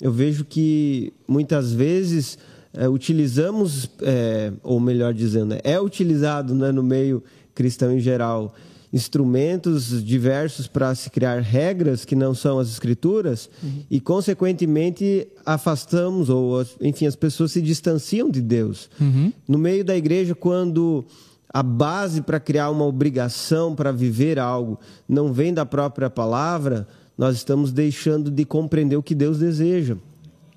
eu 0.00 0.10
vejo 0.10 0.44
que 0.44 1.12
muitas 1.28 1.72
vezes 1.72 2.38
é, 2.72 2.88
utilizamos, 2.88 3.90
é, 4.00 4.52
ou 4.62 4.80
melhor 4.80 5.12
dizendo, 5.12 5.56
é 5.62 5.78
utilizado 5.78 6.54
né, 6.54 6.72
no 6.72 6.82
meio 6.82 7.22
cristão 7.54 7.92
em 7.92 8.00
geral, 8.00 8.54
instrumentos 8.92 10.04
diversos 10.04 10.66
para 10.66 10.94
se 10.94 11.08
criar 11.08 11.40
regras 11.40 12.04
que 12.04 12.14
não 12.14 12.34
são 12.34 12.58
as 12.58 12.68
escrituras 12.68 13.48
uhum. 13.62 13.82
e 13.90 13.98
consequentemente 13.98 15.26
afastamos 15.46 16.28
ou 16.28 16.64
enfim 16.80 17.06
as 17.06 17.16
pessoas 17.16 17.52
se 17.52 17.62
distanciam 17.62 18.28
de 18.28 18.42
Deus 18.42 18.90
uhum. 19.00 19.32
no 19.48 19.56
meio 19.56 19.82
da 19.82 19.96
igreja 19.96 20.34
quando 20.34 21.04
a 21.48 21.62
base 21.62 22.20
para 22.20 22.38
criar 22.38 22.70
uma 22.70 22.84
obrigação 22.84 23.74
para 23.74 23.90
viver 23.90 24.38
algo 24.38 24.78
não 25.08 25.32
vem 25.32 25.54
da 25.54 25.64
própria 25.64 26.10
palavra 26.10 26.86
nós 27.16 27.36
estamos 27.36 27.72
deixando 27.72 28.30
de 28.30 28.44
compreender 28.44 28.96
o 28.96 29.02
que 29.02 29.14
Deus 29.14 29.38
deseja 29.38 29.96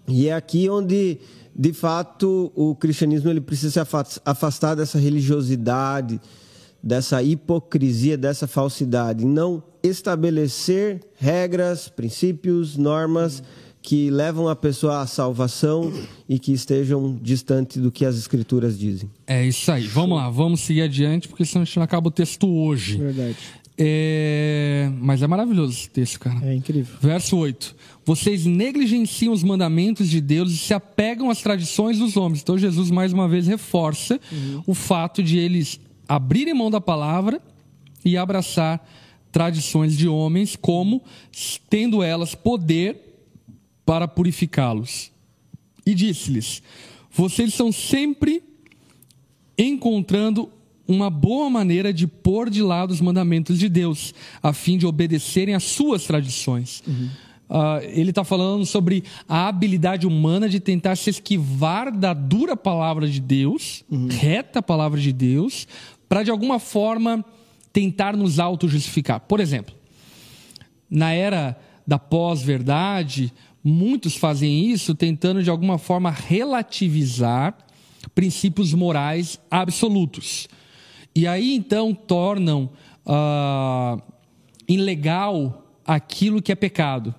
e 0.09 0.27
é 0.27 0.33
aqui 0.33 0.69
onde 0.69 1.19
de 1.55 1.71
fato 1.71 2.51
o 2.53 2.75
cristianismo 2.75 3.29
ele 3.29 3.39
precisa 3.39 3.85
se 3.85 4.19
afastar 4.25 4.75
dessa 4.75 4.99
religiosidade 4.99 6.19
dessa 6.85 7.23
hipocrisia, 7.23 8.15
dessa 8.15 8.45
falsidade, 8.45 9.25
não 9.25 9.63
estabelecer 9.81 11.01
regras, 11.17 11.89
princípios, 11.89 12.77
normas 12.77 13.41
que 13.81 14.09
levam 14.09 14.47
a 14.47 14.55
pessoa 14.55 15.01
à 15.01 15.07
salvação 15.07 15.91
e 16.27 16.39
que 16.39 16.51
estejam 16.51 17.19
distante 17.21 17.79
do 17.79 17.91
que 17.91 18.05
as 18.05 18.17
escrituras 18.17 18.77
dizem. 18.77 19.09
É 19.27 19.45
isso 19.45 19.71
aí. 19.71 19.85
Vamos 19.85 20.17
lá, 20.17 20.29
vamos 20.29 20.61
seguir 20.61 20.81
adiante, 20.81 21.27
porque 21.27 21.45
senão 21.45 21.63
a 21.63 21.65
gente 21.65 21.77
não 21.77 21.83
acaba 21.83 22.07
o 22.07 22.11
texto 22.11 22.47
hoje. 22.47 22.97
Verdade. 22.97 23.37
É... 23.77 24.89
Mas 24.99 25.21
é 25.21 25.27
maravilhoso 25.27 25.73
esse 25.73 25.89
texto, 25.89 26.19
cara. 26.19 26.39
É 26.43 26.55
incrível. 26.55 26.95
Verso 26.99 27.37
8. 27.37 27.75
Vocês 28.05 28.45
negligenciam 28.45 29.33
os 29.33 29.43
mandamentos 29.43 30.09
de 30.09 30.21
Deus 30.21 30.51
e 30.51 30.57
se 30.57 30.73
apegam 30.73 31.29
às 31.29 31.41
tradições 31.41 31.99
dos 31.99 32.15
homens. 32.15 32.41
Então 32.41 32.57
Jesus 32.57 32.89
mais 32.89 33.11
uma 33.11 33.27
vez 33.27 33.47
reforça 33.47 34.19
uhum. 34.31 34.63
o 34.65 34.73
fato 34.73 35.21
de 35.21 35.37
eles 35.37 35.79
abrirem 36.07 36.53
mão 36.53 36.69
da 36.69 36.81
palavra 36.81 37.41
e 38.03 38.17
abraçar 38.17 38.87
tradições 39.31 39.97
de 39.97 40.07
homens, 40.07 40.55
como 40.55 41.01
tendo 41.69 42.01
elas 42.01 42.33
poder 42.33 42.97
para 43.85 44.07
purificá-los. 44.07 45.11
E 45.85 45.93
disse-lhes: 45.93 46.63
Vocês 47.11 47.49
estão 47.49 47.71
sempre 47.71 48.41
encontrando 49.57 50.49
uma 50.87 51.09
boa 51.09 51.49
maneira 51.49 51.91
de 51.91 52.07
pôr 52.07 52.49
de 52.49 52.61
lado 52.61 52.91
os 52.91 53.01
mandamentos 53.01 53.57
de 53.57 53.67
Deus, 53.67 54.13
a 54.41 54.53
fim 54.53 54.77
de 54.77 54.85
obedecerem 54.85 55.55
às 55.55 55.63
suas 55.63 56.05
tradições. 56.05 56.83
Uhum. 56.87 57.09
Uh, 57.47 57.79
ele 57.83 58.09
está 58.09 58.23
falando 58.23 58.65
sobre 58.65 59.03
a 59.29 59.47
habilidade 59.47 60.07
humana 60.07 60.49
de 60.49 60.59
tentar 60.59 60.95
se 60.95 61.11
esquivar 61.11 61.95
da 61.95 62.11
dura 62.11 62.57
palavra 62.57 63.07
de 63.07 63.19
Deus, 63.19 63.83
uhum. 63.89 64.07
reta 64.07 64.63
palavra 64.63 64.99
de 64.99 65.13
Deus, 65.13 65.67
para 66.07 66.23
de 66.23 66.31
alguma 66.31 66.59
forma 66.59 67.23
tentar 67.71 68.15
nos 68.15 68.39
auto-justificar. 68.39 69.19
Por 69.21 69.39
exemplo, 69.39 69.75
na 70.89 71.11
era 71.11 71.59
da 71.85 71.99
pós-verdade, 71.99 73.33
muitos 73.63 74.15
fazem 74.15 74.69
isso 74.69 74.95
tentando 74.95 75.43
de 75.43 75.49
alguma 75.49 75.77
forma 75.77 76.09
relativizar 76.09 77.57
princípios 78.13 78.73
morais 78.73 79.39
absolutos. 79.49 80.47
E 81.15 81.27
aí 81.27 81.55
então 81.55 81.93
tornam 81.93 82.69
uh, 83.05 84.01
ilegal 84.67 85.63
aquilo 85.85 86.41
que 86.41 86.51
é 86.51 86.55
pecado 86.55 87.13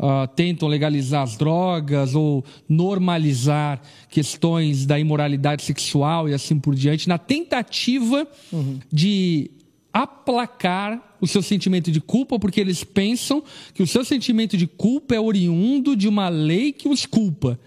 uh, 0.00 0.26
tentam 0.34 0.66
legalizar 0.66 1.22
as 1.22 1.36
drogas 1.36 2.14
ou 2.14 2.42
normalizar 2.66 3.80
questões 4.08 4.86
da 4.86 4.98
imoralidade 4.98 5.62
sexual 5.62 6.28
e 6.28 6.34
assim 6.34 6.58
por 6.58 6.74
diante, 6.74 7.08
na 7.08 7.18
tentativa 7.18 8.26
uhum. 8.50 8.78
de 8.90 9.50
aplacar 9.92 11.16
o 11.20 11.26
seu 11.26 11.42
sentimento 11.42 11.90
de 11.92 12.00
culpa, 12.00 12.38
porque 12.38 12.60
eles 12.60 12.82
pensam 12.82 13.42
que 13.74 13.82
o 13.82 13.86
seu 13.86 14.04
sentimento 14.04 14.56
de 14.56 14.66
culpa 14.66 15.14
é 15.14 15.20
oriundo 15.20 15.94
de 15.94 16.08
uma 16.08 16.28
lei 16.28 16.72
que 16.72 16.88
os 16.88 17.04
culpa. 17.04 17.58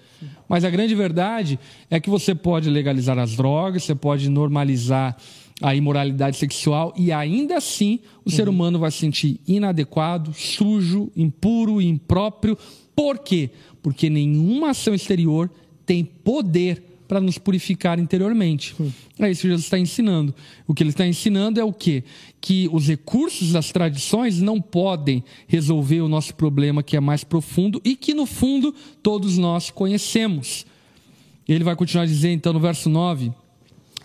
Mas 0.47 0.63
a 0.63 0.69
grande 0.69 0.95
verdade 0.95 1.59
é 1.89 1.99
que 1.99 2.09
você 2.09 2.33
pode 2.33 2.69
legalizar 2.69 3.19
as 3.19 3.35
drogas, 3.35 3.83
você 3.83 3.95
pode 3.95 4.29
normalizar 4.29 5.17
a 5.63 5.73
imoralidade 5.73 6.35
sexual 6.35 6.93
e 6.97 7.09
ainda 7.09 7.55
assim 7.55 8.01
o 8.25 8.29
uhum. 8.29 8.35
ser 8.35 8.49
humano 8.49 8.77
vai 8.77 8.91
se 8.91 8.97
sentir 8.97 9.39
inadequado, 9.47 10.33
sujo, 10.33 11.09
impuro, 11.15 11.81
impróprio. 11.81 12.57
Por 12.93 13.19
quê? 13.19 13.49
Porque 13.81 14.09
nenhuma 14.09 14.71
ação 14.71 14.93
exterior 14.93 15.49
tem 15.85 16.03
poder 16.03 16.83
para 17.07 17.21
nos 17.21 17.37
purificar 17.37 17.97
interiormente. 17.97 18.75
Uhum. 18.77 18.91
É 19.19 19.31
isso 19.31 19.43
que 19.43 19.47
Jesus 19.47 19.63
está 19.63 19.79
ensinando. 19.79 20.35
O 20.67 20.73
que 20.73 20.83
ele 20.83 20.89
está 20.89 21.07
ensinando 21.07 21.61
é 21.61 21.63
o 21.63 21.71
quê? 21.71 22.03
Que 22.41 22.69
os 22.73 22.87
recursos 22.87 23.53
das 23.53 23.71
tradições 23.71 24.41
não 24.41 24.59
podem 24.59 25.23
resolver 25.47 26.01
o 26.01 26.09
nosso 26.09 26.35
problema 26.35 26.83
que 26.83 26.97
é 26.97 26.99
mais 26.99 27.23
profundo 27.23 27.81
e 27.85 27.95
que, 27.95 28.13
no 28.13 28.25
fundo, 28.25 28.75
todos 29.01 29.37
nós 29.37 29.69
conhecemos. 29.69 30.65
Ele 31.47 31.63
vai 31.63 31.75
continuar 31.75 32.05
dizer, 32.05 32.31
então, 32.31 32.51
no 32.51 32.59
verso 32.59 32.89
9 32.89 33.31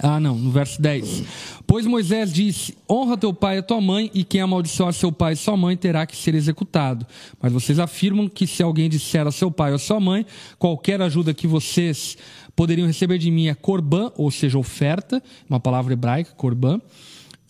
ah, 0.01 0.21
não, 0.21 0.37
no 0.37 0.51
verso 0.51 0.81
10. 0.81 1.25
Pois 1.67 1.87
Moisés 1.87 2.33
disse: 2.33 2.77
Honra 2.89 3.17
teu 3.17 3.33
pai 3.33 3.59
e 3.59 3.63
tua 3.63 3.81
mãe, 3.81 4.11
e 4.15 4.23
quem 4.23 4.41
amaldiçoar 4.41 4.93
seu 4.93 5.11
pai 5.11 5.33
e 5.33 5.37
sua 5.37 5.57
mãe 5.57 5.77
terá 5.77 6.07
que 6.07 6.17
ser 6.17 6.35
executado. 6.35 7.07
Mas 7.41 7.53
vocês 7.53 7.79
afirmam 7.79 8.29
que 8.29 8.47
se 8.47 8.63
alguém 8.63 8.89
disser 8.89 9.27
a 9.27 9.33
seu 9.33 9.51
pai 9.51 9.71
ou 9.71 9.77
a 9.77 9.79
sua 9.79 9.99
mãe, 9.99 10.25
qualquer 10.59 11.03
ajuda 11.03 11.35
que 11.35 11.47
vocês 11.47 12.17
poderiam 12.55 12.87
receber 12.87 13.19
de 13.19 13.31
mim 13.31 13.49
é 13.49 13.55
corbã, 13.55 14.11
ou 14.17 14.31
seja, 14.31 14.59
oferta, 14.59 15.23
uma 15.49 15.61
palavra 15.61 15.93
hebraica, 15.93 16.33
corbã. 16.37 16.81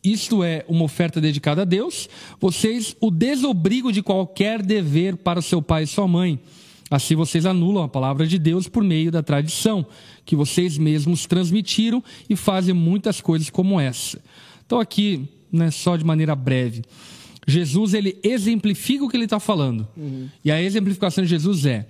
Isto 0.02 0.42
é 0.42 0.64
uma 0.68 0.84
oferta 0.84 1.20
dedicada 1.20 1.62
a 1.62 1.64
Deus. 1.64 2.08
Vocês 2.40 2.96
o 3.00 3.10
desobrigam 3.10 3.92
de 3.92 4.02
qualquer 4.02 4.62
dever 4.62 5.16
para 5.16 5.42
seu 5.42 5.60
pai 5.60 5.82
e 5.82 5.86
sua 5.86 6.08
mãe. 6.08 6.40
Assim 6.90 7.14
vocês 7.14 7.44
anulam 7.44 7.84
a 7.84 7.88
palavra 7.88 8.26
de 8.26 8.38
Deus 8.38 8.66
por 8.66 8.82
meio 8.82 9.10
da 9.10 9.22
tradição 9.22 9.86
que 10.28 10.36
vocês 10.36 10.76
mesmos 10.76 11.24
transmitiram 11.24 12.04
e 12.28 12.36
fazem 12.36 12.74
muitas 12.74 13.18
coisas 13.18 13.48
como 13.48 13.80
essa. 13.80 14.20
Então 14.66 14.78
aqui, 14.78 15.26
né, 15.50 15.70
só 15.70 15.96
de 15.96 16.04
maneira 16.04 16.36
breve, 16.36 16.82
Jesus 17.46 17.94
ele 17.94 18.18
exemplifica 18.22 19.02
o 19.02 19.08
que 19.08 19.16
ele 19.16 19.24
está 19.24 19.40
falando. 19.40 19.88
Uhum. 19.96 20.28
E 20.44 20.52
a 20.52 20.60
exemplificação 20.62 21.24
de 21.24 21.30
Jesus 21.30 21.64
é: 21.64 21.88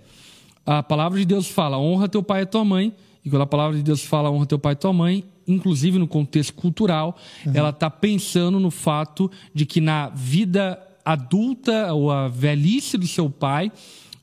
a 0.65 0.85
palavra 0.85 1.19
de 1.19 1.25
Deus 1.25 1.49
fala, 1.49 1.81
honra 1.81 2.09
teu 2.09 2.23
pai 2.23 2.43
e 2.43 2.47
tua 2.47 2.65
mãe. 2.65 2.95
E 3.25 3.29
quando 3.29 3.43
a 3.43 3.47
palavra 3.47 3.77
de 3.77 3.83
Deus 3.83 4.05
fala, 4.05 4.31
honra 4.31 4.47
teu 4.47 4.59
pai 4.59 4.75
e 4.75 4.77
tua 4.77 4.93
mãe, 4.93 5.25
inclusive 5.45 5.99
no 5.99 6.07
contexto 6.07 6.55
cultural, 6.55 7.19
uhum. 7.45 7.53
ela 7.57 7.71
está 7.71 7.91
pensando 7.91 8.61
no 8.61 8.71
fato 8.71 9.29
de 9.53 9.67
que 9.67 9.81
na 9.81 10.11
vida 10.11 10.81
adulta 11.05 11.93
ou 11.93 12.13
a 12.13 12.29
velhice 12.29 12.97
do 12.97 13.09
seu 13.09 13.29
pai, 13.29 13.73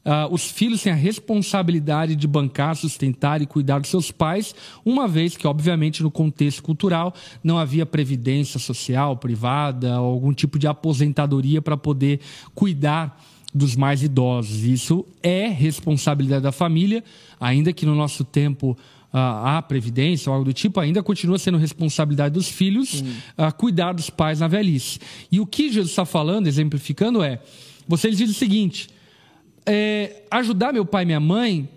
uh, 0.05 0.31
os 0.33 0.49
filhos 0.49 0.83
têm 0.83 0.93
a 0.93 0.95
responsabilidade 0.95 2.15
de 2.15 2.27
bancar, 2.27 2.75
sustentar 2.75 3.41
e 3.41 3.45
cuidar 3.45 3.79
dos 3.79 3.89
seus 3.89 4.11
pais, 4.11 4.53
uma 4.85 5.07
vez 5.07 5.35
que, 5.35 5.47
obviamente, 5.47 6.03
no 6.03 6.11
contexto 6.11 6.61
cultural 6.61 7.13
não 7.43 7.57
havia 7.57 7.85
previdência 7.85 8.59
social 8.59 9.17
privada 9.17 9.99
ou 9.99 10.13
algum 10.13 10.33
tipo 10.33 10.59
de 10.59 10.67
aposentadoria 10.67 11.61
para 11.61 11.75
poder 11.75 12.19
cuidar 12.53 13.19
dos 13.53 13.75
mais 13.75 14.03
idosos. 14.03 14.63
Isso 14.63 15.05
é 15.23 15.47
responsabilidade 15.47 16.43
da 16.43 16.51
família, 16.51 17.03
ainda 17.39 17.71
que 17.73 17.85
no 17.85 17.95
nosso 17.95 18.23
tempo 18.23 18.77
a, 19.17 19.61
previdência 19.61 20.29
ou 20.29 20.33
algo 20.33 20.45
do 20.45 20.53
tipo, 20.53 20.79
ainda 20.79 21.01
continua 21.01 21.37
sendo 21.37 21.57
responsabilidade 21.57 22.33
dos 22.33 22.49
filhos 22.49 23.01
a 23.37 23.51
cuidar 23.51 23.93
dos 23.93 24.09
pais 24.09 24.41
na 24.41 24.47
velhice. 24.47 24.99
E 25.31 25.39
o 25.39 25.45
que 25.45 25.71
Jesus 25.71 25.91
está 25.91 26.05
falando, 26.05 26.47
exemplificando, 26.47 27.23
é: 27.23 27.39
você 27.87 28.11
diz 28.11 28.29
o 28.29 28.33
seguinte, 28.33 28.89
é, 29.66 30.24
ajudar 30.32 30.74
meu 30.74 30.86
pai 30.86 31.03
e 31.03 31.05
minha 31.05 31.20
mãe 31.20 31.70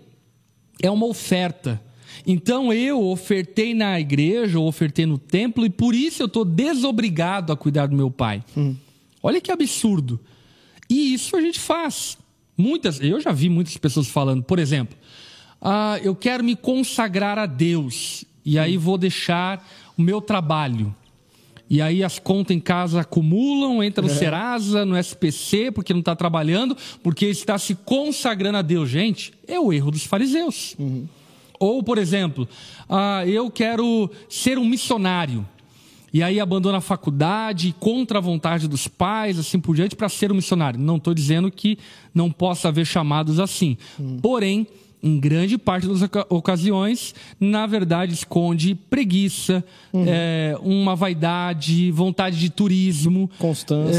é 0.81 0.89
uma 0.89 1.05
oferta. 1.05 1.81
Então 2.25 2.71
eu 2.71 3.03
ofertei 3.07 3.73
na 3.73 3.99
igreja, 3.99 4.59
ou 4.59 4.67
ofertei 4.67 5.05
no 5.05 5.17
templo, 5.17 5.65
e 5.65 5.69
por 5.69 5.95
isso 5.95 6.21
eu 6.21 6.27
estou 6.27 6.45
desobrigado 6.45 7.51
a 7.51 7.57
cuidar 7.57 7.87
do 7.87 7.95
meu 7.95 8.11
pai. 8.11 8.43
Hum. 8.55 8.75
Olha 9.21 9.41
que 9.41 9.51
absurdo. 9.51 10.19
E 10.89 11.13
isso 11.13 11.35
a 11.35 11.41
gente 11.41 11.59
faz. 11.59 12.17
Muitas, 12.57 12.99
eu 13.01 13.19
já 13.21 13.31
vi 13.31 13.47
muitas 13.47 13.77
pessoas 13.77 14.07
falando, 14.07 14.43
por 14.43 14.59
exemplo, 14.59 14.97
ah, 15.61 15.99
eu 16.03 16.15
quero 16.15 16.43
me 16.43 16.55
consagrar 16.55 17.37
a 17.37 17.45
Deus 17.45 18.25
e 18.43 18.57
aí 18.57 18.77
vou 18.77 18.97
deixar 18.97 19.65
o 19.97 20.01
meu 20.01 20.19
trabalho. 20.19 20.93
E 21.69 21.81
aí 21.81 22.03
as 22.03 22.17
contas 22.17 22.55
em 22.55 22.59
casa 22.59 23.01
acumulam, 23.01 23.83
entra 23.83 24.01
no 24.01 24.09
é. 24.09 24.13
Serasa, 24.13 24.85
no 24.85 24.97
SPC, 24.97 25.71
porque 25.71 25.93
não 25.93 25.99
está 25.99 26.15
trabalhando, 26.15 26.75
porque 27.03 27.27
está 27.27 27.57
se 27.59 27.75
consagrando 27.75 28.57
a 28.57 28.61
Deus. 28.61 28.89
Gente, 28.89 29.31
é 29.47 29.59
o 29.59 29.71
erro 29.71 29.91
dos 29.91 30.03
fariseus. 30.03 30.75
Uhum. 30.79 31.07
Ou, 31.59 31.83
por 31.83 31.97
exemplo, 31.97 32.47
ah, 32.89 33.23
eu 33.27 33.51
quero 33.51 34.09
ser 34.27 34.57
um 34.57 34.65
missionário. 34.65 35.45
E 36.11 36.23
aí 36.23 36.39
abandona 36.39 36.79
a 36.79 36.81
faculdade 36.81 37.75
contra 37.79 38.17
a 38.17 38.21
vontade 38.21 38.67
dos 38.67 38.87
pais, 38.87 39.37
assim 39.37 39.59
por 39.59 39.75
diante, 39.75 39.95
para 39.95 40.09
ser 40.09 40.31
um 40.31 40.35
missionário. 40.35 40.79
Não 40.79 40.97
estou 40.97 41.13
dizendo 41.13 41.51
que 41.51 41.77
não 42.15 42.31
possa 42.31 42.69
haver 42.69 42.85
chamados 42.85 43.39
assim. 43.39 43.77
Uhum. 43.99 44.17
Porém, 44.19 44.65
em 45.01 45.19
grande 45.19 45.57
parte 45.57 45.87
das 45.87 46.01
ocasiões, 46.29 47.15
na 47.39 47.65
verdade, 47.65 48.13
esconde 48.13 48.75
preguiça, 48.75 49.63
uhum. 49.93 50.05
é, 50.05 50.57
uma 50.61 50.95
vaidade, 50.95 51.89
vontade 51.91 52.37
de 52.37 52.49
turismo. 52.49 53.29
Constância. 53.39 53.97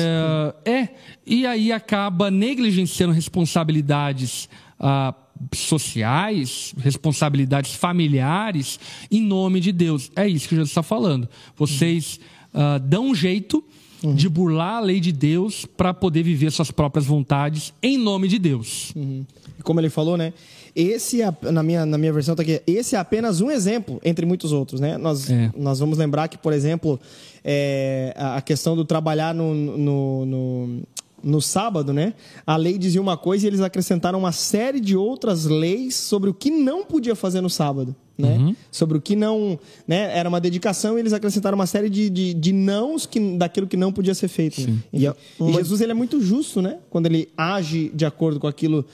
É, 0.65 0.71
é 0.71 0.89
e 1.27 1.47
aí 1.47 1.73
acaba 1.73 2.31
negligenciando 2.31 3.15
responsabilidades 3.15 4.49
ah, 4.79 5.15
sociais, 5.55 6.75
responsabilidades 6.79 7.75
familiares, 7.75 8.79
em 9.11 9.23
nome 9.23 9.61
de 9.61 9.73
Deus. 9.73 10.11
É 10.15 10.29
isso 10.29 10.49
que 10.49 10.55
Jesus 10.55 10.71
está 10.71 10.83
falando. 10.83 11.29
Vocês 11.57 12.21
uhum. 12.53 12.89
dão 12.89 13.07
um 13.09 13.15
jeito. 13.15 13.65
Uhum. 14.03 14.15
de 14.15 14.31
burlar 14.31 14.77
a 14.77 14.81
lei 14.81 14.99
de 14.99 15.13
Deus 15.13 15.67
para 15.67 15.93
poder 15.93 16.23
viver 16.23 16.51
suas 16.51 16.71
próprias 16.71 17.05
vontades 17.05 17.71
em 17.83 17.99
nome 17.99 18.29
de 18.29 18.39
Deus. 18.39 18.95
Uhum. 18.97 19.27
Como 19.63 19.79
ele 19.79 19.91
falou, 19.91 20.17
né? 20.17 20.33
Esse, 20.75 21.23
é 21.23 21.33
na 21.51 21.63
minha, 21.63 21.85
na 21.85 21.99
minha 21.99 22.13
versão 22.13 22.37
tá 22.37 22.43
aqui, 22.43 22.63
esse 22.67 22.95
é 22.95 22.99
apenas 22.99 23.41
um 23.41 23.51
exemplo 23.51 24.01
entre 24.05 24.25
muitos 24.25 24.53
outros, 24.53 24.81
né? 24.81 24.97
Nós, 24.97 25.31
é. 25.31 25.51
nós 25.57 25.79
vamos 25.79 25.99
lembrar 25.99 26.29
que, 26.29 26.39
por 26.39 26.53
exemplo, 26.53 26.99
é, 27.45 28.15
a 28.17 28.41
questão 28.41 28.77
do 28.77 28.85
trabalhar 28.85 29.35
no, 29.35 29.55
no, 29.55 30.27
no 30.27 30.83
no 31.23 31.41
sábado, 31.41 31.93
né? 31.93 32.15
A 32.47 32.57
lei 32.57 32.79
dizia 32.79 33.01
uma 33.01 33.17
coisa 33.17 33.45
e 33.45 33.49
eles 33.49 33.61
acrescentaram 33.61 34.19
uma 34.19 34.33
série 34.33 34.81
de 34.81 34.97
outras 34.97 35.45
leis 35.45 35.97
sobre 35.97 36.31
o 36.31 36.35
que 36.35 36.51
não 36.51 36.85
podia 36.85 37.15
fazer 37.15 37.41
no 37.41 37.51
sábado. 37.51 37.95
Né? 38.21 38.37
Uhum. 38.37 38.57
Sobre 38.71 38.99
o 38.99 39.01
que 39.01 39.17
não. 39.17 39.59
Né? 39.89 40.17
Era 40.17 40.29
uma 40.29 40.41
dedicação 40.41 40.97
e 40.97 41.01
eles 41.01 41.13
acrescentaram 41.13 41.57
uma 41.57 41.67
série 41.67 41.89
de, 41.89 42.11
de, 42.11 42.35
de 42.35 42.53
nãos 42.53 43.07
que, 43.07 43.19
daquilo 43.37 43.67
que 43.67 43.77
não 43.77 43.93
podia 43.93 44.15
ser 44.15 44.29
feito. 44.29 44.61
Né? 44.61 44.79
E, 44.93 45.07
e, 45.07 45.53
Jesus 45.55 45.81
ele 45.81 45.93
é 45.93 45.95
muito 45.95 46.21
justo, 46.21 46.61
né? 46.61 46.79
Quando 46.91 47.07
ele 47.07 47.29
age 47.37 47.91
de 47.95 48.05
acordo 48.05 48.39
com 48.39 48.47
aquilo 48.47 48.85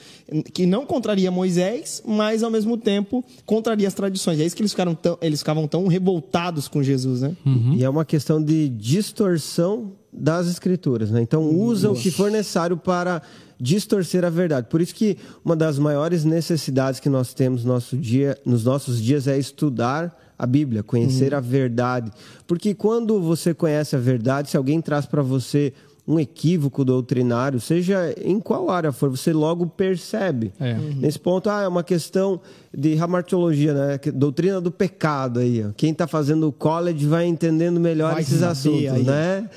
que 0.53 0.65
não 0.65 0.85
contraria 0.85 1.29
Moisés, 1.29 2.01
mas 2.05 2.41
ao 2.41 2.49
mesmo 2.49 2.77
tempo 2.77 3.23
contraria 3.45 3.87
as 3.87 3.93
tradições. 3.93 4.39
É 4.39 4.45
isso 4.45 4.55
que 4.55 4.61
eles, 4.61 4.71
ficaram 4.71 4.95
tão, 4.95 5.17
eles 5.21 5.39
ficavam 5.39 5.67
tão 5.67 5.87
revoltados 5.87 6.67
com 6.67 6.81
Jesus, 6.81 7.21
né? 7.21 7.35
Uhum. 7.45 7.73
E 7.75 7.83
é 7.83 7.89
uma 7.89 8.05
questão 8.05 8.41
de 8.41 8.69
distorção 8.69 9.91
das 10.17 10.47
escrituras, 10.47 11.11
né? 11.11 11.21
Então 11.21 11.49
usa 11.49 11.87
Nossa. 11.87 11.99
o 11.99 12.03
que 12.03 12.11
for 12.11 12.31
necessário 12.31 12.77
para 12.77 13.21
distorcer 13.59 14.23
a 14.23 14.29
verdade. 14.29 14.67
Por 14.69 14.81
isso 14.81 14.93
que 14.93 15.17
uma 15.43 15.55
das 15.55 15.79
maiores 15.79 16.23
necessidades 16.23 16.99
que 16.99 17.09
nós 17.09 17.33
temos 17.33 17.63
no 17.63 17.73
nosso 17.73 17.97
dia, 17.97 18.37
nos 18.45 18.63
nossos 18.63 19.01
dias 19.01 19.27
é 19.27 19.37
estudar 19.37 20.15
a 20.37 20.45
Bíblia, 20.45 20.83
conhecer 20.83 21.33
uhum. 21.33 21.39
a 21.39 21.41
verdade. 21.41 22.11
Porque 22.45 22.75
quando 22.75 23.19
você 23.19 23.53
conhece 23.53 23.95
a 23.95 23.99
verdade, 23.99 24.49
se 24.49 24.57
alguém 24.57 24.79
traz 24.79 25.05
para 25.05 25.21
você 25.21 25.73
um 26.07 26.17
equívoco 26.17 26.85
doutrinário, 26.85 27.59
seja 27.59 28.15
em 28.23 28.39
qual 28.39 28.69
área 28.69 28.93
for, 28.93 29.09
você 29.09 29.33
logo 29.33 29.67
percebe. 29.67 30.53
É. 30.57 30.73
Uhum. 30.73 30.95
Nesse 31.01 31.19
ponto, 31.19 31.49
ah, 31.49 31.63
é 31.63 31.67
uma 31.67 31.83
questão 31.83 32.39
de 32.73 32.95
ramartiologia, 32.95 33.73
né? 33.73 33.99
Doutrina 34.13 34.61
do 34.61 34.71
pecado 34.71 35.39
aí. 35.39 35.65
Ó. 35.67 35.71
Quem 35.75 35.91
está 35.91 36.07
fazendo 36.07 36.47
o 36.47 36.51
college 36.51 37.05
vai 37.05 37.25
entendendo 37.25 37.77
melhor 37.79 38.13
vai 38.13 38.21
esses 38.21 38.41
assuntos, 38.41 38.87
aí. 38.87 39.03
né? 39.03 39.49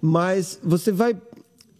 Mas 0.00 0.60
você 0.62 0.92
vai 0.92 1.16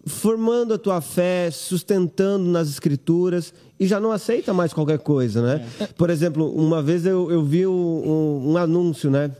formando 0.04 0.74
a 0.74 0.78
tua 0.78 1.00
fé, 1.00 1.50
sustentando 1.52 2.44
nas 2.44 2.68
escrituras 2.68 3.52
e 3.78 3.86
já 3.86 4.00
não 4.00 4.10
aceita 4.10 4.52
mais 4.52 4.72
qualquer 4.72 4.98
coisa, 4.98 5.40
né? 5.40 5.66
É. 5.78 5.86
Por 5.86 6.10
exemplo, 6.10 6.50
uma 6.52 6.82
vez 6.82 7.06
eu, 7.06 7.30
eu 7.30 7.44
vi 7.44 7.66
um, 7.66 8.50
um, 8.50 8.56
anúncio, 8.56 9.10
né? 9.10 9.30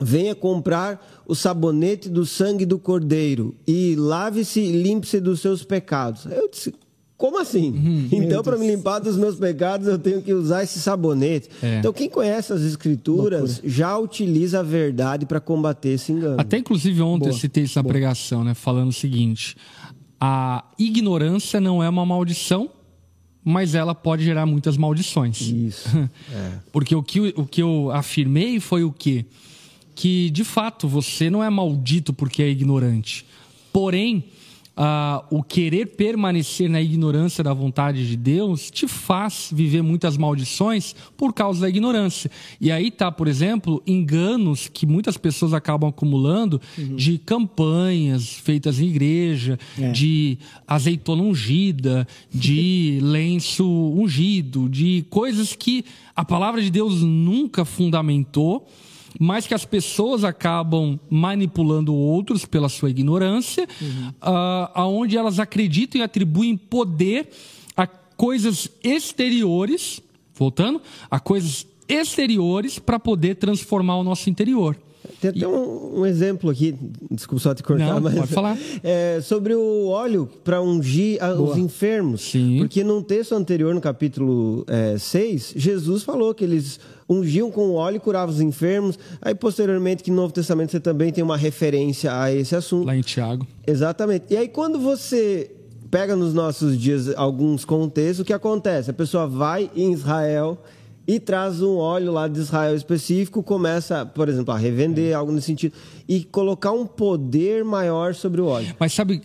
Venha 0.00 0.34
comprar 0.34 1.24
o 1.26 1.34
sabonete 1.34 2.08
do 2.08 2.26
sangue 2.26 2.66
do 2.66 2.78
cordeiro 2.78 3.54
e 3.66 3.96
lave-se 3.96 4.60
e 4.60 4.82
limpe-se 4.82 5.20
dos 5.20 5.40
seus 5.40 5.64
pecados. 5.64 6.26
Eu 6.26 6.50
disse, 6.50 6.74
como 7.16 7.38
assim? 7.40 7.70
Uhum, 7.70 8.08
então, 8.22 8.42
para 8.42 8.58
me 8.58 8.66
limpar 8.66 8.98
dos 8.98 9.16
meus 9.16 9.36
pecados, 9.36 9.88
eu 9.88 9.98
tenho 9.98 10.20
que 10.20 10.34
usar 10.34 10.62
esse 10.62 10.78
sabonete. 10.78 11.48
É. 11.62 11.78
Então, 11.78 11.92
quem 11.92 12.10
conhece 12.10 12.52
as 12.52 12.60
escrituras 12.60 13.52
Loucura. 13.54 13.68
já 13.70 13.96
utiliza 13.96 14.60
a 14.60 14.62
verdade 14.62 15.24
para 15.24 15.40
combater 15.40 15.90
esse 15.90 16.12
engano. 16.12 16.38
Até, 16.38 16.58
inclusive, 16.58 17.00
ontem 17.00 17.28
Boa. 17.28 17.30
eu 17.30 17.38
citei 17.38 17.64
isso 17.64 17.78
na 17.78 17.82
Boa. 17.82 17.92
pregação, 17.92 18.44
né? 18.44 18.52
Falando 18.52 18.90
o 18.90 18.92
seguinte: 18.92 19.56
a 20.20 20.64
ignorância 20.78 21.58
não 21.58 21.82
é 21.82 21.88
uma 21.88 22.04
maldição, 22.04 22.68
mas 23.42 23.74
ela 23.74 23.94
pode 23.94 24.24
gerar 24.24 24.44
muitas 24.44 24.76
maldições. 24.76 25.40
Isso. 25.40 25.88
É. 26.32 26.58
Porque 26.70 26.94
o 26.94 27.02
que, 27.02 27.32
o 27.36 27.46
que 27.46 27.62
eu 27.62 27.90
afirmei 27.92 28.60
foi 28.60 28.84
o 28.84 28.92
quê? 28.92 29.24
Que, 29.96 30.30
de 30.30 30.44
fato, 30.44 30.86
você 30.86 31.28
não 31.28 31.42
é 31.42 31.50
maldito 31.50 32.12
porque 32.12 32.42
é 32.42 32.48
ignorante. 32.48 33.26
Porém, 33.72 34.24
uh, 34.76 35.24
o 35.30 35.42
querer 35.42 35.86
permanecer 35.86 36.68
na 36.68 36.80
ignorância 36.80 37.42
da 37.42 37.52
vontade 37.52 38.06
de 38.06 38.16
Deus 38.16 38.70
te 38.70 38.86
faz 38.86 39.48
viver 39.52 39.82
muitas 39.82 40.16
maldições 40.16 40.94
por 41.16 41.32
causa 41.32 41.62
da 41.62 41.68
ignorância. 41.68 42.30
E 42.60 42.70
aí 42.70 42.90
tá, 42.90 43.10
por 43.10 43.26
exemplo, 43.26 43.82
enganos 43.86 44.68
que 44.68 44.86
muitas 44.86 45.16
pessoas 45.16 45.54
acabam 45.54 45.88
acumulando 45.88 46.60
uhum. 46.76 46.96
de 46.96 47.18
campanhas 47.18 48.34
feitas 48.34 48.78
em 48.78 48.86
igreja, 48.86 49.58
é. 49.78 49.90
de 49.90 50.38
azeitona 50.66 51.22
ungida, 51.22 52.06
de 52.32 52.98
lenço 53.02 53.64
ungido, 53.64 54.68
de 54.68 55.04
coisas 55.08 55.54
que 55.54 55.84
a 56.14 56.24
palavra 56.24 56.60
de 56.60 56.70
Deus 56.70 57.02
nunca 57.02 57.64
fundamentou 57.64 58.66
mas 59.18 59.46
que 59.46 59.54
as 59.54 59.64
pessoas 59.64 60.24
acabam 60.24 60.98
manipulando 61.08 61.94
outros 61.94 62.44
pela 62.44 62.68
sua 62.68 62.90
ignorância, 62.90 63.66
uhum. 63.80 64.08
uh, 64.08 64.70
aonde 64.74 65.16
elas 65.16 65.38
acreditam 65.38 66.00
e 66.00 66.04
atribuem 66.04 66.56
poder 66.56 67.28
a 67.76 67.86
coisas 67.86 68.70
exteriores, 68.82 70.00
voltando, 70.34 70.80
a 71.10 71.20
coisas 71.20 71.66
exteriores 71.88 72.78
para 72.78 72.98
poder 72.98 73.36
transformar 73.36 73.96
o 73.96 74.02
nosso 74.02 74.28
interior. 74.28 74.76
Tem 75.20 75.30
até 75.30 75.46
um, 75.46 76.00
um, 76.00 76.06
exemplo 76.06 76.50
aqui, 76.50 76.74
desculpa 77.10 77.42
só 77.42 77.54
te 77.54 77.62
cortar, 77.62 77.94
Não, 77.94 78.00
mas. 78.00 78.14
Pode 78.14 78.32
falar. 78.32 78.58
É, 78.82 79.20
sobre 79.22 79.54
o 79.54 79.86
óleo 79.86 80.28
para 80.44 80.60
ungir 80.60 81.22
a, 81.22 81.32
os 81.32 81.56
enfermos. 81.56 82.22
Sim. 82.22 82.58
Porque 82.58 82.84
num 82.84 83.02
texto 83.02 83.34
anterior, 83.34 83.74
no 83.74 83.80
capítulo 83.80 84.64
é, 84.68 84.98
6, 84.98 85.54
Jesus 85.56 86.02
falou 86.02 86.34
que 86.34 86.44
eles 86.44 86.78
ungiam 87.08 87.50
com 87.50 87.72
óleo 87.74 87.96
e 87.96 88.00
curavam 88.00 88.34
os 88.34 88.40
enfermos. 88.40 88.98
Aí, 89.22 89.34
posteriormente, 89.34 90.02
que 90.02 90.10
no 90.10 90.16
Novo 90.16 90.32
Testamento 90.32 90.70
você 90.72 90.80
também 90.80 91.12
tem 91.12 91.22
uma 91.22 91.36
referência 91.36 92.12
a 92.18 92.32
esse 92.32 92.54
assunto. 92.56 92.86
Lá 92.86 92.96
em 92.96 93.00
Tiago. 93.02 93.46
Exatamente. 93.66 94.24
E 94.30 94.36
aí, 94.36 94.48
quando 94.48 94.78
você 94.78 95.50
pega 95.90 96.16
nos 96.16 96.34
nossos 96.34 96.78
dias 96.78 97.08
alguns 97.16 97.64
contextos, 97.64 98.20
o 98.20 98.24
que 98.24 98.32
acontece? 98.32 98.90
A 98.90 98.94
pessoa 98.94 99.26
vai 99.26 99.70
em 99.76 99.92
Israel 99.92 100.60
e 101.08 101.20
traz 101.20 101.62
um 101.62 101.76
óleo 101.76 102.10
lá 102.10 102.26
de 102.26 102.40
Israel 102.40 102.74
específico, 102.74 103.40
começa, 103.40 104.04
por 104.04 104.28
exemplo, 104.28 104.52
a 104.52 104.58
revender, 104.58 105.16
algo 105.16 105.30
nesse 105.30 105.46
sentido, 105.46 105.72
e 106.08 106.24
colocar 106.24 106.72
um 106.72 106.84
poder 106.84 107.64
maior 107.64 108.12
sobre 108.16 108.40
o 108.40 108.46
óleo. 108.46 108.74
Mas 108.80 108.92
sabe. 108.92 109.22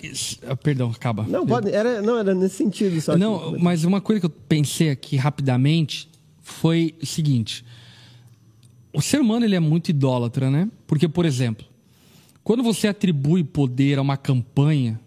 ah, 0.48 0.56
Perdão, 0.56 0.92
acaba. 0.92 1.24
Não, 1.28 1.44
pode, 1.48 1.72
era, 1.72 2.00
não, 2.04 2.20
era 2.20 2.36
nesse 2.36 2.58
sentido 2.58 3.02
só. 3.02 3.18
Não, 3.18 3.56
que- 3.56 3.64
mas 3.64 3.84
uma 3.84 4.00
coisa 4.00 4.20
que 4.20 4.28
eu 4.28 4.30
pensei 4.30 4.92
aqui 4.92 5.16
rapidamente 5.16 6.08
foi 6.40 6.94
o 7.02 7.06
seguinte: 7.08 7.66
o 8.94 9.02
ser 9.02 9.22
humano 9.22 9.46
ele 9.46 9.56
é 9.56 9.60
muito 9.60 9.90
idólatra, 9.90 10.50
né? 10.50 10.70
Porque, 10.86 11.08
por 11.08 11.26
exemplo, 11.26 11.66
quando 12.44 12.64
você 12.64 12.88
atribui 12.88 13.44
poder 13.44 13.98
a 13.98 14.02
uma 14.02 14.18
campanha, 14.18 15.00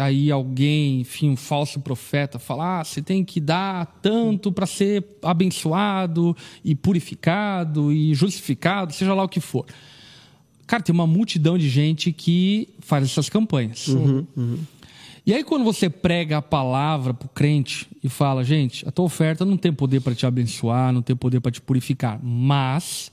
aí 0.00 0.30
alguém, 0.30 1.00
enfim, 1.00 1.30
um 1.30 1.36
falso 1.36 1.80
profeta 1.80 2.38
fala: 2.38 2.80
ah, 2.80 2.84
você 2.84 3.02
tem 3.02 3.24
que 3.24 3.40
dar 3.40 3.86
tanto 4.00 4.50
para 4.50 4.66
ser 4.66 5.04
abençoado 5.22 6.36
e 6.64 6.74
purificado 6.74 7.92
e 7.92 8.14
justificado, 8.14 8.92
seja 8.92 9.14
lá 9.14 9.24
o 9.24 9.28
que 9.28 9.40
for. 9.40 9.66
Cara, 10.66 10.82
tem 10.82 10.94
uma 10.94 11.06
multidão 11.06 11.58
de 11.58 11.68
gente 11.68 12.12
que 12.12 12.68
faz 12.80 13.04
essas 13.04 13.28
campanhas. 13.28 13.88
E 15.24 15.32
aí, 15.32 15.44
quando 15.44 15.64
você 15.64 15.88
prega 15.88 16.38
a 16.38 16.42
palavra 16.42 17.14
pro 17.14 17.28
crente 17.28 17.88
e 18.02 18.08
fala, 18.08 18.42
gente, 18.42 18.86
a 18.88 18.90
tua 18.90 19.04
oferta 19.04 19.44
não 19.44 19.56
tem 19.56 19.72
poder 19.72 20.00
para 20.00 20.16
te 20.16 20.26
abençoar, 20.26 20.92
não 20.92 21.00
tem 21.00 21.14
poder 21.14 21.40
para 21.40 21.52
te 21.52 21.60
purificar, 21.60 22.18
mas 22.20 23.12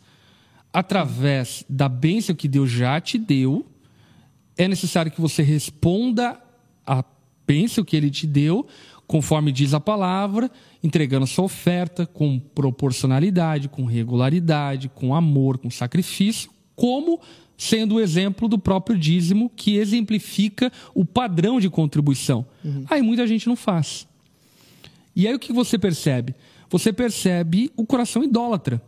através 0.74 1.64
da 1.70 1.88
bênção 1.88 2.36
que 2.36 2.48
Deus 2.48 2.72
já 2.72 3.00
te 3.00 3.18
deu, 3.18 3.64
é 4.58 4.68
necessário 4.68 5.12
que 5.12 5.22
você 5.22 5.44
responda 5.44 6.42
a 6.86 7.04
bênção 7.46 7.84
que 7.84 7.96
ele 7.96 8.10
te 8.10 8.26
deu, 8.26 8.68
conforme 9.06 9.52
diz 9.52 9.76
a 9.76 9.80
palavra, 9.80 10.50
entregando 10.84 11.26
a 11.26 11.28
sua 11.28 11.46
oferta 11.46 12.08
com 12.08 12.40
proporcionalidade, 12.40 13.70
com 13.70 13.86
regularidade, 13.86 14.90
com 14.90 15.14
amor, 15.14 15.60
com 15.60 15.70
sacrifício, 15.70 16.50
como 16.76 17.20
sendo 17.60 17.96
o 17.96 18.00
exemplo 18.00 18.48
do 18.48 18.58
próprio 18.58 18.98
dízimo 18.98 19.52
que 19.54 19.76
exemplifica 19.76 20.72
o 20.96 21.04
padrão 21.04 21.60
de 21.60 21.70
contribuição. 21.70 22.46
Aí 22.90 23.02
muita 23.02 23.28
gente 23.28 23.50
não 23.50 23.56
faz. 23.58 24.08
E 25.14 25.28
aí 25.28 25.36
o 25.36 25.40
que 25.40 25.52
você 25.52 25.78
percebe? 25.78 26.34
Você 26.70 26.94
percebe 26.94 27.70
o 27.76 27.86
coração 27.86 28.24
idólatra, 28.24 28.82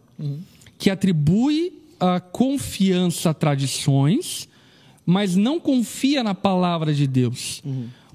que 0.78 0.90
atribui 0.90 1.74
a 2.00 2.22
confiança 2.22 3.32
a 3.32 3.34
tradições, 3.34 4.48
mas 5.06 5.36
não 5.36 5.60
confia 5.60 6.24
na 6.24 6.34
palavra 6.34 6.94
de 6.94 7.06
Deus. 7.06 7.62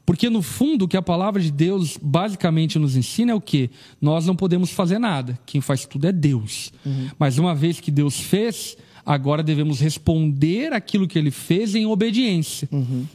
Porque 0.06 0.30
no 0.30 0.40
fundo 0.40 0.86
o 0.86 0.88
que 0.88 0.96
a 0.96 1.02
palavra 1.02 1.42
de 1.42 1.50
Deus 1.50 1.98
basicamente 2.00 2.78
nos 2.78 2.96
ensina 2.96 3.32
é 3.32 3.34
o 3.34 3.40
que 3.42 3.68
nós 4.00 4.24
não 4.24 4.34
podemos 4.34 4.70
fazer 4.70 4.98
nada. 4.98 5.38
Quem 5.44 5.60
faz 5.60 5.84
tudo 5.84 6.06
é 6.06 6.12
Deus. 6.12 6.72
Mas 7.18 7.36
uma 7.36 7.54
vez 7.54 7.78
que 7.78 7.90
Deus 7.90 8.18
fez, 8.18 8.74
agora 9.06 9.42
devemos 9.42 9.78
responder 9.80 10.72
aquilo 10.72 11.06
que 11.06 11.16
Ele 11.18 11.30
fez 11.30 11.74
em 11.76 11.86
obediência. 11.86 12.68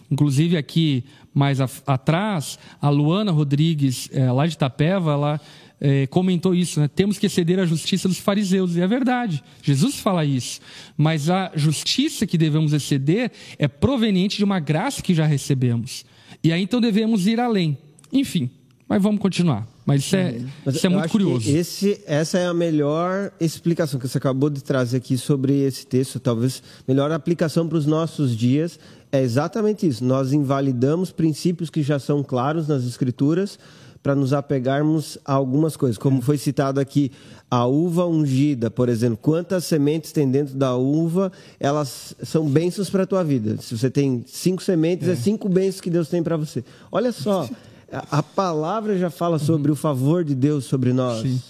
Inclusive 0.10 0.56
aqui 0.58 1.04
mais 1.34 1.60
a- 1.62 1.70
atrás, 1.86 2.58
a 2.82 2.90
Luana 2.90 3.32
Rodrigues, 3.32 4.10
eh, 4.12 4.32
lá 4.32 4.48
de 4.48 4.54
Itapeva, 4.54 5.12
ela 5.12 5.42
eh, 5.84 6.06
comentou 6.08 6.54
isso, 6.54 6.80
né? 6.80 6.88
Temos 6.88 7.18
que 7.18 7.26
exceder 7.26 7.58
a 7.60 7.66
justiça 7.66 8.08
dos 8.08 8.20
fariseus. 8.20 8.76
E 8.76 8.82
é 8.82 8.88
verdade. 8.88 9.44
Jesus 9.64 9.96
fala 10.00 10.24
isso. 10.24 10.60
Mas 10.96 11.28
a 11.30 11.52
justiça 11.56 12.28
que 12.28 12.38
devemos 12.38 12.72
exceder 12.72 13.32
é 13.58 13.68
proveniente 13.68 14.38
de 14.38 14.44
uma 14.44 14.60
graça 14.60 15.02
que 15.02 15.14
já 15.16 15.26
recebemos. 15.26 16.06
E 16.44 16.54
aí 16.54 16.62
então 16.62 16.80
devemos 16.80 17.26
ir 17.26 17.40
além. 17.40 17.78
Enfim, 18.14 18.50
mas 18.92 19.02
vamos 19.02 19.22
continuar. 19.22 19.66
Mas 19.86 20.02
isso 20.02 20.18
é, 20.18 20.42
Mas 20.66 20.76
isso 20.76 20.86
é 20.86 20.90
eu 20.90 20.92
muito 20.92 21.06
acho 21.06 21.18
que 21.18 21.24
curioso. 21.24 21.50
Esse, 21.50 22.02
essa 22.06 22.38
é 22.38 22.46
a 22.46 22.54
melhor 22.54 23.32
explicação 23.40 23.98
que 23.98 24.06
você 24.06 24.18
acabou 24.18 24.50
de 24.50 24.62
trazer 24.62 24.98
aqui 24.98 25.18
sobre 25.18 25.62
esse 25.62 25.88
texto. 25.88 26.20
Talvez 26.20 26.62
melhor 26.86 27.10
aplicação 27.10 27.70
para 27.70 27.78
os 27.78 27.86
nossos 27.86 28.36
dias 28.36 28.78
é 29.10 29.22
exatamente 29.22 29.88
isso. 29.88 30.04
Nós 30.04 30.34
invalidamos 30.34 31.10
princípios 31.10 31.70
que 31.70 31.82
já 31.82 32.00
são 32.00 32.22
claros 32.22 32.68
nas 32.68 32.84
Escrituras 32.84 33.58
para 34.04 34.14
nos 34.14 34.34
apegarmos 34.34 35.18
a 35.24 35.32
algumas 35.32 35.78
coisas. 35.78 35.98
Como 35.98 36.22
foi 36.22 36.38
citado 36.38 36.78
aqui, 36.78 37.14
a 37.50 37.66
uva 37.66 38.06
ungida, 38.06 38.70
por 38.70 38.90
exemplo. 38.90 39.18
Quantas 39.22 39.64
sementes 39.64 40.12
tem 40.12 40.30
dentro 40.30 40.56
da 40.58 40.76
uva? 40.76 41.32
Elas 41.62 42.14
são 42.24 42.46
bênçãos 42.46 42.90
para 42.90 43.04
a 43.04 43.08
tua 43.08 43.24
vida. 43.24 43.56
Se 43.62 43.78
você 43.78 43.90
tem 43.90 44.26
cinco 44.28 44.62
sementes, 44.62 45.08
é, 45.08 45.16
cinco 45.16 45.48
bênçãos 45.48 45.80
que 45.80 45.90
Deus 45.90 46.10
tem 46.10 46.22
para 46.22 46.36
você. 46.36 46.62
Olha 46.92 47.14
só. 47.14 47.48
A 47.92 48.24
palavra 48.24 48.98
já 48.98 49.10
fala 49.10 49.38
sobre 49.38 49.72
o 49.72 49.76
favor 49.76 50.24
de 50.24 50.34
Deus 50.34 50.66
sobre 50.66 50.94
nós. 50.94 51.22
Sim. 51.22 51.42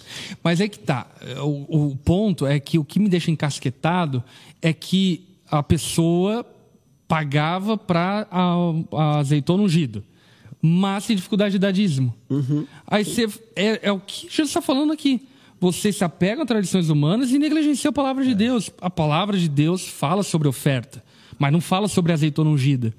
Mas 0.43 0.59
é 0.59 0.67
que 0.67 0.79
tá. 0.79 1.07
O, 1.43 1.89
o 1.89 1.95
ponto 1.97 2.45
é 2.47 2.59
que 2.59 2.79
o 2.79 2.83
que 2.83 2.99
me 2.99 3.07
deixa 3.07 3.29
encasquetado 3.29 4.23
é 4.61 4.73
que 4.73 5.27
a 5.49 5.61
pessoa 5.61 6.45
pagava 7.07 7.77
para 7.77 8.27
azeitona 9.19 9.63
ungido, 9.63 10.03
mas 10.61 11.05
tem 11.05 11.15
dificuldade 11.15 11.53
de 11.53 11.59
dar 11.59 11.71
dízimo. 11.71 12.15
Aí 12.87 13.05
você. 13.05 13.27
É, 13.55 13.87
é 13.89 13.91
o 13.91 13.99
que 13.99 14.21
Jesus 14.21 14.49
está 14.49 14.61
falando 14.61 14.93
aqui. 14.93 15.27
Você 15.59 15.91
se 15.93 16.03
apega 16.03 16.41
a 16.41 16.45
tradições 16.45 16.89
humanas 16.89 17.31
e 17.31 17.37
negligencia 17.37 17.91
a 17.91 17.93
palavra 17.93 18.23
de 18.23 18.33
Deus. 18.33 18.71
A 18.81 18.89
palavra 18.89 19.37
de 19.37 19.47
Deus 19.47 19.87
fala 19.87 20.23
sobre 20.23 20.47
oferta. 20.47 21.03
Mas 21.41 21.51
não 21.51 21.59
fala 21.59 21.87
sobre 21.87 22.13
azeitona 22.13 22.51
ungida. 22.51 22.93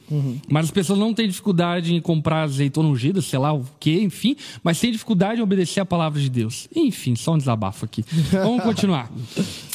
Mas 0.51 0.65
as 0.65 0.71
pessoas 0.73 0.99
não 0.99 1.15
têm 1.15 1.29
dificuldade 1.29 1.95
em 1.95 2.01
comprar 2.01 2.43
azeitona 2.43 2.89
ungida, 2.89 3.23
sei 3.23 3.39
lá 3.39 3.53
o 3.53 3.65
quê, 3.79 4.01
enfim, 4.03 4.35
mas 4.65 4.81
têm 4.81 4.91
dificuldade 4.91 5.39
em 5.39 5.45
obedecer 5.45 5.79
a 5.79 5.85
palavra 5.85 6.21
de 6.21 6.29
Deus. 6.29 6.67
Enfim, 6.75 7.15
só 7.15 7.35
um 7.35 7.39
desabafo 7.39 7.85
aqui. 7.85 8.05
Vamos 8.33 8.65
continuar. 8.65 9.09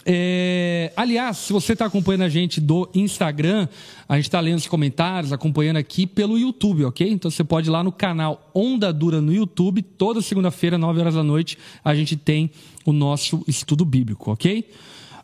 É, 0.06 0.92
aliás, 0.98 1.38
se 1.38 1.54
você 1.54 1.72
está 1.72 1.86
acompanhando 1.86 2.24
a 2.24 2.30
gente 2.30 2.60
do 2.60 2.90
Instagram, 2.94 3.70
a 4.06 4.18
gente 4.18 4.26
está 4.26 4.42
lendo 4.42 4.58
os 4.58 4.68
comentários, 4.68 5.32
acompanhando 5.32 5.78
aqui 5.78 6.06
pelo 6.06 6.38
YouTube, 6.38 6.84
ok? 6.84 7.10
Então 7.10 7.32
você 7.32 7.46
pode 7.46 7.70
ir 7.70 7.72
lá 7.72 7.82
no 7.82 7.92
canal 7.94 8.52
Onda 8.54 8.92
Dura 8.92 9.22
no 9.22 9.34
YouTube, 9.34 9.82
toda 9.82 10.22
segunda-feira, 10.22 10.78
9 10.78 11.00
horas 11.00 11.16
da 11.16 11.24
noite, 11.24 11.58
a 11.86 11.96
gente 11.96 12.18
tem 12.18 12.52
o 12.86 12.92
nosso 12.92 13.46
estudo 13.48 13.86
bíblico, 13.86 14.30
ok? 14.30 14.70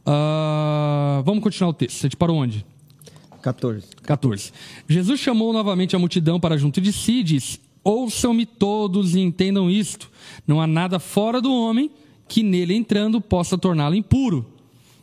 Ah, 0.06 1.22
vamos 1.26 1.44
continuar 1.44 1.72
o 1.72 1.74
texto. 1.74 1.98
Você 1.98 2.08
te 2.08 2.16
parou 2.16 2.38
onde? 2.38 2.66
14. 3.44 3.86
14. 4.02 4.54
Jesus 4.88 5.20
chamou 5.20 5.52
novamente 5.52 5.96
a 5.96 6.00
multidão 6.00 6.40
para 6.40 6.58
junto 6.58 6.80
de 6.80 6.94
si 6.94 7.20
e 7.20 7.24
disse: 7.24 7.60
Ouçam-me 7.84 8.46
todos 8.46 9.14
e 9.16 9.20
entendam 9.20 9.70
isto. 9.70 10.10
Não 10.48 10.62
há 10.62 10.66
nada 10.66 10.98
fora 10.98 11.42
do 11.42 11.54
homem 11.54 11.92
que 12.28 12.42
nele 12.42 12.74
entrando 12.74 13.20
possa 13.20 13.58
torná-lo 13.58 13.96
impuro. 13.96 14.46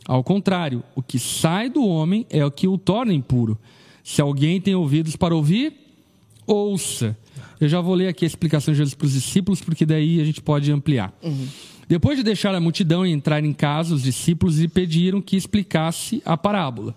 Ao 0.07 0.25
contrário, 0.25 0.83
o 0.97 1.03
que 1.03 1.19
sai 1.19 1.69
do 1.69 1.87
homem 1.87 2.27
é 2.31 2.45
o 2.45 2.51
que 2.51 2.67
o 2.67 2.79
torna 2.79 3.13
impuro. 3.13 3.59
Se 4.03 4.23
alguém 4.23 4.61
tem 4.61 4.75
ouvidos 4.75 5.15
para 5.15 5.35
ouvir, 5.35 5.75
ouça. 6.47 7.17
Eu 7.61 7.69
já 7.69 7.81
vou 7.81 7.95
ler 7.95 8.09
aqui 8.09 8.25
a 8.25 8.27
explicação 8.27 8.73
de 8.73 8.79
Jesus 8.79 8.95
para 8.95 9.07
os 9.07 9.13
discípulos, 9.13 9.61
porque 9.61 9.85
daí 9.85 10.19
a 10.19 10.25
gente 10.25 10.41
pode 10.41 10.73
ampliar. 10.73 11.13
Depois 11.87 12.17
de 12.17 12.25
deixar 12.25 12.55
a 12.55 12.61
multidão 12.61 13.05
e 13.05 13.11
entrar 13.11 13.45
em 13.45 13.53
casa, 13.53 13.95
os 13.95 14.03
discípulos 14.03 14.59
lhe 14.59 14.69
pediram 14.69 15.21
que 15.21 15.37
explicasse 15.37 16.23
a 16.25 16.37
parábola. 16.37 16.95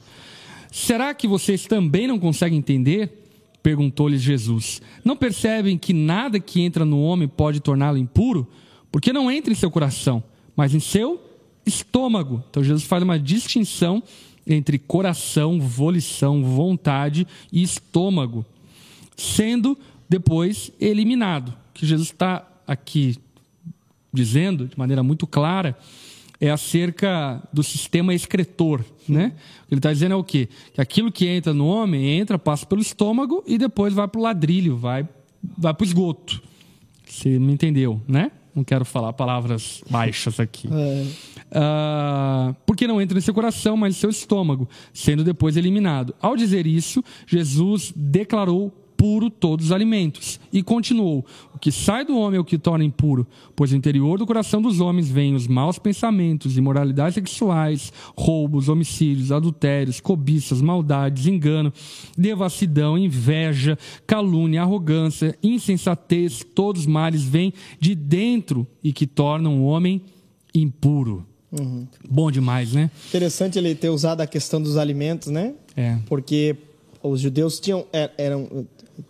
Será 0.74 1.14
que 1.14 1.28
vocês 1.28 1.68
também 1.68 2.08
não 2.08 2.18
conseguem 2.18 2.58
entender? 2.58 3.28
Perguntou-lhes 3.62 4.24
Jesus. 4.24 4.82
Não 5.06 5.16
percebem 5.16 5.78
que 5.78 5.94
nada 5.94 6.40
que 6.40 6.62
entra 6.62 6.84
no 6.84 7.00
homem 7.00 7.28
pode 7.28 7.60
torná-lo 7.60 7.96
impuro? 7.96 8.48
Porque 8.92 9.14
não 9.14 9.30
entra 9.30 9.54
em 9.54 9.56
seu 9.56 9.70
coração, 9.70 10.24
mas 10.56 10.74
em 10.74 10.80
seu 10.80 11.22
estômago. 11.64 12.44
Então 12.50 12.64
Jesus 12.64 12.86
faz 12.86 13.04
uma 13.04 13.20
distinção 13.20 14.02
entre 14.48 14.80
coração, 14.80 15.60
volição, 15.60 16.44
vontade 16.44 17.28
e 17.52 17.62
estômago, 17.62 18.44
sendo 19.16 19.78
depois 20.10 20.72
eliminado. 20.82 21.54
Que 21.72 21.86
Jesus 21.86 22.08
está 22.08 22.48
aqui 22.66 23.16
dizendo 24.12 24.66
de 24.66 24.78
maneira 24.78 25.04
muito 25.04 25.28
clara 25.28 25.78
é 26.40 26.50
acerca 26.50 27.42
do 27.52 27.64
sistema 27.64 28.14
excretor, 28.14 28.84
né? 29.08 29.34
Ele 29.70 29.80
está 29.80 29.92
dizendo 29.92 30.14
é 30.14 30.16
o 30.16 30.24
quê? 30.24 30.50
Que 30.74 30.82
aquilo 30.82 31.12
que 31.12 31.28
entra 31.28 31.54
no 31.54 31.66
homem 31.66 32.20
entra, 32.20 32.38
passa 32.38 32.66
pelo 32.66 32.82
estômago 32.82 33.44
e 33.48 33.58
depois 33.58 33.94
vai 33.94 34.08
para 34.08 34.20
o 34.20 34.24
ladrilho, 34.24 34.76
vai, 34.76 35.08
vai 35.58 35.74
para 35.74 35.84
o 35.84 35.88
esgoto. 35.88 36.42
Você 37.08 37.40
me 37.40 37.54
entendeu, 37.54 38.02
né? 38.08 38.32
Não 38.56 38.64
quero 38.64 38.86
falar 38.86 39.14
palavras 39.14 39.84
baixas 39.90 40.40
aqui. 40.40 40.70
Ah, 41.52 42.54
porque 42.66 42.86
não 42.88 43.02
entra 43.02 43.18
em 43.18 43.22
seu 43.22 43.34
coração, 43.34 43.76
mas 43.76 43.96
em 43.96 44.00
seu 44.00 44.10
estômago, 44.10 44.70
sendo 44.94 45.24
depois 45.24 45.58
eliminado. 45.58 46.14
Ao 46.22 46.36
dizer 46.36 46.68
isso, 46.68 47.04
Jesus 47.26 47.92
declarou 47.96 48.72
puro 49.04 49.30
todos 49.30 49.66
os 49.66 49.72
alimentos. 49.74 50.40
E 50.54 50.64
continuou: 50.64 51.26
O 51.54 51.60
que 51.60 51.74
sai 51.74 52.06
do 52.06 52.18
homem 52.18 52.38
é 52.38 52.40
o 52.40 52.46
que 52.46 52.58
torna 52.58 52.86
impuro, 52.86 53.28
pois 53.54 53.72
no 53.72 53.78
interior 53.78 54.18
do 54.18 54.26
coração 54.26 54.62
dos 54.62 54.80
homens 54.80 55.10
vêm 55.10 55.36
os 55.36 55.46
maus 55.46 55.78
pensamentos, 55.78 56.56
imoralidades 56.56 57.16
sexuais, 57.16 57.92
roubos, 58.18 58.70
homicídios, 58.70 59.30
adultérios, 59.30 60.00
cobiças, 60.00 60.62
maldades, 60.62 61.28
engano, 61.28 61.74
devassidão, 62.18 62.98
inveja, 62.98 63.78
calúnia, 64.08 64.62
arrogância, 64.62 65.38
insensatez, 65.44 66.42
todos 66.56 66.84
os 66.84 66.88
males 66.88 67.24
vêm 67.24 67.52
de 67.82 67.96
dentro 67.96 68.66
e 68.82 68.94
que 68.94 69.06
tornam 69.06 69.60
o 69.60 69.66
homem 69.66 70.02
impuro. 70.56 71.28
Bom 72.10 72.32
demais, 72.32 72.72
né? 72.72 72.90
Interessante 73.10 73.60
ele 73.60 73.76
ter 73.76 73.90
usado 73.90 74.22
a 74.22 74.26
questão 74.26 74.62
dos 74.62 74.78
alimentos, 74.78 75.28
né? 75.28 75.54
É. 75.76 75.98
Porque 76.06 76.56
os 77.04 77.20
judeus 77.20 77.60
tinham, 77.60 77.86
é, 77.92 78.10
eram, 78.18 78.66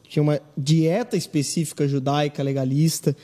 tinham 0.07 0.23
uma 0.25 0.39
dieta 0.57 1.15
específica 1.17 1.87
judaica, 1.87 2.41
legalista. 2.43 3.15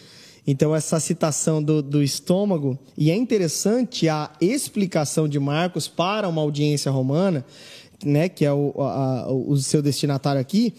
Então, 0.47 0.76
essa 0.76 0.99
citação 0.99 1.62
do, 1.62 1.82
do 1.82 2.01
estômago, 2.01 2.78
e 2.97 3.12
é 3.12 3.16
interessante 3.16 4.10
a 4.10 4.32
explicação 4.41 5.28
de 5.28 5.39
Marcos 5.39 5.88
para 5.88 6.28
uma 6.28 6.41
audiência 6.41 6.91
romana, 6.91 7.45
né, 8.03 8.30
que 8.30 8.45
é 8.45 8.51
o, 8.53 8.74
a- 8.82 9.28
o 9.32 9.55
seu 9.57 9.82
destinatário 9.82 10.39
aqui, 10.41 10.74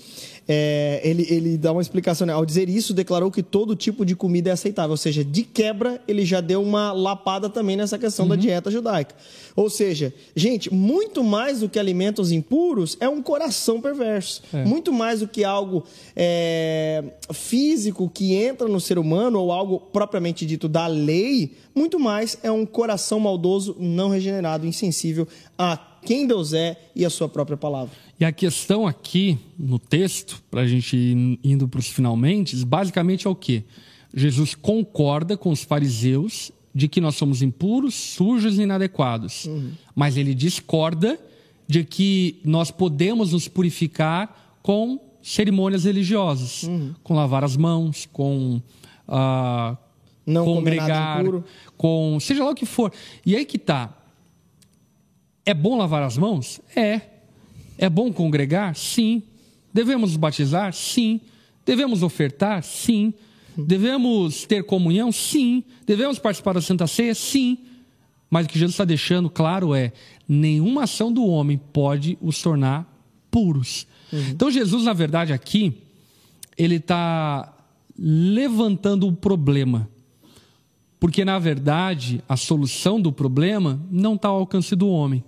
é, 0.52 1.00
ele, 1.04 1.24
ele 1.30 1.56
dá 1.56 1.70
uma 1.70 1.80
explicação. 1.80 2.26
Né? 2.26 2.32
Ao 2.32 2.44
dizer 2.44 2.68
isso, 2.68 2.92
declarou 2.92 3.30
que 3.30 3.40
todo 3.40 3.76
tipo 3.76 4.04
de 4.04 4.16
comida 4.16 4.50
é 4.50 4.52
aceitável. 4.52 4.90
Ou 4.90 4.96
seja, 4.96 5.22
de 5.22 5.44
quebra, 5.44 6.02
ele 6.08 6.24
já 6.24 6.40
deu 6.40 6.60
uma 6.60 6.90
lapada 6.90 7.48
também 7.48 7.76
nessa 7.76 7.96
questão 7.96 8.26
da 8.26 8.34
dieta 8.34 8.68
judaica. 8.68 9.14
Ou 9.54 9.70
seja, 9.70 10.12
gente, 10.34 10.72
muito 10.74 11.22
mais 11.22 11.60
do 11.60 11.68
que 11.68 11.78
alimentos 11.78 12.32
impuros 12.32 12.96
é 12.98 13.08
um 13.08 13.22
coração 13.22 13.80
perverso. 13.80 14.42
Muito 14.66 14.92
mais 14.92 15.20
do 15.20 15.28
que 15.28 15.44
algo 15.44 15.84
é, 16.16 17.04
físico 17.32 18.10
que 18.12 18.34
entra 18.34 18.66
no 18.66 18.80
ser 18.80 18.98
humano 18.98 19.38
ou 19.38 19.52
algo 19.52 19.78
propriamente 19.78 20.44
dito 20.44 20.68
da 20.68 20.88
lei, 20.88 21.52
muito 21.72 22.00
mais 22.00 22.36
é 22.42 22.50
um 22.50 22.66
coração 22.66 23.20
maldoso, 23.20 23.76
não 23.78 24.08
regenerado, 24.08 24.66
insensível 24.66 25.28
a 25.56 25.76
quem 26.04 26.26
Deus 26.26 26.52
é 26.52 26.90
e 26.94 27.04
a 27.04 27.10
sua 27.10 27.28
própria 27.28 27.56
palavra. 27.56 27.94
E 28.18 28.24
a 28.24 28.32
questão 28.32 28.86
aqui 28.86 29.38
no 29.58 29.78
texto, 29.78 30.42
para 30.50 30.62
a 30.62 30.66
gente 30.66 30.96
ir 30.96 31.38
indo 31.42 31.66
para 31.68 31.80
os 31.80 31.88
finalmente, 31.88 32.56
basicamente 32.64 33.26
é 33.26 33.30
o 33.30 33.34
quê? 33.34 33.64
Jesus 34.14 34.54
concorda 34.54 35.36
com 35.36 35.50
os 35.50 35.62
fariseus 35.62 36.50
de 36.74 36.88
que 36.88 37.00
nós 37.00 37.14
somos 37.16 37.42
impuros, 37.42 37.94
sujos 37.94 38.58
e 38.58 38.62
inadequados. 38.62 39.48
Mas 39.94 40.16
ele 40.16 40.34
discorda 40.34 41.18
de 41.66 41.84
que 41.84 42.40
nós 42.44 42.70
podemos 42.70 43.32
nos 43.32 43.48
purificar 43.48 44.58
com 44.62 45.00
cerimônias 45.22 45.84
religiosas, 45.84 46.68
com 47.02 47.14
lavar 47.14 47.44
as 47.44 47.56
mãos, 47.56 48.08
com 48.12 48.60
ah, 49.06 49.76
Não 50.26 50.44
congregar, 50.44 51.24
com 51.76 52.18
seja 52.20 52.44
lá 52.44 52.50
o 52.50 52.54
que 52.54 52.66
for. 52.66 52.92
E 53.24 53.36
aí 53.36 53.44
que 53.44 53.58
tá. 53.58 53.96
É 55.50 55.54
bom 55.54 55.76
lavar 55.76 56.04
as 56.04 56.16
mãos? 56.16 56.60
É. 56.76 57.00
É 57.76 57.90
bom 57.90 58.12
congregar? 58.12 58.76
Sim. 58.76 59.20
Devemos 59.74 60.16
batizar? 60.16 60.72
Sim. 60.72 61.20
Devemos 61.66 62.04
ofertar? 62.04 62.62
Sim. 62.62 63.12
Devemos 63.56 64.46
ter 64.46 64.62
comunhão? 64.62 65.10
Sim. 65.10 65.64
Devemos 65.84 66.20
participar 66.20 66.52
da 66.52 66.60
Santa 66.60 66.86
Ceia? 66.86 67.16
Sim. 67.16 67.58
Mas 68.30 68.46
o 68.46 68.48
que 68.48 68.60
Jesus 68.60 68.74
está 68.74 68.84
deixando 68.84 69.28
claro 69.28 69.74
é: 69.74 69.92
nenhuma 70.28 70.84
ação 70.84 71.12
do 71.12 71.26
homem 71.26 71.60
pode 71.72 72.16
os 72.22 72.40
tornar 72.40 72.88
puros. 73.28 73.88
Então, 74.30 74.52
Jesus, 74.52 74.84
na 74.84 74.92
verdade, 74.92 75.32
aqui, 75.32 75.74
ele 76.56 76.76
está 76.76 77.52
levantando 77.98 79.08
o 79.08 79.12
problema. 79.12 79.90
Porque, 81.00 81.24
na 81.24 81.40
verdade, 81.40 82.22
a 82.28 82.36
solução 82.36 83.00
do 83.00 83.10
problema 83.10 83.84
não 83.90 84.14
está 84.14 84.28
ao 84.28 84.36
alcance 84.36 84.76
do 84.76 84.88
homem. 84.88 85.24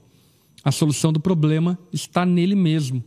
A 0.65 0.71
solução 0.71 1.13
do 1.13 1.21
problema 1.21 1.79
está 1.93 2.25
nele 2.25 2.55
mesmo. 2.55 3.03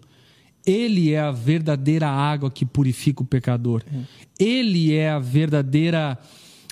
Ele 0.66 1.12
é 1.14 1.20
a 1.20 1.32
verdadeira 1.32 2.08
água 2.08 2.50
que 2.50 2.66
purifica 2.66 3.22
o 3.22 3.26
pecador. 3.26 3.84
Ele 4.38 4.94
é 4.94 5.12
a 5.12 5.20
verdadeira 5.20 6.18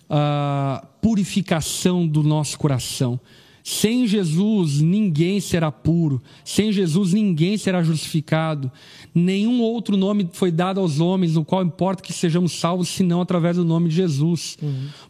ah, 0.10 0.86
purificação 1.02 2.08
do 2.08 2.24
nosso 2.24 2.58
coração. 2.58 3.20
Sem 3.64 4.06
Jesus, 4.06 4.82
ninguém 4.82 5.40
será 5.40 5.72
puro. 5.72 6.22
Sem 6.44 6.74
Jesus, 6.74 7.14
ninguém 7.14 7.58
será 7.58 7.82
justificado. 7.82 8.70
Nenhum 9.16 9.62
outro 9.62 9.96
nome 9.96 10.28
foi 10.34 10.52
dado 10.52 10.82
aos 10.82 11.00
homens, 11.00 11.36
no 11.36 11.46
qual 11.46 11.64
importa 11.64 12.04
que 12.04 12.12
sejamos 12.12 12.52
salvos, 12.52 12.90
senão 12.90 13.22
através 13.22 13.56
do 13.56 13.64
nome 13.64 13.88
de 13.88 13.96
Jesus. 13.96 14.58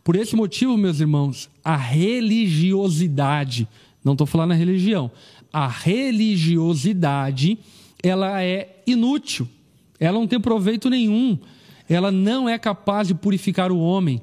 Por 0.04 0.16
esse 0.16 0.36
motivo, 0.36 0.78
meus 0.78 1.00
irmãos, 1.00 1.50
a 1.64 1.76
religiosidade, 1.76 3.68
não 4.06 4.12
estou 4.14 4.28
falando 4.28 4.52
a 4.52 4.56
religião, 4.56 5.10
a 5.54 5.68
religiosidade, 5.68 7.60
ela 8.02 8.44
é 8.44 8.82
inútil. 8.88 9.48
Ela 10.00 10.18
não 10.18 10.28
tem 10.28 10.40
proveito 10.40 10.90
nenhum. 10.90 11.38
Ela 11.88 12.12
não 12.12 12.50
é 12.50 12.58
capaz 12.58 13.08
de 13.08 13.14
purificar 13.14 13.72
o 13.72 13.80
homem. 13.80 14.20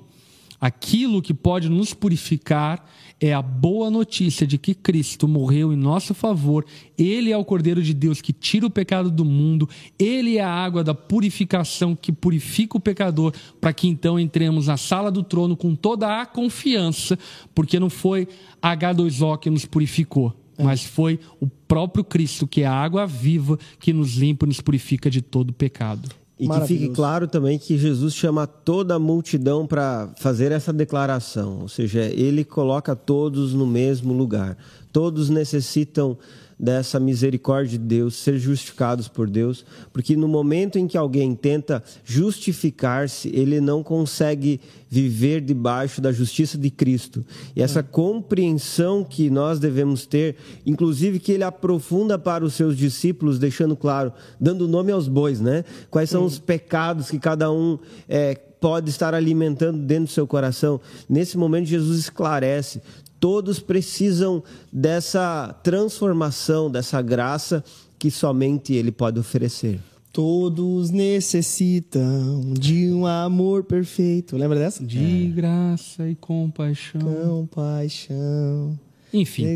Aquilo 0.60 1.22
que 1.22 1.32
pode 1.32 1.70
nos 1.70 1.94
purificar 1.94 2.84
é 3.20 3.32
a 3.32 3.42
boa 3.42 3.90
notícia 3.90 4.46
de 4.46 4.58
que 4.58 4.74
Cristo 4.74 5.28
morreu 5.28 5.72
em 5.72 5.76
nosso 5.76 6.14
favor. 6.14 6.64
Ele 6.98 7.30
é 7.30 7.36
o 7.36 7.44
Cordeiro 7.44 7.82
de 7.82 7.94
Deus 7.94 8.20
que 8.20 8.32
tira 8.32 8.66
o 8.66 8.70
pecado 8.70 9.10
do 9.10 9.24
mundo. 9.24 9.68
Ele 9.98 10.38
é 10.38 10.42
a 10.42 10.50
água 10.50 10.82
da 10.82 10.94
purificação 10.94 11.94
que 11.94 12.12
purifica 12.12 12.76
o 12.76 12.80
pecador, 12.80 13.32
para 13.60 13.72
que 13.72 13.88
então 13.88 14.18
entremos 14.18 14.66
na 14.66 14.76
sala 14.76 15.10
do 15.10 15.22
trono 15.22 15.56
com 15.56 15.74
toda 15.74 16.20
a 16.20 16.26
confiança, 16.26 17.18
porque 17.54 17.78
não 17.78 17.90
foi 17.90 18.26
H2O 18.62 19.38
que 19.38 19.50
nos 19.50 19.66
purificou, 19.66 20.34
mas 20.62 20.84
foi 20.84 21.18
o 21.40 21.46
próprio 21.46 22.04
Cristo, 22.04 22.46
que 22.46 22.62
é 22.62 22.66
a 22.66 22.72
água 22.72 23.06
viva 23.06 23.58
que 23.78 23.92
nos 23.92 24.14
limpa 24.14 24.46
e 24.46 24.48
nos 24.48 24.60
purifica 24.60 25.10
de 25.10 25.22
todo 25.22 25.52
pecado. 25.52 26.08
E 26.38 26.48
que 26.48 26.60
fique 26.66 26.88
claro 26.88 27.28
também 27.28 27.58
que 27.58 27.76
Jesus 27.76 28.14
chama 28.14 28.46
toda 28.46 28.94
a 28.94 28.98
multidão 28.98 29.66
para 29.66 30.10
fazer 30.16 30.50
essa 30.52 30.72
declaração, 30.72 31.58
ou 31.60 31.68
seja, 31.68 32.00
ele 32.00 32.44
coloca 32.44 32.96
todos 32.96 33.52
no 33.52 33.66
mesmo 33.66 34.14
lugar. 34.14 34.56
Todos 34.90 35.28
necessitam 35.28 36.16
dessa 36.60 37.00
misericórdia 37.00 37.78
de 37.78 37.84
Deus, 37.84 38.16
ser 38.16 38.38
justificados 38.38 39.08
por 39.08 39.30
Deus, 39.30 39.64
porque 39.92 40.14
no 40.14 40.28
momento 40.28 40.78
em 40.78 40.86
que 40.86 40.98
alguém 40.98 41.34
tenta 41.34 41.82
justificar-se, 42.04 43.28
ele 43.34 43.60
não 43.60 43.82
consegue 43.82 44.60
viver 44.88 45.40
debaixo 45.40 46.00
da 46.00 46.12
justiça 46.12 46.58
de 46.58 46.70
Cristo. 46.70 47.24
E 47.56 47.62
essa 47.62 47.82
compreensão 47.82 49.02
que 49.02 49.30
nós 49.30 49.58
devemos 49.58 50.04
ter, 50.04 50.36
inclusive 50.66 51.18
que 51.18 51.32
ele 51.32 51.44
aprofunda 51.44 52.18
para 52.18 52.44
os 52.44 52.54
seus 52.54 52.76
discípulos, 52.76 53.38
deixando 53.38 53.74
claro, 53.74 54.12
dando 54.38 54.68
nome 54.68 54.92
aos 54.92 55.08
bois, 55.08 55.40
né? 55.40 55.64
Quais 55.90 56.10
são 56.10 56.24
os 56.24 56.38
pecados 56.38 57.10
que 57.10 57.18
cada 57.18 57.50
um 57.50 57.78
é, 58.08 58.34
pode 58.34 58.90
estar 58.90 59.14
alimentando 59.14 59.78
dentro 59.78 60.04
do 60.04 60.10
seu 60.10 60.26
coração. 60.26 60.80
Nesse 61.08 61.38
momento, 61.38 61.66
Jesus 61.66 61.98
esclarece. 61.98 62.82
Todos 63.20 63.60
precisam 63.60 64.42
dessa 64.72 65.54
transformação, 65.62 66.70
dessa 66.70 67.02
graça 67.02 67.62
que 67.98 68.10
somente 68.10 68.72
Ele 68.72 68.90
pode 68.90 69.20
oferecer. 69.20 69.78
Todos 70.12 70.90
necessitam 70.90 72.52
de 72.58 72.90
um 72.90 73.06
amor 73.06 73.62
perfeito. 73.62 74.36
Lembra 74.36 74.58
dessa? 74.58 74.84
De 74.84 75.26
graça 75.28 76.08
e 76.08 76.16
compaixão. 76.16 77.00
Compaixão. 77.46 78.76
Enfim. 79.12 79.46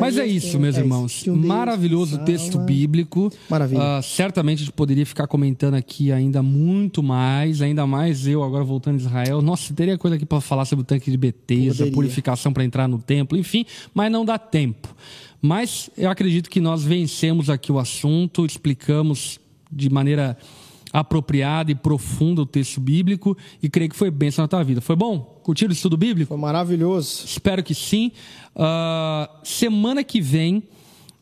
Mas 0.00 0.16
é 0.16 0.26
isso, 0.26 0.58
meus 0.58 0.76
irmãos. 0.76 1.24
Maravilhoso 1.26 2.18
texto 2.18 2.58
bíblico. 2.58 3.30
Maravilha. 3.48 3.98
Ah, 3.98 4.02
certamente 4.02 4.62
a 4.62 4.64
gente 4.64 4.72
poderia 4.72 5.04
ficar 5.04 5.26
comentando 5.26 5.74
aqui 5.74 6.12
ainda 6.12 6.42
muito 6.42 7.02
mais, 7.02 7.60
ainda 7.60 7.86
mais 7.86 8.26
eu 8.26 8.42
agora 8.42 8.64
voltando 8.64 8.94
a 8.94 8.98
Israel. 8.98 9.42
Nossa, 9.42 9.74
teria 9.74 9.98
coisa 9.98 10.16
aqui 10.16 10.26
para 10.26 10.40
falar 10.40 10.64
sobre 10.64 10.82
o 10.82 10.86
tanque 10.86 11.10
de 11.10 11.16
Betesda, 11.16 11.86
purificação 11.88 12.52
para 12.52 12.64
entrar 12.64 12.88
no 12.88 12.98
templo, 12.98 13.36
enfim, 13.36 13.66
mas 13.92 14.10
não 14.10 14.24
dá 14.24 14.38
tempo. 14.38 14.94
Mas 15.40 15.90
eu 15.98 16.08
acredito 16.08 16.48
que 16.48 16.60
nós 16.60 16.84
vencemos 16.84 17.50
aqui 17.50 17.72
o 17.72 17.78
assunto, 17.78 18.46
explicamos 18.46 19.40
de 19.70 19.90
maneira 19.90 20.36
apropriada 20.92 21.70
e 21.70 21.74
profunda 21.74 22.42
o 22.42 22.46
texto 22.46 22.80
bíblico 22.80 23.36
e 23.62 23.68
creio 23.68 23.90
que 23.90 23.96
foi 23.96 24.10
bênção 24.10 24.42
na 24.42 24.48
tua 24.48 24.62
vida. 24.62 24.80
Foi 24.80 24.94
bom? 24.94 25.40
Curtiram 25.42 25.70
o 25.70 25.72
estudo 25.72 25.96
bíblico? 25.96 26.28
Foi 26.28 26.36
maravilhoso. 26.36 27.24
Espero 27.24 27.62
que 27.62 27.74
sim. 27.74 28.12
Ah, 28.54 29.30
semana 29.42 30.04
que 30.04 30.20
vem 30.20 30.62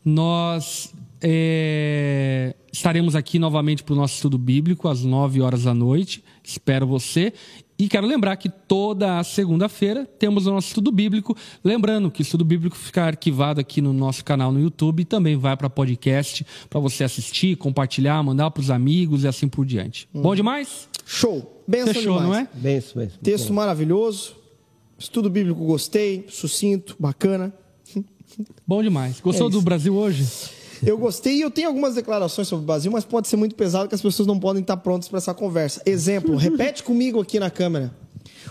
nós 0.04 0.92
é, 1.22 2.54
estaremos 2.72 3.14
aqui 3.14 3.38
novamente 3.38 3.82
para 3.82 3.92
o 3.92 3.96
nosso 3.96 4.14
estudo 4.14 4.38
bíblico 4.38 4.88
às 4.88 5.04
9 5.04 5.40
horas 5.40 5.64
da 5.64 5.74
noite. 5.74 6.24
Espero 6.42 6.86
você. 6.86 7.32
E 7.80 7.88
quero 7.88 8.06
lembrar 8.06 8.36
que 8.36 8.50
toda 8.50 9.24
segunda-feira 9.24 10.04
temos 10.18 10.46
o 10.46 10.50
nosso 10.50 10.68
estudo 10.68 10.92
bíblico. 10.92 11.34
Lembrando 11.64 12.10
que 12.10 12.20
o 12.20 12.22
estudo 12.22 12.44
bíblico 12.44 12.76
fica 12.76 13.04
arquivado 13.04 13.58
aqui 13.58 13.80
no 13.80 13.90
nosso 13.94 14.22
canal 14.22 14.52
no 14.52 14.60
YouTube 14.60 15.00
e 15.00 15.04
também 15.06 15.34
vai 15.34 15.56
para 15.56 15.70
podcast 15.70 16.44
para 16.68 16.78
você 16.78 17.04
assistir, 17.04 17.56
compartilhar, 17.56 18.22
mandar 18.22 18.50
para 18.50 18.60
os 18.60 18.70
amigos 18.70 19.24
e 19.24 19.28
assim 19.28 19.48
por 19.48 19.64
diante. 19.64 20.06
Bom 20.12 20.34
demais? 20.34 20.90
Show. 21.06 21.64
Benção 21.66 21.94
Fechou, 21.94 22.18
demais. 22.20 22.48
não 22.62 22.70
é? 22.70 22.76
Isso 22.76 22.98
mesmo. 22.98 23.18
Texto 23.22 23.50
maravilhoso. 23.54 24.36
Estudo 24.98 25.30
bíblico 25.30 25.64
gostei, 25.64 26.26
sucinto, 26.28 26.94
bacana. 27.00 27.50
Bom 28.66 28.82
demais. 28.82 29.20
Gostou 29.20 29.48
É 29.48 29.50
do. 29.50 29.62
Brasil 29.62 29.94
hoje? 29.96 30.26
Eu 30.84 30.96
gostei 30.96 31.36
e 31.36 31.40
eu 31.42 31.50
tenho 31.50 31.68
algumas 31.68 31.94
declarações 31.94 32.48
sobre 32.48 32.62
o 32.62 32.66
Brasil, 32.66 32.90
mas 32.90 33.04
pode 33.04 33.28
ser 33.28 33.36
muito 33.36 33.54
pesado 33.54 33.88
que 33.88 33.94
as 33.94 34.02
pessoas 34.02 34.26
não 34.26 34.38
podem 34.38 34.62
estar 34.62 34.76
prontas 34.78 35.08
para 35.08 35.18
essa 35.18 35.34
conversa. 35.34 35.82
Exemplo, 35.84 36.36
repete 36.36 36.82
comigo 36.82 37.20
aqui 37.20 37.38
na 37.38 37.50
câmera. 37.50 37.92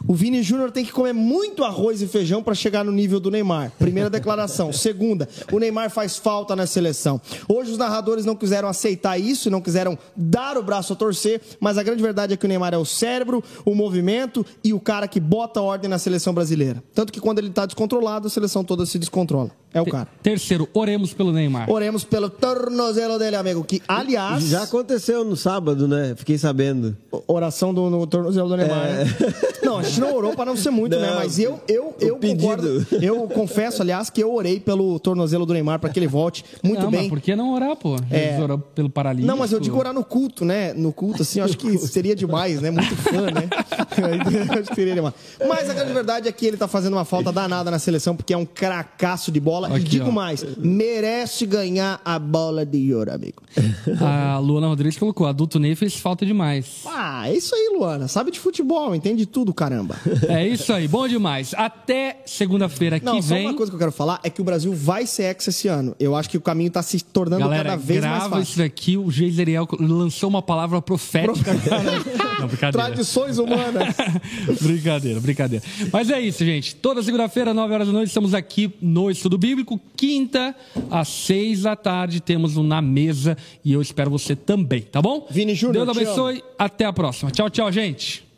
O 0.07 0.13
Vini 0.13 0.41
Júnior 0.41 0.71
tem 0.71 0.85
que 0.85 0.91
comer 0.91 1.13
muito 1.13 1.63
arroz 1.63 2.01
e 2.01 2.07
feijão 2.07 2.41
para 2.41 2.53
chegar 2.53 2.83
no 2.83 2.91
nível 2.91 3.19
do 3.19 3.29
Neymar. 3.31 3.71
Primeira 3.77 4.09
declaração. 4.09 4.71
Segunda, 4.73 5.27
o 5.51 5.59
Neymar 5.59 5.89
faz 5.89 6.17
falta 6.17 6.55
na 6.55 6.65
seleção. 6.65 7.19
Hoje 7.47 7.71
os 7.71 7.77
narradores 7.77 8.25
não 8.25 8.35
quiseram 8.35 8.67
aceitar 8.67 9.17
isso, 9.17 9.49
não 9.49 9.61
quiseram 9.61 9.97
dar 10.15 10.57
o 10.57 10.63
braço 10.63 10.93
a 10.93 10.95
torcer, 10.95 11.41
mas 11.59 11.77
a 11.77 11.83
grande 11.83 12.01
verdade 12.01 12.33
é 12.33 12.37
que 12.37 12.45
o 12.45 12.49
Neymar 12.49 12.73
é 12.73 12.77
o 12.77 12.85
cérebro, 12.85 13.43
o 13.65 13.75
movimento 13.75 14.45
e 14.63 14.73
o 14.73 14.79
cara 14.79 15.07
que 15.07 15.19
bota 15.19 15.61
ordem 15.61 15.89
na 15.89 15.97
seleção 15.97 16.33
brasileira. 16.33 16.83
Tanto 16.93 17.11
que 17.11 17.19
quando 17.19 17.39
ele 17.39 17.49
tá 17.49 17.65
descontrolado, 17.65 18.27
a 18.27 18.29
seleção 18.29 18.63
toda 18.63 18.85
se 18.85 18.97
descontrola. 18.97 19.51
É 19.71 19.79
o 19.79 19.85
cara. 19.85 20.07
Terceiro, 20.23 20.67
oremos 20.73 21.13
pelo 21.13 21.31
Neymar. 21.31 21.69
Oremos 21.69 22.03
pelo 22.03 22.27
tornozelo 22.27 23.19
dele, 23.19 23.35
amigo. 23.35 23.63
Que, 23.63 23.81
aliás. 23.87 24.43
Já 24.45 24.63
aconteceu 24.63 25.23
no 25.23 25.35
sábado, 25.35 25.87
né? 25.87 26.15
Fiquei 26.17 26.39
sabendo. 26.39 26.97
Oração 27.27 27.71
do, 27.71 27.87
no 27.87 28.07
tornozelo 28.07 28.49
do 28.49 28.57
Neymar. 28.57 28.85
É. 28.85 29.03
Né? 29.03 29.15
Não, 29.63 29.83
gente 29.89 29.99
não 29.99 30.15
orou 30.15 30.33
para 30.35 30.45
não 30.45 30.55
ser 30.55 30.69
muito, 30.69 30.95
né? 30.95 31.07
não, 31.07 31.15
né? 31.15 31.19
Mas 31.23 31.39
eu, 31.39 31.59
eu, 31.67 31.95
eu 31.99 32.17
concordo. 32.17 32.87
Eu 33.01 33.27
confesso, 33.27 33.81
aliás, 33.81 34.09
que 34.09 34.21
eu 34.21 34.33
orei 34.33 34.59
pelo 34.59 34.99
tornozelo 34.99 35.45
do 35.45 35.53
Neymar 35.53 35.79
para 35.79 35.89
que 35.89 35.99
ele 35.99 36.07
volte 36.07 36.43
muito 36.63 36.83
não, 36.83 36.91
bem. 36.91 37.01
Mas 37.01 37.09
por 37.09 37.19
que 37.19 37.35
não 37.35 37.53
orar, 37.53 37.75
pô? 37.75 37.95
É... 38.09 38.39
Orar 38.41 38.57
pelo 38.57 38.89
paralítico. 38.89 39.27
Não, 39.27 39.37
mas 39.37 39.51
eu 39.51 39.59
digo 39.59 39.77
orar 39.77 39.93
no 39.93 40.03
culto, 40.03 40.45
né? 40.45 40.73
No 40.73 40.93
culto, 40.93 41.21
assim, 41.21 41.39
eu 41.39 41.45
acho 41.45 41.57
que 41.57 41.77
seria 41.77 42.15
demais, 42.15 42.61
né? 42.61 42.71
Muito 42.71 42.95
fã, 42.95 43.27
né? 43.31 43.49
acho 44.59 44.69
que 44.69 44.75
seria 44.75 44.93
demais. 44.93 45.13
Mas 45.47 45.69
a 45.69 45.73
grande 45.73 45.93
verdade 45.93 46.27
é 46.27 46.31
que 46.31 46.45
ele 46.45 46.57
tá 46.57 46.67
fazendo 46.67 46.93
uma 46.93 47.05
falta 47.05 47.31
danada 47.31 47.71
na 47.71 47.79
seleção, 47.79 48.15
porque 48.15 48.33
é 48.33 48.37
um 48.37 48.45
cracaço 48.45 49.31
de 49.31 49.39
bola. 49.39 49.67
Aqui, 49.67 49.79
e 49.79 49.83
digo 49.83 50.09
ó. 50.09 50.11
mais, 50.11 50.45
merece 50.57 51.45
ganhar 51.45 52.01
a 52.03 52.17
bola 52.19 52.65
de 52.65 52.93
ouro, 52.93 53.13
amigo. 53.13 53.41
A 53.99 54.39
Luana 54.39 54.67
Rodrigues 54.67 54.97
colocou, 54.97 55.27
adulto 55.27 55.59
Ney 55.59 55.75
fez 55.75 55.95
falta 55.95 56.25
demais. 56.25 56.83
Ah, 56.85 57.29
é 57.29 57.35
isso 57.35 57.53
aí, 57.55 57.71
Luana. 57.75 58.07
Sabe 58.07 58.31
de 58.31 58.39
futebol, 58.39 58.93
entende 58.95 59.25
tudo, 59.25 59.53
caramba. 59.53 59.78
É 60.27 60.47
isso 60.47 60.71
aí, 60.73 60.87
bom 60.87 61.07
demais. 61.07 61.53
Até 61.55 62.21
segunda-feira 62.25 62.99
que 62.99 63.05
Não, 63.05 63.21
vem. 63.21 63.43
Só 63.43 63.49
uma 63.49 63.53
coisa 63.53 63.71
que 63.71 63.75
eu 63.75 63.79
quero 63.79 63.91
falar 63.91 64.19
é 64.23 64.29
que 64.29 64.41
o 64.41 64.43
Brasil 64.43 64.73
vai 64.73 65.05
ser 65.05 65.23
ex 65.23 65.47
esse 65.47 65.67
ano. 65.67 65.95
Eu 65.99 66.15
acho 66.15 66.29
que 66.29 66.37
o 66.37 66.41
caminho 66.41 66.69
tá 66.69 66.81
se 66.81 67.03
tornando 67.03 67.43
Galera, 67.43 67.69
cada 67.69 67.75
vez 67.77 68.01
mais 68.01 68.13
fácil. 68.13 68.29
grava 68.29 68.43
isso 68.43 68.57
daqui, 68.57 68.97
o 68.97 69.09
Geiseriel 69.09 69.67
lançou 69.79 70.29
uma 70.29 70.41
palavra 70.41 70.81
profética. 70.81 71.53
Não, 72.39 72.47
brincadeira. 72.47 72.87
Tradições 72.87 73.37
humanas. 73.37 73.95
brincadeira, 74.61 75.19
brincadeira. 75.19 75.63
Mas 75.91 76.09
é 76.09 76.19
isso, 76.19 76.45
gente. 76.45 76.75
Toda 76.75 77.03
segunda-feira, 77.03 77.53
9 77.53 77.73
horas 77.73 77.87
da 77.87 77.93
noite, 77.93 78.07
estamos 78.07 78.33
aqui 78.33 78.71
no 78.81 79.09
Estudo 79.09 79.37
Bíblico. 79.37 79.79
Quinta, 79.95 80.55
às 80.89 81.07
6 81.07 81.63
da 81.63 81.75
tarde, 81.75 82.21
temos 82.21 82.57
um 82.57 82.63
Na 82.63 82.81
Mesa. 82.81 83.37
E 83.63 83.73
eu 83.73 83.81
espero 83.81 84.09
você 84.09 84.35
também, 84.35 84.81
tá 84.81 85.01
bom? 85.01 85.27
Vini 85.29 85.55
Júnior. 85.55 85.85
Deus 85.85 85.97
abençoe. 85.97 86.43
Até 86.57 86.85
a 86.85 86.93
próxima. 86.93 87.31
Tchau, 87.31 87.49
tchau, 87.49 87.71
gente. 87.71 88.28